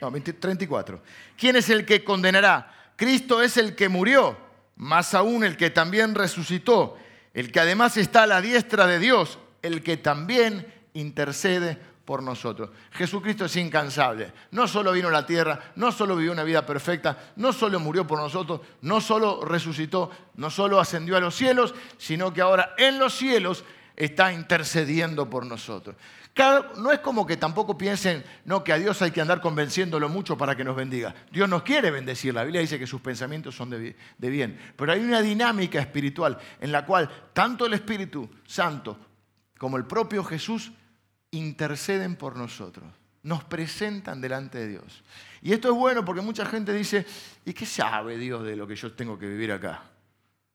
No, 0.00 0.10
34. 0.10 1.02
¿Quién 1.38 1.54
es 1.54 1.70
el 1.70 1.86
que 1.86 2.02
condenará? 2.02 2.92
Cristo 2.96 3.42
es 3.42 3.56
el 3.58 3.76
que 3.76 3.88
murió, 3.88 4.36
más 4.74 5.14
aún 5.14 5.44
el 5.44 5.56
que 5.56 5.70
también 5.70 6.16
resucitó, 6.16 6.98
el 7.32 7.52
que 7.52 7.60
además 7.60 7.96
está 7.96 8.24
a 8.24 8.26
la 8.26 8.40
diestra 8.40 8.88
de 8.88 8.98
Dios, 8.98 9.38
el 9.62 9.84
que 9.84 9.96
también 9.96 10.66
intercede 10.94 11.78
por 12.10 12.24
nosotros. 12.24 12.70
Jesucristo 12.90 13.44
es 13.44 13.54
incansable. 13.54 14.32
No 14.50 14.66
solo 14.66 14.90
vino 14.90 15.06
a 15.06 15.12
la 15.12 15.24
tierra, 15.24 15.72
no 15.76 15.92
solo 15.92 16.16
vivió 16.16 16.32
una 16.32 16.42
vida 16.42 16.66
perfecta, 16.66 17.32
no 17.36 17.52
solo 17.52 17.78
murió 17.78 18.04
por 18.04 18.18
nosotros, 18.18 18.62
no 18.80 19.00
solo 19.00 19.44
resucitó, 19.44 20.10
no 20.34 20.50
solo 20.50 20.80
ascendió 20.80 21.16
a 21.16 21.20
los 21.20 21.36
cielos, 21.36 21.72
sino 21.98 22.32
que 22.32 22.40
ahora 22.40 22.74
en 22.78 22.98
los 22.98 23.14
cielos 23.14 23.64
está 23.94 24.32
intercediendo 24.32 25.30
por 25.30 25.46
nosotros 25.46 25.94
no 26.76 26.90
es 26.90 27.00
como 27.00 27.26
que 27.26 27.36
tampoco 27.36 27.76
piensen 27.76 28.24
no, 28.44 28.64
que 28.64 28.72
a 28.72 28.78
Dios 28.78 29.00
hay 29.02 29.10
que 29.10 29.20
andar 29.20 29.40
convenciéndolo 29.40 30.08
mucho 30.08 30.38
para 30.38 30.56
que 30.56 30.64
nos 30.64 30.76
bendiga. 30.76 31.14
Dios 31.30 31.48
nos 31.48 31.62
quiere 31.62 31.90
bendecir. 31.90 32.34
La 32.34 32.44
Biblia 32.44 32.60
dice 32.60 32.78
que 32.78 32.86
sus 32.86 33.00
pensamientos 33.00 33.54
son 33.54 33.70
de, 33.70 33.94
bien. 34.18 34.58
Pero 34.76 34.92
hay 34.92 35.00
una 35.00 35.20
dinámica 35.20 35.80
espiritual 35.80 36.38
en 36.60 36.72
la 36.72 36.86
cual 36.86 37.10
tanto 37.32 37.66
el 37.66 37.74
Espíritu 37.74 38.28
Santo 38.46 38.98
como 39.58 39.76
el 39.76 39.84
propio 39.84 40.24
Jesús 40.24 40.72
interceden 41.30 42.16
por 42.16 42.36
nosotros. 42.36 42.86
Nos 43.22 43.44
presentan 43.44 44.20
delante 44.20 44.58
de 44.58 44.68
Dios. 44.68 45.02
Y 45.42 45.52
esto 45.52 45.68
es 45.68 45.74
bueno 45.74 46.04
porque 46.04 46.22
mucha 46.22 46.46
gente 46.46 46.72
dice, 46.72 47.06
¿y 47.44 47.52
qué 47.52 47.66
sabe 47.66 48.16
Dios 48.16 48.44
de 48.44 48.56
lo 48.56 48.66
que 48.66 48.76
yo 48.76 48.92
tengo 48.92 49.18
que 49.18 49.26
vivir 49.26 49.52
acá? 49.52 49.82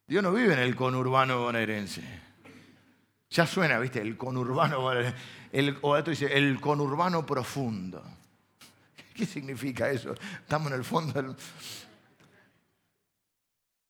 Dios 0.07 0.23
no 0.23 0.31
vive 0.31 0.53
en 0.53 0.59
el 0.59 0.75
conurbano 0.75 1.41
bonaerense. 1.41 2.03
Ya 3.29 3.45
suena, 3.45 3.79
¿viste? 3.79 4.01
El 4.01 4.17
conurbano, 4.17 4.79
o 4.79 5.89
otro 5.89 6.11
dice, 6.11 6.37
el 6.37 6.59
conurbano 6.59 7.25
profundo. 7.25 8.03
¿Qué 9.13 9.25
significa 9.25 9.89
eso? 9.89 10.13
Estamos 10.13 10.71
en 10.71 10.77
el 10.77 10.83
fondo 10.83 11.13
del... 11.21 11.35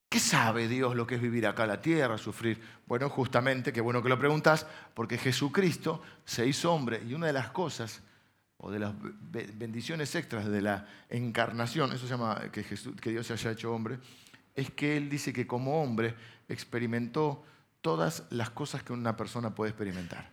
¿Qué 0.10 0.20
sabe 0.20 0.68
Dios 0.68 0.95
lo 0.95 1.06
que 1.08 1.16
es 1.16 1.22
vivir 1.22 1.47
acá 1.47 1.64
en 1.64 1.70
la 1.70 1.82
tierra, 1.82 2.18
sufrir? 2.18 2.62
Bueno, 2.88 3.10
justamente, 3.10 3.74
qué 3.74 3.82
bueno 3.82 4.01
que 4.01 4.10
lo 4.10 4.20
preguntas, 4.20 4.66
porque 4.93 5.18
Jesucristo 5.18 6.01
se 6.24 6.45
hizo 6.47 6.74
hombre 6.74 7.01
y 7.06 7.14
una 7.14 7.28
de 7.28 7.34
las 7.34 7.49
cosas, 7.49 8.01
o 8.58 8.72
de 8.72 8.80
las 8.80 8.93
bendiciones 9.32 10.16
extras 10.16 10.45
de 10.47 10.62
la 10.62 10.88
encarnación, 11.10 11.91
eso 11.91 12.06
se 12.08 12.14
llama 12.14 12.41
que, 12.51 12.64
que 12.64 13.10
Dios 13.10 13.28
se 13.28 13.34
haya 13.34 13.51
hecho 13.51 13.74
hombre, 13.74 13.99
es 14.56 14.72
que 14.72 14.95
Él 14.95 15.10
dice 15.10 15.34
que 15.34 15.45
como 15.45 15.82
hombre 15.82 16.16
experimentó 16.47 17.43
todas 17.82 18.24
las 18.30 18.49
cosas 18.49 18.84
que 18.84 18.93
una 18.93 19.18
persona 19.18 19.53
puede 19.53 19.72
experimentar. 19.72 20.32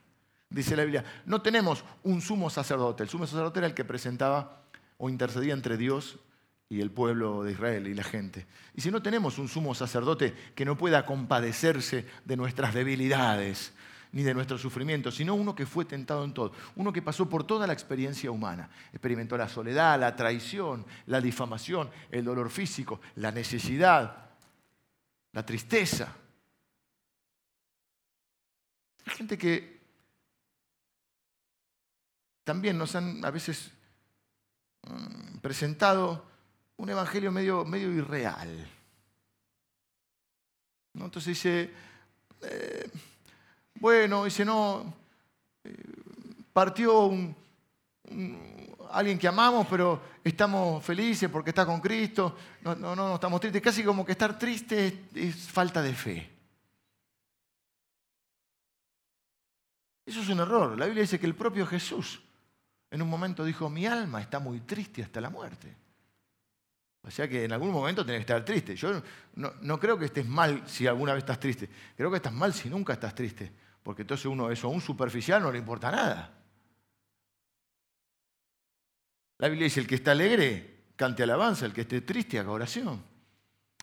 Dice 0.48 0.76
la 0.76 0.84
Biblia, 0.84 1.04
no 1.26 1.42
tenemos 1.42 1.84
un 2.02 2.20
sumo 2.20 2.50
sacerdote. 2.50 3.02
El 3.02 3.08
sumo 3.08 3.26
sacerdote 3.26 3.60
era 3.60 3.66
el 3.66 3.74
que 3.74 3.84
presentaba 3.84 4.62
o 4.98 5.08
intercedía 5.08 5.54
entre 5.54 5.76
Dios 5.76 6.18
y 6.72 6.80
el 6.80 6.90
pueblo 6.90 7.42
de 7.42 7.52
Israel 7.52 7.86
y 7.86 7.92
la 7.92 8.02
gente. 8.02 8.46
Y 8.74 8.80
si 8.80 8.90
no 8.90 9.02
tenemos 9.02 9.36
un 9.36 9.46
sumo 9.46 9.74
sacerdote 9.74 10.32
que 10.54 10.64
no 10.64 10.78
pueda 10.78 11.04
compadecerse 11.04 12.06
de 12.24 12.34
nuestras 12.34 12.72
debilidades 12.72 13.74
ni 14.12 14.22
de 14.22 14.32
nuestros 14.32 14.62
sufrimientos, 14.62 15.16
sino 15.16 15.34
uno 15.34 15.54
que 15.54 15.66
fue 15.66 15.84
tentado 15.84 16.24
en 16.24 16.32
todo, 16.32 16.52
uno 16.76 16.90
que 16.90 17.02
pasó 17.02 17.28
por 17.28 17.44
toda 17.44 17.66
la 17.66 17.74
experiencia 17.74 18.30
humana, 18.30 18.70
experimentó 18.90 19.36
la 19.36 19.50
soledad, 19.50 20.00
la 20.00 20.16
traición, 20.16 20.86
la 21.06 21.20
difamación, 21.20 21.90
el 22.10 22.24
dolor 22.24 22.48
físico, 22.48 23.02
la 23.16 23.30
necesidad, 23.30 24.30
la 25.32 25.44
tristeza, 25.44 26.16
hay 29.04 29.14
gente 29.14 29.36
que 29.36 29.78
también 32.44 32.78
nos 32.78 32.94
han 32.94 33.22
a 33.26 33.30
veces 33.30 33.72
mm, 34.88 35.38
presentado 35.38 36.31
un 36.82 36.90
evangelio 36.90 37.30
medio, 37.30 37.64
medio 37.64 37.92
irreal. 37.92 38.68
Entonces 40.94 41.26
dice, 41.26 41.70
eh, 42.42 42.90
bueno, 43.76 44.24
dice, 44.24 44.44
no, 44.44 44.92
eh, 45.62 45.76
partió 46.52 47.08
alguien 48.90 49.16
que 49.16 49.28
amamos, 49.28 49.68
pero 49.70 50.02
estamos 50.24 50.84
felices 50.84 51.30
porque 51.30 51.50
está 51.50 51.64
con 51.64 51.80
Cristo, 51.80 52.36
no, 52.62 52.74
no, 52.74 52.96
no 52.96 53.14
estamos 53.14 53.40
tristes. 53.40 53.62
Casi 53.62 53.84
como 53.84 54.04
que 54.04 54.12
estar 54.12 54.36
triste 54.36 55.04
es 55.14 55.36
falta 55.36 55.80
de 55.82 55.94
fe. 55.94 56.30
Eso 60.04 60.20
es 60.20 60.28
un 60.28 60.40
error. 60.40 60.76
La 60.76 60.86
Biblia 60.86 61.02
dice 61.02 61.20
que 61.20 61.26
el 61.26 61.36
propio 61.36 61.64
Jesús 61.64 62.20
en 62.90 63.02
un 63.02 63.08
momento 63.08 63.44
dijo, 63.44 63.70
mi 63.70 63.86
alma 63.86 64.20
está 64.20 64.40
muy 64.40 64.62
triste 64.62 65.04
hasta 65.04 65.20
la 65.20 65.30
muerte. 65.30 65.76
O 67.04 67.10
sea 67.10 67.28
que 67.28 67.44
en 67.44 67.52
algún 67.52 67.70
momento 67.70 68.06
tenés 68.06 68.20
que 68.20 68.32
estar 68.32 68.44
triste. 68.44 68.76
Yo 68.76 69.02
no, 69.34 69.80
creo 69.80 69.98
que 69.98 70.04
estés 70.04 70.26
mal 70.26 70.62
si 70.66 70.86
alguna 70.86 71.14
vez 71.14 71.22
estás 71.22 71.40
triste. 71.40 71.68
Creo 71.96 72.10
que 72.10 72.16
estás 72.16 72.32
mal 72.32 72.54
si 72.54 72.70
nunca 72.70 72.92
estás 72.92 73.14
triste. 73.14 73.50
Porque 73.82 74.02
entonces 74.02 74.26
uno, 74.26 74.50
eso 74.50 74.68
a 74.68 74.70
un 74.70 74.80
superficial 74.80 75.42
no 75.42 75.50
le 75.50 75.58
importa 75.58 75.90
nada. 75.90 76.38
La 79.38 79.48
Biblia 79.48 79.64
dice, 79.64 79.80
el 79.80 79.88
que 79.88 79.96
está 79.96 80.12
alegre, 80.12 80.84
cante 80.94 81.24
alabanza, 81.24 81.66
el 81.66 81.72
que 81.72 81.80
esté 81.80 82.02
triste, 82.02 82.38
haga 82.38 82.52
oración. 82.52 83.02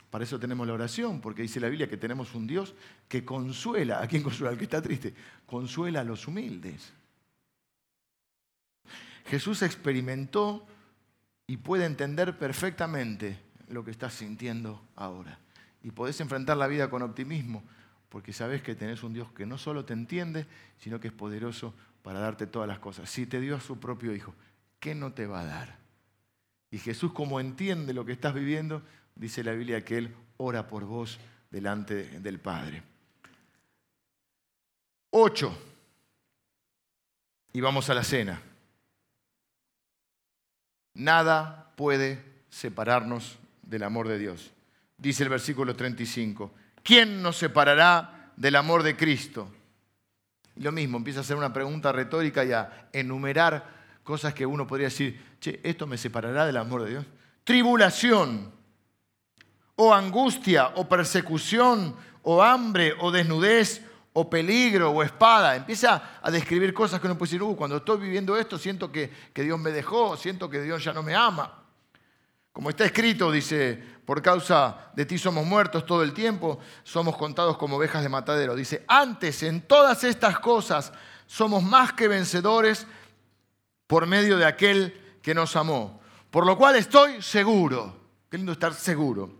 Para 0.10 0.24
eso 0.24 0.40
tenemos 0.40 0.66
la 0.66 0.74
oración, 0.74 1.20
porque 1.20 1.42
dice 1.42 1.60
la 1.60 1.68
Biblia 1.68 1.90
que 1.90 1.98
tenemos 1.98 2.34
un 2.34 2.48
Dios 2.48 2.74
que 3.10 3.26
consuela. 3.26 4.02
¿A 4.02 4.08
quién 4.08 4.24
consuela? 4.24 4.52
Al 4.52 4.58
que 4.58 4.64
está 4.64 4.82
triste. 4.82 5.14
Consuela 5.46 6.00
a 6.00 6.04
los 6.06 6.26
humildes. 6.26 6.94
Jesús 9.26 9.62
experimentó 9.62 10.66
y 11.50 11.58
puede 11.58 11.86
entender 11.86 12.38
perfectamente 12.38 13.39
lo 13.70 13.84
que 13.84 13.89
estás 13.89 14.14
sintiendo 14.14 14.80
ahora. 14.95 15.39
Y 15.82 15.89
podés 15.89 16.22
enfrentar 16.22 16.56
la 16.58 16.68
vida 16.68 16.91
con 16.91 17.02
optimismo, 17.02 17.64
porque 18.10 18.34
sabes 18.34 18.62
que 18.62 18.76
tenés 18.76 19.02
un 19.02 19.14
Dios 19.14 19.32
que 19.32 19.47
no 19.47 19.58
solo 19.58 19.84
te 19.84 19.93
entiende, 19.93 20.45
sino 20.78 21.00
que 21.00 21.08
es 21.08 21.14
poderoso 21.14 21.74
para 22.04 22.20
darte 22.20 22.45
todas 22.45 22.68
las 22.68 22.78
cosas. 22.78 23.10
Si 23.10 23.26
te 23.26 23.41
dio 23.41 23.56
a 23.56 23.62
su 23.62 23.80
propio 23.80 24.14
Hijo, 24.14 24.36
¿qué 24.80 24.93
no 24.93 25.14
te 25.14 25.26
va 25.26 25.39
a 25.41 25.45
dar? 25.45 25.80
Y 26.70 26.78
Jesús, 26.78 27.14
como 27.14 27.39
entiende 27.39 27.95
lo 27.95 28.06
que 28.06 28.12
estás 28.12 28.36
viviendo, 28.36 28.84
dice 29.16 29.43
la 29.43 29.54
Biblia 29.54 29.84
que 29.84 29.97
Él 29.97 30.16
ora 30.38 30.68
por 30.68 30.86
vos 30.86 31.20
delante 31.50 32.20
del 32.20 32.39
Padre. 32.39 32.84
Ocho. 35.10 35.58
Y 37.54 37.60
vamos 37.60 37.89
a 37.89 37.95
la 37.95 38.04
cena. 38.04 38.39
Nada 41.00 41.72
puede 41.78 42.22
separarnos 42.50 43.39
del 43.62 43.84
amor 43.84 44.10
de 44.10 44.20
Dios. 44.20 44.52
Dice 44.97 45.24
el 45.24 45.30
versículo 45.30 45.74
35. 45.74 46.52
¿Quién 46.84 47.22
nos 47.22 47.38
separará 47.38 48.34
del 48.36 48.58
amor 48.58 48.84
de 48.84 48.97
Cristo? 48.97 49.50
Lo 50.58 50.74
mismo, 50.74 50.97
empieza 50.97 51.20
a 51.20 51.22
hacer 51.22 51.38
una 51.38 51.54
pregunta 51.54 51.93
retórica 51.93 52.43
y 52.43 52.52
a 52.52 52.89
enumerar 52.91 53.66
cosas 54.04 54.34
que 54.34 54.45
uno 54.45 54.68
podría 54.68 54.88
decir, 54.88 55.38
che, 55.39 55.62
¿esto 55.64 55.88
me 55.88 55.97
separará 55.97 56.45
del 56.45 56.58
amor 56.58 56.84
de 56.84 56.89
Dios? 56.89 57.06
Tribulación, 57.45 58.52
o 59.78 59.93
angustia, 59.93 60.68
o 60.76 60.89
persecución, 60.89 61.95
o 62.24 62.43
hambre, 62.43 62.93
o 63.00 63.10
desnudez, 63.10 63.82
o 64.14 64.30
peligro, 64.30 64.91
o 64.91 65.03
espada. 65.03 65.55
Empieza 65.55 66.20
a 66.22 66.32
describir 66.32 66.74
cosas 66.74 66.99
que 66.99 67.07
uno 67.07 67.18
puede 67.18 67.32
decir, 67.32 67.43
uh, 67.43 67.55
cuando 67.55 67.78
estoy 67.78 67.99
viviendo 67.99 68.38
esto 68.38 68.57
siento 68.57 68.91
que, 68.91 69.12
que 69.34 69.43
Dios 69.43 69.60
me 69.60 69.72
dejó, 69.72 70.18
siento 70.18 70.49
que 70.49 70.62
Dios 70.62 70.84
ya 70.84 70.93
no 70.93 71.03
me 71.03 71.16
ama. 71.16 71.64
Como 72.51 72.72
está 72.72 72.84
escrito, 72.86 73.32
dice, 73.32 73.82
por 74.05 74.22
causa 74.22 74.91
de 74.95 75.05
ti 75.05 75.18
somos 75.18 75.45
muertos 75.45 75.86
todo 75.86 76.03
el 76.03 76.14
tiempo, 76.14 76.60
somos 76.84 77.16
contados 77.16 77.57
como 77.57 77.78
ovejas 77.78 78.03
de 78.03 78.10
matadero. 78.10 78.55
Dice, 78.55 78.84
antes 78.88 79.43
en 79.43 79.62
todas 79.62 80.03
estas 80.03 80.39
cosas 80.39 80.91
somos 81.26 81.64
más 81.64 81.93
que 81.93 82.07
vencedores 82.07 82.88
por 83.88 84.07
medio 84.07 84.38
de 84.38 84.45
aquel 84.45 85.20
que 85.22 85.34
nos 85.34 85.55
amó. 85.55 86.01
Por 86.32 86.45
lo 86.45 86.57
cual 86.57 86.76
estoy 86.76 87.22
seguro, 87.22 87.95
qué 88.30 88.38
lindo 88.38 88.51
estar 88.51 88.74
seguro, 88.74 89.39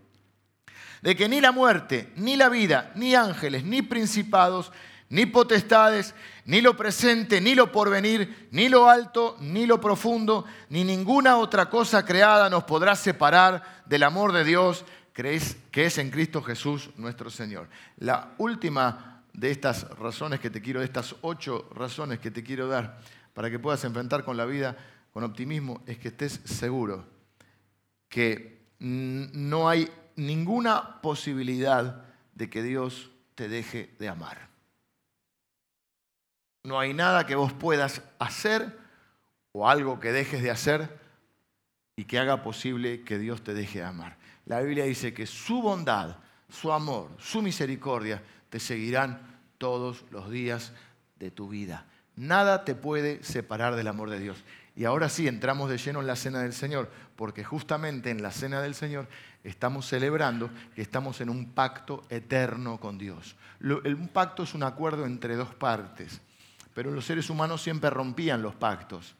de 1.02 1.16
que 1.16 1.28
ni 1.28 1.40
la 1.40 1.52
muerte, 1.52 2.12
ni 2.16 2.36
la 2.36 2.48
vida, 2.48 2.92
ni 2.94 3.14
ángeles, 3.14 3.64
ni 3.64 3.82
principados, 3.82 4.72
ni 5.08 5.26
potestades, 5.26 6.14
ni 6.44 6.60
lo 6.60 6.76
presente, 6.76 7.40
ni 7.40 7.54
lo 7.54 7.72
porvenir, 7.72 8.48
ni 8.52 8.68
lo 8.68 8.88
alto, 8.88 9.36
ni 9.40 9.66
lo 9.66 9.80
profundo, 9.80 10.44
ni 10.68 10.84
ninguna 10.84 11.36
otra 11.36 11.68
cosa 11.68 12.04
creada 12.04 12.48
nos 12.48 12.64
podrá 12.64 12.94
separar 12.94 13.82
del 13.86 14.04
amor 14.04 14.32
de 14.32 14.44
Dios 14.44 14.84
que 15.12 15.84
es 15.84 15.98
en 15.98 16.10
Cristo 16.10 16.42
Jesús 16.42 16.90
nuestro 16.96 17.28
Señor. 17.28 17.68
La 17.98 18.34
última 18.38 19.22
de 19.32 19.50
estas 19.50 19.88
razones 19.98 20.40
que 20.40 20.50
te 20.50 20.62
quiero, 20.62 20.80
de 20.80 20.86
estas 20.86 21.14
ocho 21.20 21.68
razones 21.74 22.20
que 22.20 22.30
te 22.30 22.42
quiero 22.42 22.68
dar 22.68 23.00
para 23.34 23.50
que 23.50 23.58
puedas 23.58 23.84
enfrentar 23.84 24.24
con 24.24 24.36
la 24.36 24.44
vida 24.44 24.76
con 25.12 25.24
optimismo, 25.24 25.82
es 25.86 25.98
que 25.98 26.08
estés 26.08 26.40
seguro 26.44 27.04
que 28.08 28.60
no 28.78 29.68
hay 29.68 29.90
ninguna 30.26 31.00
posibilidad 31.00 32.04
de 32.34 32.50
que 32.50 32.62
Dios 32.62 33.10
te 33.34 33.48
deje 33.48 33.94
de 33.98 34.08
amar. 34.08 34.48
No 36.62 36.78
hay 36.78 36.92
nada 36.92 37.26
que 37.26 37.34
vos 37.34 37.52
puedas 37.52 38.02
hacer 38.18 38.78
o 39.52 39.68
algo 39.68 39.98
que 39.98 40.12
dejes 40.12 40.42
de 40.42 40.50
hacer 40.50 41.00
y 41.96 42.04
que 42.04 42.18
haga 42.18 42.42
posible 42.42 43.02
que 43.02 43.18
Dios 43.18 43.42
te 43.42 43.54
deje 43.54 43.78
de 43.78 43.86
amar. 43.86 44.18
La 44.44 44.60
Biblia 44.60 44.84
dice 44.84 45.14
que 45.14 45.26
su 45.26 45.62
bondad, 45.62 46.16
su 46.48 46.72
amor, 46.72 47.10
su 47.18 47.40
misericordia 47.40 48.22
te 48.50 48.60
seguirán 48.60 49.20
todos 49.58 50.04
los 50.10 50.30
días 50.30 50.72
de 51.18 51.30
tu 51.30 51.48
vida. 51.48 51.86
Nada 52.16 52.64
te 52.64 52.74
puede 52.74 53.22
separar 53.22 53.76
del 53.76 53.88
amor 53.88 54.10
de 54.10 54.18
Dios. 54.18 54.44
Y 54.76 54.84
ahora 54.84 55.08
sí, 55.08 55.28
entramos 55.28 55.68
de 55.68 55.78
lleno 55.78 56.00
en 56.00 56.06
la 56.06 56.16
cena 56.16 56.40
del 56.40 56.52
Señor, 56.52 56.90
porque 57.16 57.44
justamente 57.44 58.10
en 58.10 58.22
la 58.22 58.30
cena 58.30 58.60
del 58.60 58.74
Señor 58.74 59.08
estamos 59.44 59.86
celebrando 59.86 60.50
que 60.74 60.82
estamos 60.82 61.20
en 61.20 61.30
un 61.30 61.52
pacto 61.52 62.04
eterno 62.08 62.78
con 62.78 62.98
Dios. 62.98 63.36
Un 63.60 64.10
pacto 64.12 64.42
es 64.42 64.54
un 64.54 64.62
acuerdo 64.62 65.06
entre 65.06 65.36
dos 65.36 65.54
partes, 65.54 66.20
pero 66.74 66.90
los 66.90 67.04
seres 67.04 67.30
humanos 67.30 67.62
siempre 67.62 67.90
rompían 67.90 68.42
los 68.42 68.54
pactos. 68.54 69.14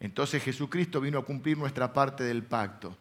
Entonces 0.00 0.42
Jesucristo 0.42 1.00
vino 1.00 1.18
a 1.18 1.24
cumplir 1.24 1.56
nuestra 1.56 1.92
parte 1.92 2.24
del 2.24 2.42
pacto. 2.42 2.96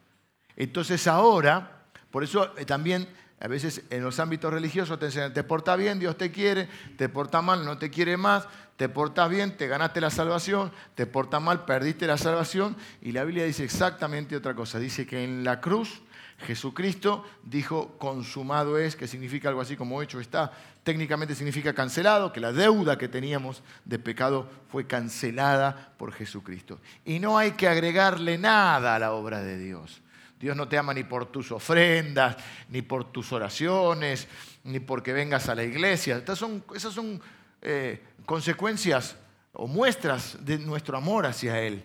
Entonces 0.55 1.07
ahora, 1.07 1.83
por 2.09 2.23
eso 2.23 2.57
eh, 2.57 2.65
también 2.65 3.07
a 3.39 3.47
veces 3.47 3.83
en 3.89 4.01
los 4.01 4.19
ámbitos 4.19 4.53
religiosos 4.53 4.97
te 4.97 5.07
enseñan, 5.07 5.33
te 5.33 5.43
porta 5.43 5.75
bien, 5.75 5.99
Dios 5.99 6.17
te 6.17 6.31
quiere, 6.31 6.69
te 6.97 7.09
porta 7.09 7.41
mal, 7.41 7.65
no 7.65 7.77
te 7.77 7.89
quiere 7.89 8.15
más, 8.15 8.47
te 8.77 8.87
portas 8.87 9.29
bien, 9.29 9.57
te 9.57 9.67
ganaste 9.67 9.99
la 9.99 10.09
salvación, 10.09 10.71
te 10.95 11.05
porta 11.05 11.41
mal, 11.41 11.65
perdiste 11.65 12.07
la 12.07 12.17
salvación. 12.17 12.77
Y 13.01 13.11
la 13.11 13.25
Biblia 13.25 13.43
dice 13.43 13.65
exactamente 13.65 14.37
otra 14.37 14.55
cosa. 14.55 14.79
Dice 14.79 15.05
que 15.05 15.23
en 15.23 15.43
la 15.43 15.59
cruz 15.59 16.01
Jesucristo 16.39 17.23
dijo 17.43 17.97
consumado 17.97 18.77
es, 18.77 18.95
que 18.95 19.07
significa 19.07 19.49
algo 19.49 19.61
así 19.61 19.75
como 19.75 20.01
hecho 20.01 20.19
está. 20.19 20.51
Técnicamente 20.83 21.33
significa 21.33 21.73
cancelado, 21.73 22.33
que 22.33 22.39
la 22.39 22.51
deuda 22.51 22.97
que 22.97 23.07
teníamos 23.07 23.63
de 23.85 23.99
pecado 23.99 24.49
fue 24.69 24.85
cancelada 24.85 25.93
por 25.97 26.11
Jesucristo. 26.11 26.79
Y 27.05 27.19
no 27.19 27.37
hay 27.37 27.51
que 27.51 27.67
agregarle 27.67 28.37
nada 28.37 28.95
a 28.95 28.99
la 28.99 29.13
obra 29.13 29.41
de 29.41 29.57
Dios. 29.57 30.01
Dios 30.39 30.57
no 30.57 30.67
te 30.67 30.77
ama 30.77 30.93
ni 30.93 31.03
por 31.03 31.25
tus 31.25 31.51
ofrendas, 31.51 32.35
ni 32.69 32.81
por 32.81 33.11
tus 33.11 33.31
oraciones, 33.31 34.27
ni 34.65 34.79
porque 34.79 35.13
vengas 35.13 35.47
a 35.47 35.55
la 35.55 35.63
iglesia. 35.63 36.21
Son, 36.35 36.63
esas 36.75 36.93
son 36.93 37.21
eh, 37.61 38.03
consecuencias 38.25 39.15
o 39.53 39.67
muestras 39.67 40.37
de 40.45 40.59
nuestro 40.59 40.97
amor 40.97 41.25
hacia 41.25 41.59
Él. 41.61 41.83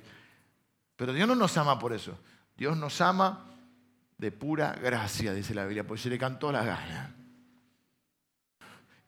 Pero 0.97 1.13
Dios 1.13 1.29
no 1.29 1.37
nos 1.37 1.57
ama 1.57 1.79
por 1.79 1.93
eso. 1.93 2.19
Dios 2.57 2.77
nos 2.77 3.01
ama 3.01 3.50
de 4.21 4.31
pura 4.31 4.73
gracia, 4.75 5.33
dice 5.33 5.55
la 5.55 5.65
Biblia, 5.65 5.87
porque 5.87 6.03
se 6.03 6.11
le 6.11 6.19
cantó 6.19 6.53
la 6.53 6.63
gana. 6.63 7.17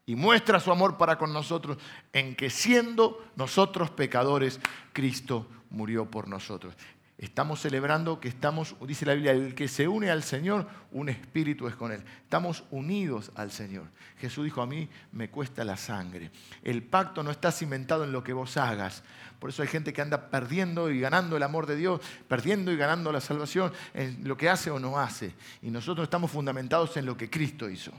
Y 0.07 0.17
muestra 0.17 0.59
su 0.59 0.73
amor 0.73 0.97
para 0.97 1.19
con 1.19 1.35
nosotros 1.35 1.77
en 2.15 2.35
que 2.35 2.49
siendo 2.49 3.23
nosotros 3.37 3.91
pecadores, 3.91 4.59
Cristo 4.95 5.47
murió 5.69 6.11
por 6.11 6.29
nosotros. 6.29 6.75
Estamos 7.23 7.61
celebrando 7.61 8.19
que 8.19 8.27
estamos, 8.27 8.75
dice 8.85 9.07
la 9.07 9.15
Biblia, 9.15 9.31
el 9.31 9.55
que 9.55 9.69
se 9.69 9.87
une 9.87 10.11
al 10.11 10.25
Señor, 10.25 10.67
un 10.91 11.09
espíritu 11.09 11.69
es 11.69 11.77
con 11.77 11.93
Él. 11.93 12.03
Estamos 12.25 12.65
unidos 12.73 13.31
al 13.37 13.53
Señor. 13.53 13.87
Jesús 14.19 14.43
dijo, 14.43 14.61
a 14.61 14.67
mí 14.67 14.89
me 15.13 15.31
cuesta 15.31 15.63
la 15.63 15.77
sangre. 15.77 16.33
El 16.65 16.83
pacto 16.83 17.23
no 17.23 17.31
está 17.31 17.53
cimentado 17.53 18.03
en 18.03 18.11
lo 18.11 18.25
que 18.25 18.33
vos 18.33 18.57
hagas. 18.57 19.05
Por 19.39 19.51
eso 19.51 19.63
hay 19.63 19.69
gente 19.69 19.93
que 19.93 20.03
anda 20.03 20.31
perdiendo 20.31 20.91
y 20.91 20.99
ganando 20.99 21.37
el 21.37 21.45
amor 21.45 21.67
de 21.67 21.77
Dios, 21.77 22.01
perdiendo 22.27 22.73
y 22.73 22.77
ganando 22.77 23.13
la 23.13 23.21
salvación 23.21 23.73
en 23.95 24.27
lo 24.27 24.37
que 24.37 24.51
hace 24.51 24.73
o 24.73 24.81
no 24.81 24.99
hace. 24.99 25.33
Y 25.63 25.71
nosotros 25.71 26.07
estamos 26.07 26.29
fundamentados 26.29 26.97
en 26.97 27.07
lo 27.07 27.17
que 27.17 27.31
Cristo 27.31 27.71
hizo. 27.71 27.93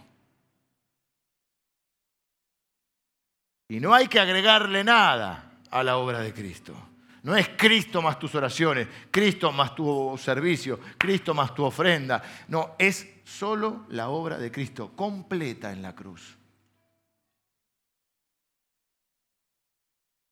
Y 3.69 3.79
no 3.79 3.93
hay 3.93 4.09
que 4.09 4.19
agregarle 4.19 4.83
nada 4.83 5.59
a 5.71 5.81
la 5.81 5.95
obra 5.95 6.19
de 6.19 6.33
Cristo. 6.33 6.75
No 7.23 7.37
es 7.37 7.49
Cristo 7.57 8.01
más 8.01 8.19
tus 8.19 8.35
oraciones, 8.35 8.87
Cristo 9.09 9.51
más 9.53 9.73
tu 9.73 10.17
servicio, 10.17 10.79
Cristo 10.97 11.33
más 11.33 11.55
tu 11.55 11.63
ofrenda. 11.63 12.21
No, 12.49 12.75
es 12.77 13.07
solo 13.23 13.85
la 13.89 14.09
obra 14.09 14.37
de 14.37 14.51
Cristo, 14.51 14.91
completa 14.93 15.71
en 15.71 15.81
la 15.81 15.95
cruz. 15.95 16.37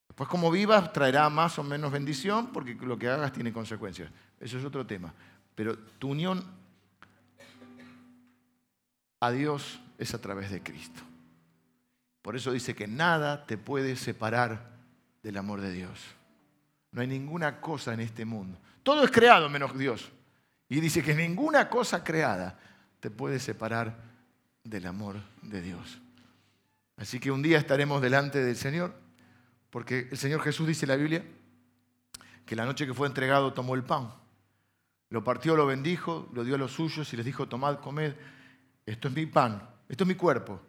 Después 0.09 0.27
como 0.27 0.51
vivas 0.51 0.91
traerá 0.91 1.29
más 1.29 1.57
o 1.59 1.63
menos 1.63 1.93
bendición 1.93 2.51
porque 2.51 2.75
lo 2.75 2.99
que 2.99 3.07
hagas 3.07 3.31
tiene 3.31 3.53
consecuencias. 3.53 4.11
Eso 4.37 4.57
es 4.57 4.65
otro 4.65 4.85
tema. 4.85 5.13
Pero 5.55 5.77
tu 5.77 6.09
unión 6.09 6.43
a 9.21 9.31
Dios 9.31 9.79
es 9.97 10.13
a 10.13 10.19
través 10.19 10.51
de 10.51 10.61
Cristo. 10.61 11.01
Por 12.21 12.35
eso 12.35 12.51
dice 12.51 12.75
que 12.75 12.87
nada 12.87 13.45
te 13.45 13.57
puede 13.57 13.95
separar 13.95 14.71
del 15.23 15.37
amor 15.37 15.61
de 15.61 15.71
Dios. 15.71 15.97
No 16.91 17.01
hay 17.01 17.07
ninguna 17.07 17.61
cosa 17.61 17.93
en 17.93 18.01
este 18.01 18.25
mundo. 18.25 18.57
Todo 18.83 19.03
es 19.03 19.11
creado 19.11 19.49
menos 19.49 19.77
Dios. 19.77 20.11
Y 20.67 20.79
dice 20.79 21.01
que 21.01 21.15
ninguna 21.15 21.69
cosa 21.69 22.03
creada 22.03 22.59
te 22.99 23.09
puede 23.09 23.39
separar 23.39 23.97
del 24.63 24.85
amor 24.85 25.17
de 25.41 25.61
Dios. 25.61 25.99
Así 26.97 27.19
que 27.19 27.31
un 27.31 27.41
día 27.41 27.57
estaremos 27.57 28.01
delante 28.01 28.43
del 28.43 28.55
Señor, 28.55 28.93
porque 29.69 30.07
el 30.11 30.17
Señor 30.17 30.41
Jesús 30.41 30.67
dice 30.67 30.85
en 30.85 30.89
la 30.89 30.95
Biblia 30.97 31.25
que 32.45 32.55
la 32.55 32.65
noche 32.65 32.85
que 32.85 32.93
fue 32.93 33.07
entregado 33.07 33.53
tomó 33.53 33.75
el 33.75 33.83
pan, 33.83 34.13
lo 35.09 35.23
partió, 35.23 35.55
lo 35.55 35.65
bendijo, 35.65 36.29
lo 36.33 36.43
dio 36.43 36.55
a 36.55 36.57
los 36.57 36.73
suyos 36.73 37.11
y 37.13 37.17
les 37.17 37.25
dijo, 37.25 37.47
tomad, 37.47 37.79
comed, 37.79 38.13
esto 38.85 39.07
es 39.07 39.13
mi 39.13 39.25
pan, 39.25 39.67
esto 39.89 40.03
es 40.03 40.07
mi 40.07 40.15
cuerpo. 40.15 40.59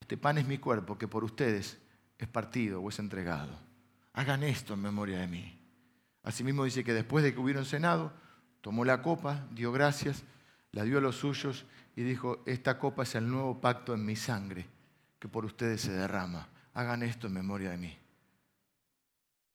Este 0.00 0.16
pan 0.16 0.38
es 0.38 0.46
mi 0.46 0.58
cuerpo 0.58 0.98
que 0.98 1.08
por 1.08 1.24
ustedes 1.24 1.78
es 2.18 2.28
partido 2.28 2.80
o 2.80 2.88
es 2.88 2.98
entregado 2.98 3.71
hagan 4.12 4.42
esto 4.42 4.74
en 4.74 4.82
memoria 4.82 5.18
de 5.20 5.26
mí. 5.26 5.58
Asimismo 6.22 6.64
dice 6.64 6.84
que 6.84 6.92
después 6.92 7.24
de 7.24 7.34
que 7.34 7.40
hubieron 7.40 7.64
cenado, 7.64 8.12
tomó 8.60 8.84
la 8.84 9.02
copa, 9.02 9.46
dio 9.50 9.72
gracias, 9.72 10.24
la 10.70 10.84
dio 10.84 10.98
a 10.98 11.00
los 11.00 11.16
suyos 11.16 11.64
y 11.96 12.02
dijo, 12.02 12.42
esta 12.46 12.78
copa 12.78 13.02
es 13.02 13.14
el 13.14 13.28
nuevo 13.28 13.60
pacto 13.60 13.94
en 13.94 14.04
mi 14.04 14.16
sangre, 14.16 14.66
que 15.18 15.28
por 15.28 15.44
ustedes 15.44 15.80
se 15.80 15.92
derrama. 15.92 16.48
Hagan 16.74 17.02
esto 17.02 17.26
en 17.26 17.34
memoria 17.34 17.70
de 17.70 17.76
mí. 17.76 17.98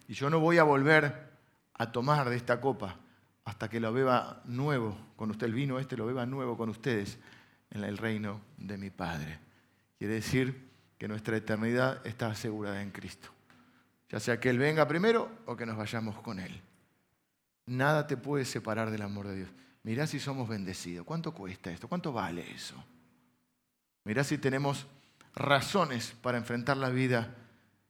Y 0.08 0.14
yo 0.14 0.30
no 0.30 0.40
voy 0.40 0.58
a 0.58 0.64
volver 0.64 1.32
a 1.74 1.92
tomar 1.92 2.30
de 2.30 2.36
esta 2.36 2.62
copa 2.62 2.98
hasta 3.46 3.70
que 3.70 3.80
lo 3.80 3.94
beba 3.94 4.42
nuevo 4.46 4.98
con 5.16 5.32
usted, 5.32 5.48
el 5.48 5.54
vino 5.54 5.80
este 5.80 5.98
lo 5.98 6.06
beba 6.06 6.26
nuevo 6.26 6.58
con 6.58 6.70
ustedes 6.70 7.18
en 7.72 7.84
el 7.84 7.98
reino 7.98 8.42
de 8.58 8.78
mi 8.78 8.90
Padre. 8.90 9.40
Quiere 9.98 10.16
decir 10.16 10.70
que 10.98 11.08
nuestra 11.08 11.38
eternidad 11.38 12.06
está 12.06 12.28
asegurada 12.28 12.82
en 12.82 12.92
Cristo 12.92 13.37
ya 14.10 14.20
sea 14.20 14.40
que 14.40 14.50
Él 14.50 14.58
venga 14.58 14.88
primero 14.88 15.30
o 15.46 15.56
que 15.56 15.66
nos 15.66 15.78
vayamos 15.78 16.20
con 16.20 16.40
Él. 16.40 16.62
Nada 17.66 18.08
te 18.08 18.18
puede 18.18 18.46
separar 18.46 18.92
del 18.92 19.02
amor 19.02 19.28
de 19.28 19.36
Dios. 19.36 19.50
Mirá 19.84 20.08
si 20.08 20.20
somos 20.20 20.48
bendecidos. 20.48 21.06
¿Cuánto 21.06 21.34
cuesta 21.34 21.72
esto? 21.72 21.88
¿Cuánto 21.88 22.14
vale 22.14 22.50
eso? 22.52 22.76
Mirá 24.04 24.24
si 24.24 24.38
tenemos 24.38 24.88
razones 25.36 26.16
para 26.22 26.38
enfrentar 26.38 26.78
la 26.78 26.90
vida 26.90 27.36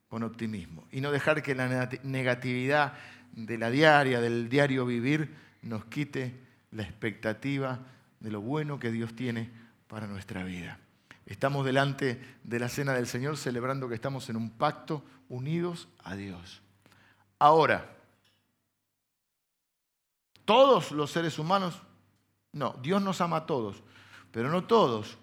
con 0.07 0.23
optimismo 0.23 0.87
y 0.91 1.01
no 1.01 1.11
dejar 1.11 1.43
que 1.43 1.55
la 1.55 1.89
negatividad 2.03 2.93
de 3.33 3.57
la 3.57 3.69
diaria, 3.69 4.19
del 4.19 4.49
diario 4.49 4.85
vivir, 4.85 5.35
nos 5.61 5.85
quite 5.85 6.33
la 6.71 6.83
expectativa 6.83 7.79
de 8.19 8.31
lo 8.31 8.41
bueno 8.41 8.79
que 8.79 8.91
Dios 8.91 9.15
tiene 9.15 9.49
para 9.87 10.07
nuestra 10.07 10.43
vida. 10.43 10.79
Estamos 11.25 11.65
delante 11.65 12.19
de 12.43 12.59
la 12.59 12.69
cena 12.69 12.93
del 12.93 13.05
Señor 13.05 13.37
celebrando 13.37 13.89
que 13.89 13.95
estamos 13.95 14.29
en 14.29 14.37
un 14.37 14.49
pacto 14.49 15.03
unidos 15.29 15.87
a 16.03 16.15
Dios. 16.15 16.61
Ahora, 17.39 17.95
¿todos 20.45 20.91
los 20.91 21.11
seres 21.11 21.37
humanos? 21.39 21.81
No, 22.53 22.75
Dios 22.81 23.01
nos 23.01 23.21
ama 23.21 23.37
a 23.37 23.45
todos, 23.45 23.83
pero 24.31 24.49
no 24.49 24.65
todos, 24.65 25.17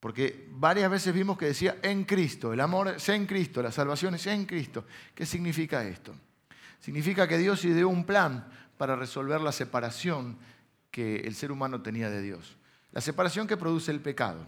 porque 0.00 0.48
varias 0.50 0.90
veces 0.90 1.14
vimos 1.14 1.38
que 1.38 1.46
decía 1.46 1.78
en 1.82 2.04
Cristo, 2.04 2.52
el 2.52 2.60
amor 2.60 2.88
es 2.88 3.08
en 3.08 3.26
Cristo, 3.26 3.62
la 3.62 3.72
salvación 3.72 4.14
es 4.14 4.26
en 4.26 4.46
Cristo. 4.46 4.84
¿Qué 5.14 5.26
significa 5.26 5.84
esto? 5.84 6.14
Significa 6.80 7.26
que 7.26 7.38
Dios 7.38 7.64
ideó 7.64 7.88
un 7.88 8.04
plan 8.04 8.46
para 8.76 8.96
resolver 8.96 9.40
la 9.40 9.52
separación 9.52 10.36
que 10.90 11.16
el 11.20 11.34
ser 11.34 11.52
humano 11.52 11.82
tenía 11.82 12.10
de 12.10 12.20
Dios, 12.20 12.56
la 12.92 13.00
separación 13.00 13.46
que 13.46 13.56
produce 13.56 13.90
el 13.90 14.00
pecado 14.00 14.46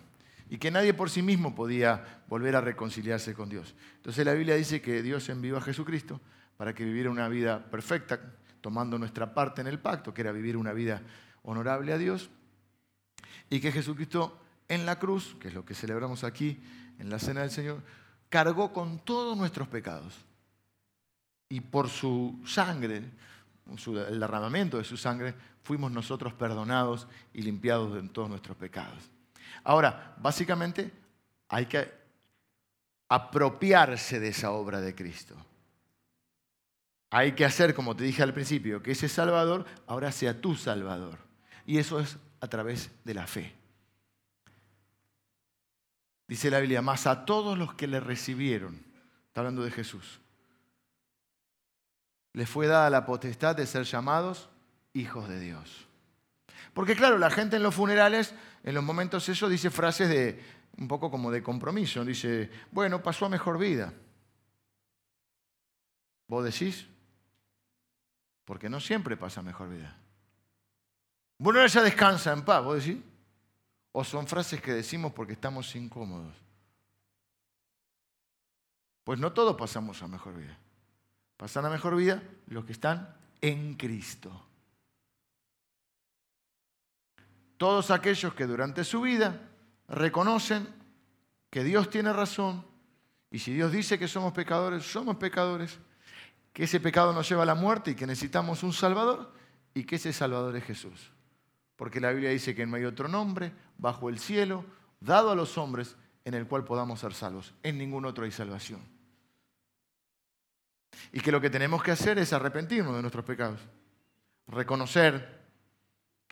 y 0.48 0.58
que 0.58 0.70
nadie 0.70 0.94
por 0.94 1.10
sí 1.10 1.22
mismo 1.22 1.54
podía 1.54 2.22
volver 2.28 2.56
a 2.56 2.60
reconciliarse 2.60 3.34
con 3.34 3.48
Dios. 3.48 3.74
Entonces 3.96 4.24
la 4.24 4.34
Biblia 4.34 4.54
dice 4.56 4.80
que 4.80 5.02
Dios 5.02 5.28
envió 5.28 5.56
a 5.56 5.60
Jesucristo 5.60 6.20
para 6.56 6.74
que 6.74 6.84
viviera 6.84 7.10
una 7.10 7.28
vida 7.28 7.70
perfecta, 7.70 8.20
tomando 8.60 8.98
nuestra 8.98 9.34
parte 9.34 9.60
en 9.60 9.66
el 9.66 9.78
pacto, 9.78 10.14
que 10.14 10.22
era 10.22 10.32
vivir 10.32 10.56
una 10.56 10.72
vida 10.72 11.02
honorable 11.42 11.92
a 11.92 11.98
Dios, 11.98 12.30
y 13.50 13.60
que 13.60 13.72
Jesucristo 13.72 14.40
en 14.68 14.86
la 14.86 14.98
cruz, 14.98 15.36
que 15.40 15.48
es 15.48 15.54
lo 15.54 15.64
que 15.64 15.74
celebramos 15.74 16.24
aquí 16.24 16.60
en 16.98 17.10
la 17.10 17.18
Cena 17.18 17.40
del 17.40 17.50
Señor, 17.50 17.82
cargó 18.28 18.72
con 18.72 18.98
todos 19.00 19.36
nuestros 19.36 19.68
pecados. 19.68 20.24
Y 21.48 21.60
por 21.60 21.88
su 21.88 22.40
sangre, 22.46 23.02
el 24.08 24.20
derramamiento 24.20 24.78
de 24.78 24.84
su 24.84 24.96
sangre, 24.96 25.34
fuimos 25.62 25.92
nosotros 25.92 26.32
perdonados 26.32 27.06
y 27.32 27.42
limpiados 27.42 27.94
de 27.94 28.08
todos 28.08 28.28
nuestros 28.28 28.56
pecados. 28.56 29.13
Ahora, 29.64 30.14
básicamente 30.18 30.92
hay 31.48 31.66
que 31.66 31.90
apropiarse 33.08 34.20
de 34.20 34.28
esa 34.28 34.52
obra 34.52 34.80
de 34.80 34.94
Cristo. 34.94 35.34
Hay 37.10 37.32
que 37.32 37.44
hacer, 37.44 37.74
como 37.74 37.96
te 37.96 38.04
dije 38.04 38.22
al 38.22 38.34
principio, 38.34 38.82
que 38.82 38.92
ese 38.92 39.08
Salvador 39.08 39.64
ahora 39.86 40.12
sea 40.12 40.40
tu 40.40 40.54
Salvador. 40.54 41.18
Y 41.64 41.78
eso 41.78 42.00
es 42.00 42.18
a 42.40 42.48
través 42.48 42.90
de 43.04 43.14
la 43.14 43.26
fe. 43.26 43.54
Dice 46.26 46.50
la 46.50 46.60
Biblia, 46.60 46.82
más 46.82 47.06
a 47.06 47.24
todos 47.24 47.56
los 47.56 47.74
que 47.74 47.86
le 47.86 48.00
recibieron, 48.00 48.82
está 49.28 49.40
hablando 49.40 49.62
de 49.62 49.70
Jesús, 49.70 50.20
les 52.32 52.48
fue 52.48 52.66
dada 52.66 52.90
la 52.90 53.06
potestad 53.06 53.54
de 53.54 53.66
ser 53.66 53.84
llamados 53.84 54.48
hijos 54.92 55.28
de 55.28 55.38
Dios. 55.38 55.86
Porque 56.74 56.96
claro, 56.96 57.18
la 57.18 57.30
gente 57.30 57.56
en 57.56 57.62
los 57.62 57.74
funerales, 57.74 58.34
en 58.64 58.74
los 58.74 58.84
momentos 58.84 59.28
eso, 59.28 59.48
dice 59.48 59.70
frases 59.70 60.08
de 60.08 60.42
un 60.76 60.88
poco 60.88 61.10
como 61.10 61.30
de 61.30 61.42
compromiso. 61.42 62.04
Dice, 62.04 62.50
bueno, 62.72 63.02
pasó 63.02 63.26
a 63.26 63.28
mejor 63.28 63.58
vida. 63.58 63.92
¿Vos 66.26 66.44
decís? 66.44 66.86
Porque 68.44 68.68
no 68.68 68.80
siempre 68.80 69.16
pasa 69.16 69.40
a 69.40 69.44
mejor 69.44 69.70
vida. 69.70 69.96
Bueno, 71.38 71.64
ya 71.66 71.82
descansa 71.82 72.32
en 72.32 72.44
paz, 72.44 72.64
¿vos 72.64 72.84
decís? 72.84 73.02
¿O 73.92 74.02
son 74.02 74.26
frases 74.26 74.60
que 74.60 74.72
decimos 74.72 75.12
porque 75.12 75.34
estamos 75.34 75.74
incómodos? 75.76 76.34
Pues 79.04 79.20
no 79.20 79.32
todos 79.32 79.56
pasamos 79.56 80.02
a 80.02 80.08
mejor 80.08 80.36
vida. 80.36 80.58
Pasan 81.36 81.66
a 81.66 81.70
mejor 81.70 81.94
vida 81.94 82.22
los 82.46 82.64
que 82.64 82.72
están 82.72 83.16
en 83.40 83.74
Cristo. 83.74 84.43
Todos 87.64 87.90
aquellos 87.90 88.34
que 88.34 88.44
durante 88.44 88.84
su 88.84 89.00
vida 89.00 89.40
reconocen 89.88 90.68
que 91.48 91.64
Dios 91.64 91.88
tiene 91.88 92.12
razón 92.12 92.62
y 93.30 93.38
si 93.38 93.54
Dios 93.54 93.72
dice 93.72 93.98
que 93.98 94.06
somos 94.06 94.34
pecadores, 94.34 94.84
somos 94.84 95.16
pecadores, 95.16 95.78
que 96.52 96.64
ese 96.64 96.78
pecado 96.78 97.14
nos 97.14 97.26
lleva 97.26 97.44
a 97.44 97.46
la 97.46 97.54
muerte 97.54 97.92
y 97.92 97.94
que 97.94 98.06
necesitamos 98.06 98.62
un 98.64 98.74
Salvador 98.74 99.32
y 99.72 99.84
que 99.84 99.96
ese 99.96 100.12
Salvador 100.12 100.54
es 100.56 100.64
Jesús. 100.64 101.10
Porque 101.74 102.02
la 102.02 102.10
Biblia 102.10 102.28
dice 102.28 102.54
que 102.54 102.66
no 102.66 102.76
hay 102.76 102.84
otro 102.84 103.08
nombre 103.08 103.50
bajo 103.78 104.10
el 104.10 104.18
cielo 104.18 104.66
dado 105.00 105.30
a 105.30 105.34
los 105.34 105.56
hombres 105.56 105.96
en 106.26 106.34
el 106.34 106.46
cual 106.46 106.64
podamos 106.64 107.00
ser 107.00 107.14
salvos. 107.14 107.54
En 107.62 107.78
ningún 107.78 108.04
otro 108.04 108.24
hay 108.24 108.30
salvación. 108.30 108.80
Y 111.12 111.20
que 111.20 111.32
lo 111.32 111.40
que 111.40 111.48
tenemos 111.48 111.82
que 111.82 111.92
hacer 111.92 112.18
es 112.18 112.30
arrepentirnos 112.34 112.94
de 112.94 113.00
nuestros 113.00 113.24
pecados. 113.24 113.60
Reconocer 114.48 115.43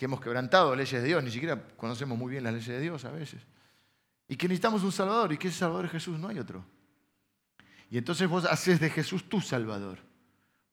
que 0.03 0.07
hemos 0.07 0.21
quebrantado 0.21 0.75
leyes 0.75 1.01
de 1.01 1.07
Dios, 1.07 1.23
ni 1.23 1.31
siquiera 1.31 1.63
conocemos 1.77 2.19
muy 2.19 2.33
bien 2.33 2.43
las 2.43 2.53
leyes 2.53 2.67
de 2.67 2.81
Dios 2.81 3.05
a 3.05 3.13
veces. 3.13 3.41
Y 4.27 4.35
que 4.35 4.49
necesitamos 4.49 4.83
un 4.83 4.91
Salvador 4.91 5.33
y 5.33 5.39
que 5.39 5.47
ese 5.47 5.61
Salvador 5.61 5.85
es 5.85 5.93
Jesús, 5.93 6.19
no 6.19 6.27
hay 6.27 6.41
otro. 6.41 6.65
Y 7.89 7.99
entonces 7.99 8.29
vos 8.29 8.45
haces 8.45 8.81
de 8.81 8.91
Jesús 8.91 9.29
tu 9.29 9.41
Salvador, 9.41 10.01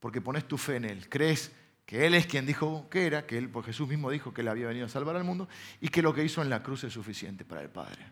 porque 0.00 0.20
pones 0.20 0.48
tu 0.48 0.58
fe 0.58 0.74
en 0.74 0.84
Él, 0.84 1.08
crees 1.08 1.52
que 1.86 2.08
Él 2.08 2.14
es 2.14 2.26
quien 2.26 2.44
dijo 2.44 2.90
que 2.90 3.06
era, 3.06 3.24
que 3.24 3.38
Él, 3.38 3.48
por 3.48 3.64
Jesús 3.64 3.86
mismo 3.86 4.10
dijo 4.10 4.34
que 4.34 4.40
Él 4.40 4.48
había 4.48 4.66
venido 4.66 4.86
a 4.86 4.88
salvar 4.88 5.14
al 5.14 5.22
mundo 5.22 5.48
y 5.80 5.90
que 5.90 6.02
lo 6.02 6.12
que 6.12 6.24
hizo 6.24 6.42
en 6.42 6.50
la 6.50 6.60
cruz 6.60 6.82
es 6.82 6.92
suficiente 6.92 7.44
para 7.44 7.62
el 7.62 7.70
Padre. 7.70 8.04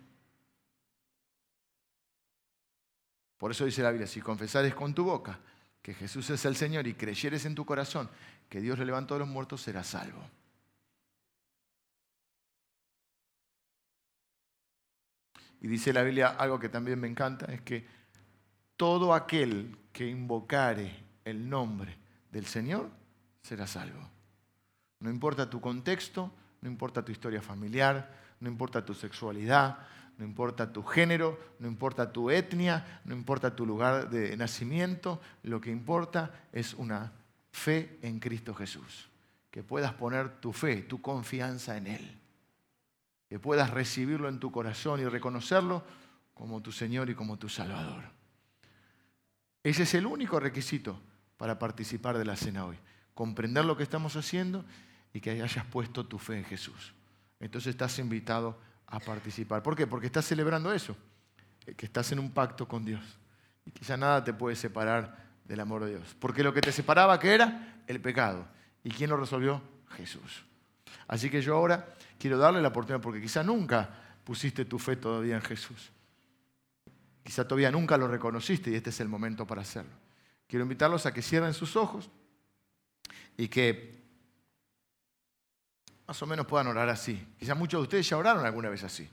Por 3.39 3.51
eso 3.51 3.65
dice 3.65 3.83
la 3.83 3.91
Biblia, 3.91 4.07
si 4.07 4.21
confesares 4.21 4.73
con 4.73 4.95
tu 4.95 5.03
boca 5.03 5.41
que 5.83 5.95
Jesús 5.95 6.31
es 6.31 6.45
el 6.45 6.55
Señor 6.55 6.87
y 6.87 6.95
creyeres 6.95 7.45
en 7.45 7.57
tu 7.57 7.65
corazón 7.65 8.09
que 8.49 8.61
Dios 8.61 8.79
le 8.79 8.85
levantó 8.85 9.15
de 9.15 9.21
los 9.21 9.29
muertos, 9.29 9.63
serás 9.63 9.89
salvo. 9.89 10.38
Y 15.61 15.69
dice 15.69 15.93
la 15.93 16.03
Biblia 16.03 16.29
algo 16.29 16.59
que 16.59 16.69
también 16.69 17.01
me 17.01 17.09
encanta, 17.09 17.47
es 17.47 17.61
que 17.63 17.87
todo 18.77 19.13
aquel 19.13 19.77
que 19.93 20.07
invocare 20.07 20.95
el 21.25 21.49
nombre 21.49 21.97
del 22.31 22.47
Señor 22.47 22.89
será 23.43 23.67
salvo. 23.67 24.01
No 25.01 25.11
importa 25.11 25.51
tu 25.51 25.61
contexto, 25.61 26.33
no 26.61 26.69
importa 26.69 27.05
tu 27.05 27.13
historia 27.13 27.43
familiar, 27.43 28.15
no 28.41 28.49
importa 28.49 28.85
tu 28.85 28.95
sexualidad, 28.95 29.79
no 30.17 30.25
importa 30.25 30.73
tu 30.73 30.83
género, 30.83 31.39
no 31.59 31.69
importa 31.69 32.13
tu 32.13 32.31
etnia, 32.31 33.01
no 33.05 33.15
importa 33.15 33.55
tu 33.55 33.65
lugar 33.65 34.11
de 34.11 34.37
nacimiento, 34.37 35.21
lo 35.45 35.61
que 35.61 35.71
importa 35.71 36.33
es 36.53 36.75
una 36.75 37.13
fe 37.53 37.99
en 38.03 38.19
Cristo 38.19 38.55
Jesús. 38.55 39.09
Que 39.51 39.63
puedas 39.63 39.95
poner 39.95 40.41
tu 40.41 40.53
fe, 40.53 40.83
tu 40.83 41.01
confianza 41.01 41.77
en 41.77 41.87
Él. 41.87 42.19
Que 43.29 43.39
puedas 43.39 43.71
recibirlo 43.71 44.29
en 44.29 44.41
tu 44.41 44.51
corazón 44.51 45.01
y 45.01 45.05
reconocerlo 45.05 45.85
como 46.35 46.63
tu 46.63 46.73
Señor 46.73 47.11
y 47.11 47.15
como 47.15 47.39
tu 47.39 47.49
Salvador. 47.49 48.05
Ese 49.63 49.83
es 49.83 49.95
el 49.95 50.07
único 50.07 50.41
requisito 50.41 51.01
para 51.37 51.59
participar 51.59 52.17
de 52.17 52.25
la 52.25 52.37
cena 52.37 52.65
hoy 52.65 52.79
comprender 53.19 53.65
lo 53.65 53.77
que 53.77 53.83
estamos 53.83 54.15
haciendo 54.15 54.65
y 55.13 55.21
que 55.21 55.31
hayas 55.31 55.65
puesto 55.65 56.07
tu 56.07 56.19
fe 56.19 56.39
en 56.39 56.45
Jesús. 56.45 56.95
Entonces 57.41 57.71
estás 57.71 57.99
invitado 57.99 58.57
a 58.87 59.01
participar. 59.01 59.61
¿Por 59.61 59.75
qué? 59.75 59.89
Porque 59.89 60.07
estás 60.07 60.25
celebrando 60.25 60.73
eso, 60.73 60.97
que 61.77 61.85
estás 61.85 62.13
en 62.13 62.21
un 62.21 62.31
pacto 62.31 62.69
con 62.69 62.85
Dios. 62.85 63.03
Y 63.67 63.73
quizá 63.73 63.97
nada 63.97 64.23
te 64.23 64.33
puede 64.33 64.55
separar 64.55 65.17
del 65.45 65.59
amor 65.59 65.83
de 65.83 65.97
Dios. 65.97 66.15
Porque 66.21 66.45
lo 66.45 66.55
que 66.55 66.61
te 66.61 66.71
separaba, 66.71 67.19
¿qué 67.19 67.35
era? 67.35 67.83
El 67.89 68.01
pecado. 68.01 68.47
¿Y 68.85 68.91
quién 68.91 69.11
lo 69.11 69.17
resolvió? 69.17 69.61
Jesús. 69.97 70.45
Así 71.07 71.31
que 71.31 71.41
yo 71.43 71.55
ahora 71.55 71.95
quiero 72.19 72.39
darle 72.39 72.61
la 72.61 72.69
oportunidad, 72.69 73.01
porque 73.01 73.21
quizá 73.21 73.43
nunca 73.43 73.89
pusiste 74.25 74.65
tu 74.65 74.79
fe 74.79 74.97
todavía 74.97 75.37
en 75.37 75.43
Jesús. 75.43 75.91
Quizá 77.23 77.47
todavía 77.47 77.71
nunca 77.71 77.97
lo 77.97 78.09
reconociste 78.09 78.71
y 78.71 78.75
este 78.75 78.91
es 78.91 79.01
el 79.01 79.09
momento 79.09 79.47
para 79.47 79.63
hacerlo. 79.63 79.93
Quiero 80.47 80.63
invitarlos 80.65 81.05
a 81.07 81.13
que 81.13 81.23
cierren 81.23 81.53
sus 81.53 81.77
ojos 81.77 82.11
y 83.37 83.49
que 83.49 83.99
más 86.07 86.23
o 86.23 86.27
menos 86.27 86.47
puedan 86.47 86.67
orar 86.69 86.89
así. 86.89 87.35
Quizá 87.39 87.55
muchos 87.55 87.81
de 87.81 87.83
ustedes 87.83 88.09
ya 88.09 88.17
oraron 88.17 88.47
alguna 88.47 88.71
vez 88.71 88.83
así, 88.83 89.09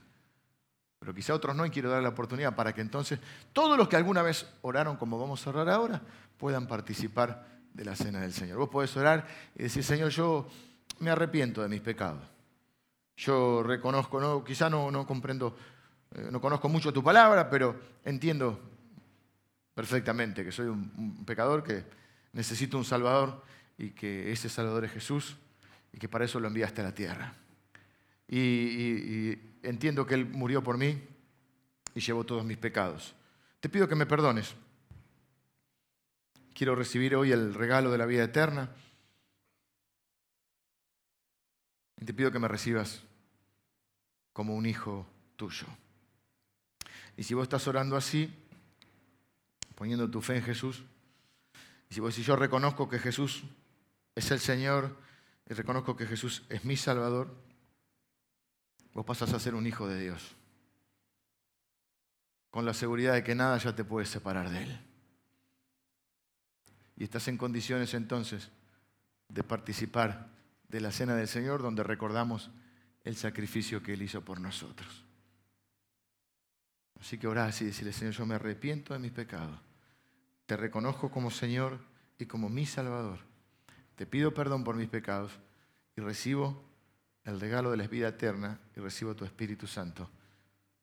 pero 0.98 1.14
quizá 1.14 1.34
otros 1.34 1.54
no 1.54 1.66
y 1.66 1.70
quiero 1.70 1.90
dar 1.90 2.02
la 2.02 2.08
oportunidad 2.08 2.56
para 2.56 2.72
que 2.72 2.80
entonces 2.80 3.20
todos 3.52 3.76
los 3.76 3.86
que 3.86 3.96
alguna 3.96 4.22
vez 4.22 4.46
oraron 4.62 4.96
como 4.96 5.18
vamos 5.18 5.46
a 5.46 5.50
orar 5.50 5.68
ahora 5.68 6.00
puedan 6.38 6.66
participar 6.66 7.46
de 7.74 7.84
la 7.84 7.94
cena 7.94 8.20
del 8.20 8.32
Señor. 8.32 8.56
Vos 8.56 8.70
podés 8.70 8.96
orar 8.96 9.26
y 9.54 9.64
decir, 9.64 9.84
Señor, 9.84 10.10
yo 10.10 10.48
me 11.00 11.10
arrepiento 11.10 11.62
de 11.62 11.68
mis 11.68 11.80
pecados. 11.80 12.22
Yo 13.16 13.62
reconozco, 13.62 14.20
no, 14.20 14.44
quizá 14.44 14.68
no, 14.68 14.90
no 14.90 15.06
comprendo, 15.06 15.56
eh, 16.14 16.28
no 16.30 16.40
conozco 16.40 16.68
mucho 16.68 16.92
tu 16.92 17.02
palabra, 17.02 17.48
pero 17.48 17.78
entiendo 18.04 18.60
perfectamente 19.74 20.44
que 20.44 20.52
soy 20.52 20.66
un 20.66 21.24
pecador, 21.24 21.62
que 21.62 21.84
necesito 22.32 22.76
un 22.76 22.84
Salvador 22.84 23.42
y 23.78 23.90
que 23.90 24.30
ese 24.30 24.48
Salvador 24.48 24.84
es 24.84 24.92
Jesús 24.92 25.36
y 25.92 25.98
que 25.98 26.08
para 26.08 26.24
eso 26.24 26.38
lo 26.38 26.48
enviaste 26.48 26.82
a 26.82 26.84
la 26.84 26.94
tierra. 26.94 27.34
Y, 28.28 29.38
entiendo 29.62 30.06
que 30.06 30.14
Él 30.14 30.26
murió 30.26 30.62
por 30.62 30.78
mí 30.78 31.00
y 31.94 32.00
llevó 32.00 32.24
todos 32.24 32.44
mis 32.44 32.58
pecados. 32.58 33.14
Te 33.60 33.68
pido 33.68 33.88
que 33.88 33.94
me 33.94 34.06
perdones. 34.06 34.54
Quiero 36.54 36.74
recibir 36.74 37.16
hoy 37.16 37.32
el 37.32 37.54
regalo 37.54 37.90
de 37.90 37.98
la 37.98 38.06
vida 38.06 38.24
eterna. 38.24 38.70
Y 42.00 42.04
te 42.04 42.12
pido 42.12 42.30
que 42.30 42.38
me 42.38 42.48
recibas 42.48 43.02
como 44.32 44.54
un 44.54 44.66
hijo 44.66 45.06
tuyo. 45.36 45.66
Y 47.16 47.22
si 47.22 47.34
vos 47.34 47.44
estás 47.44 47.66
orando 47.68 47.96
así, 47.96 48.32
poniendo 49.74 50.10
tu 50.10 50.20
fe 50.20 50.36
en 50.36 50.42
Jesús, 50.42 50.82
y 51.88 51.94
si 51.94 52.00
vos 52.00 52.14
si 52.14 52.22
yo 52.22 52.36
reconozco 52.36 52.88
que 52.88 52.98
Jesús 52.98 53.44
es 54.14 54.30
el 54.30 54.40
Señor 54.40 54.96
y 55.48 55.54
reconozco 55.54 55.96
que 55.96 56.06
Jesús 56.06 56.42
es 56.48 56.64
mi 56.64 56.76
Salvador, 56.76 57.34
vos 58.92 59.06
pasas 59.06 59.32
a 59.32 59.40
ser 59.40 59.54
un 59.54 59.66
hijo 59.66 59.88
de 59.88 60.00
Dios, 60.00 60.34
con 62.50 62.64
la 62.66 62.74
seguridad 62.74 63.14
de 63.14 63.24
que 63.24 63.34
nada 63.34 63.56
ya 63.58 63.74
te 63.74 63.84
puede 63.84 64.06
separar 64.06 64.50
de 64.50 64.62
Él. 64.64 64.80
Y 66.96 67.04
estás 67.04 67.28
en 67.28 67.36
condiciones 67.36 67.94
entonces 67.94 68.50
de 69.28 69.42
participar 69.42 70.35
de 70.68 70.80
la 70.80 70.92
cena 70.92 71.14
del 71.14 71.28
Señor 71.28 71.62
donde 71.62 71.82
recordamos 71.82 72.50
el 73.04 73.16
sacrificio 73.16 73.82
que 73.82 73.94
Él 73.94 74.02
hizo 74.02 74.24
por 74.24 74.40
nosotros. 74.40 75.04
Así 77.00 77.18
que 77.18 77.28
orá 77.28 77.46
así 77.46 77.64
y 77.64 77.68
decirle, 77.68 77.92
Señor, 77.92 78.14
yo 78.14 78.26
me 78.26 78.34
arrepiento 78.34 78.94
de 78.94 79.00
mis 79.00 79.12
pecados. 79.12 79.60
Te 80.46 80.56
reconozco 80.56 81.10
como 81.10 81.30
Señor 81.30 81.78
y 82.18 82.26
como 82.26 82.48
mi 82.48 82.66
Salvador 82.66 83.20
te 83.96 84.06
pido 84.06 84.32
perdón 84.32 84.62
por 84.62 84.76
mis 84.76 84.88
pecados 84.88 85.32
y 85.96 86.02
recibo 86.02 86.62
el 87.24 87.40
regalo 87.40 87.70
de 87.70 87.78
la 87.78 87.88
vida 87.88 88.08
eterna 88.08 88.60
y 88.76 88.80
recibo 88.80 89.16
tu 89.16 89.24
Espíritu 89.24 89.66
Santo 89.66 90.08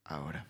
ahora. 0.03 0.47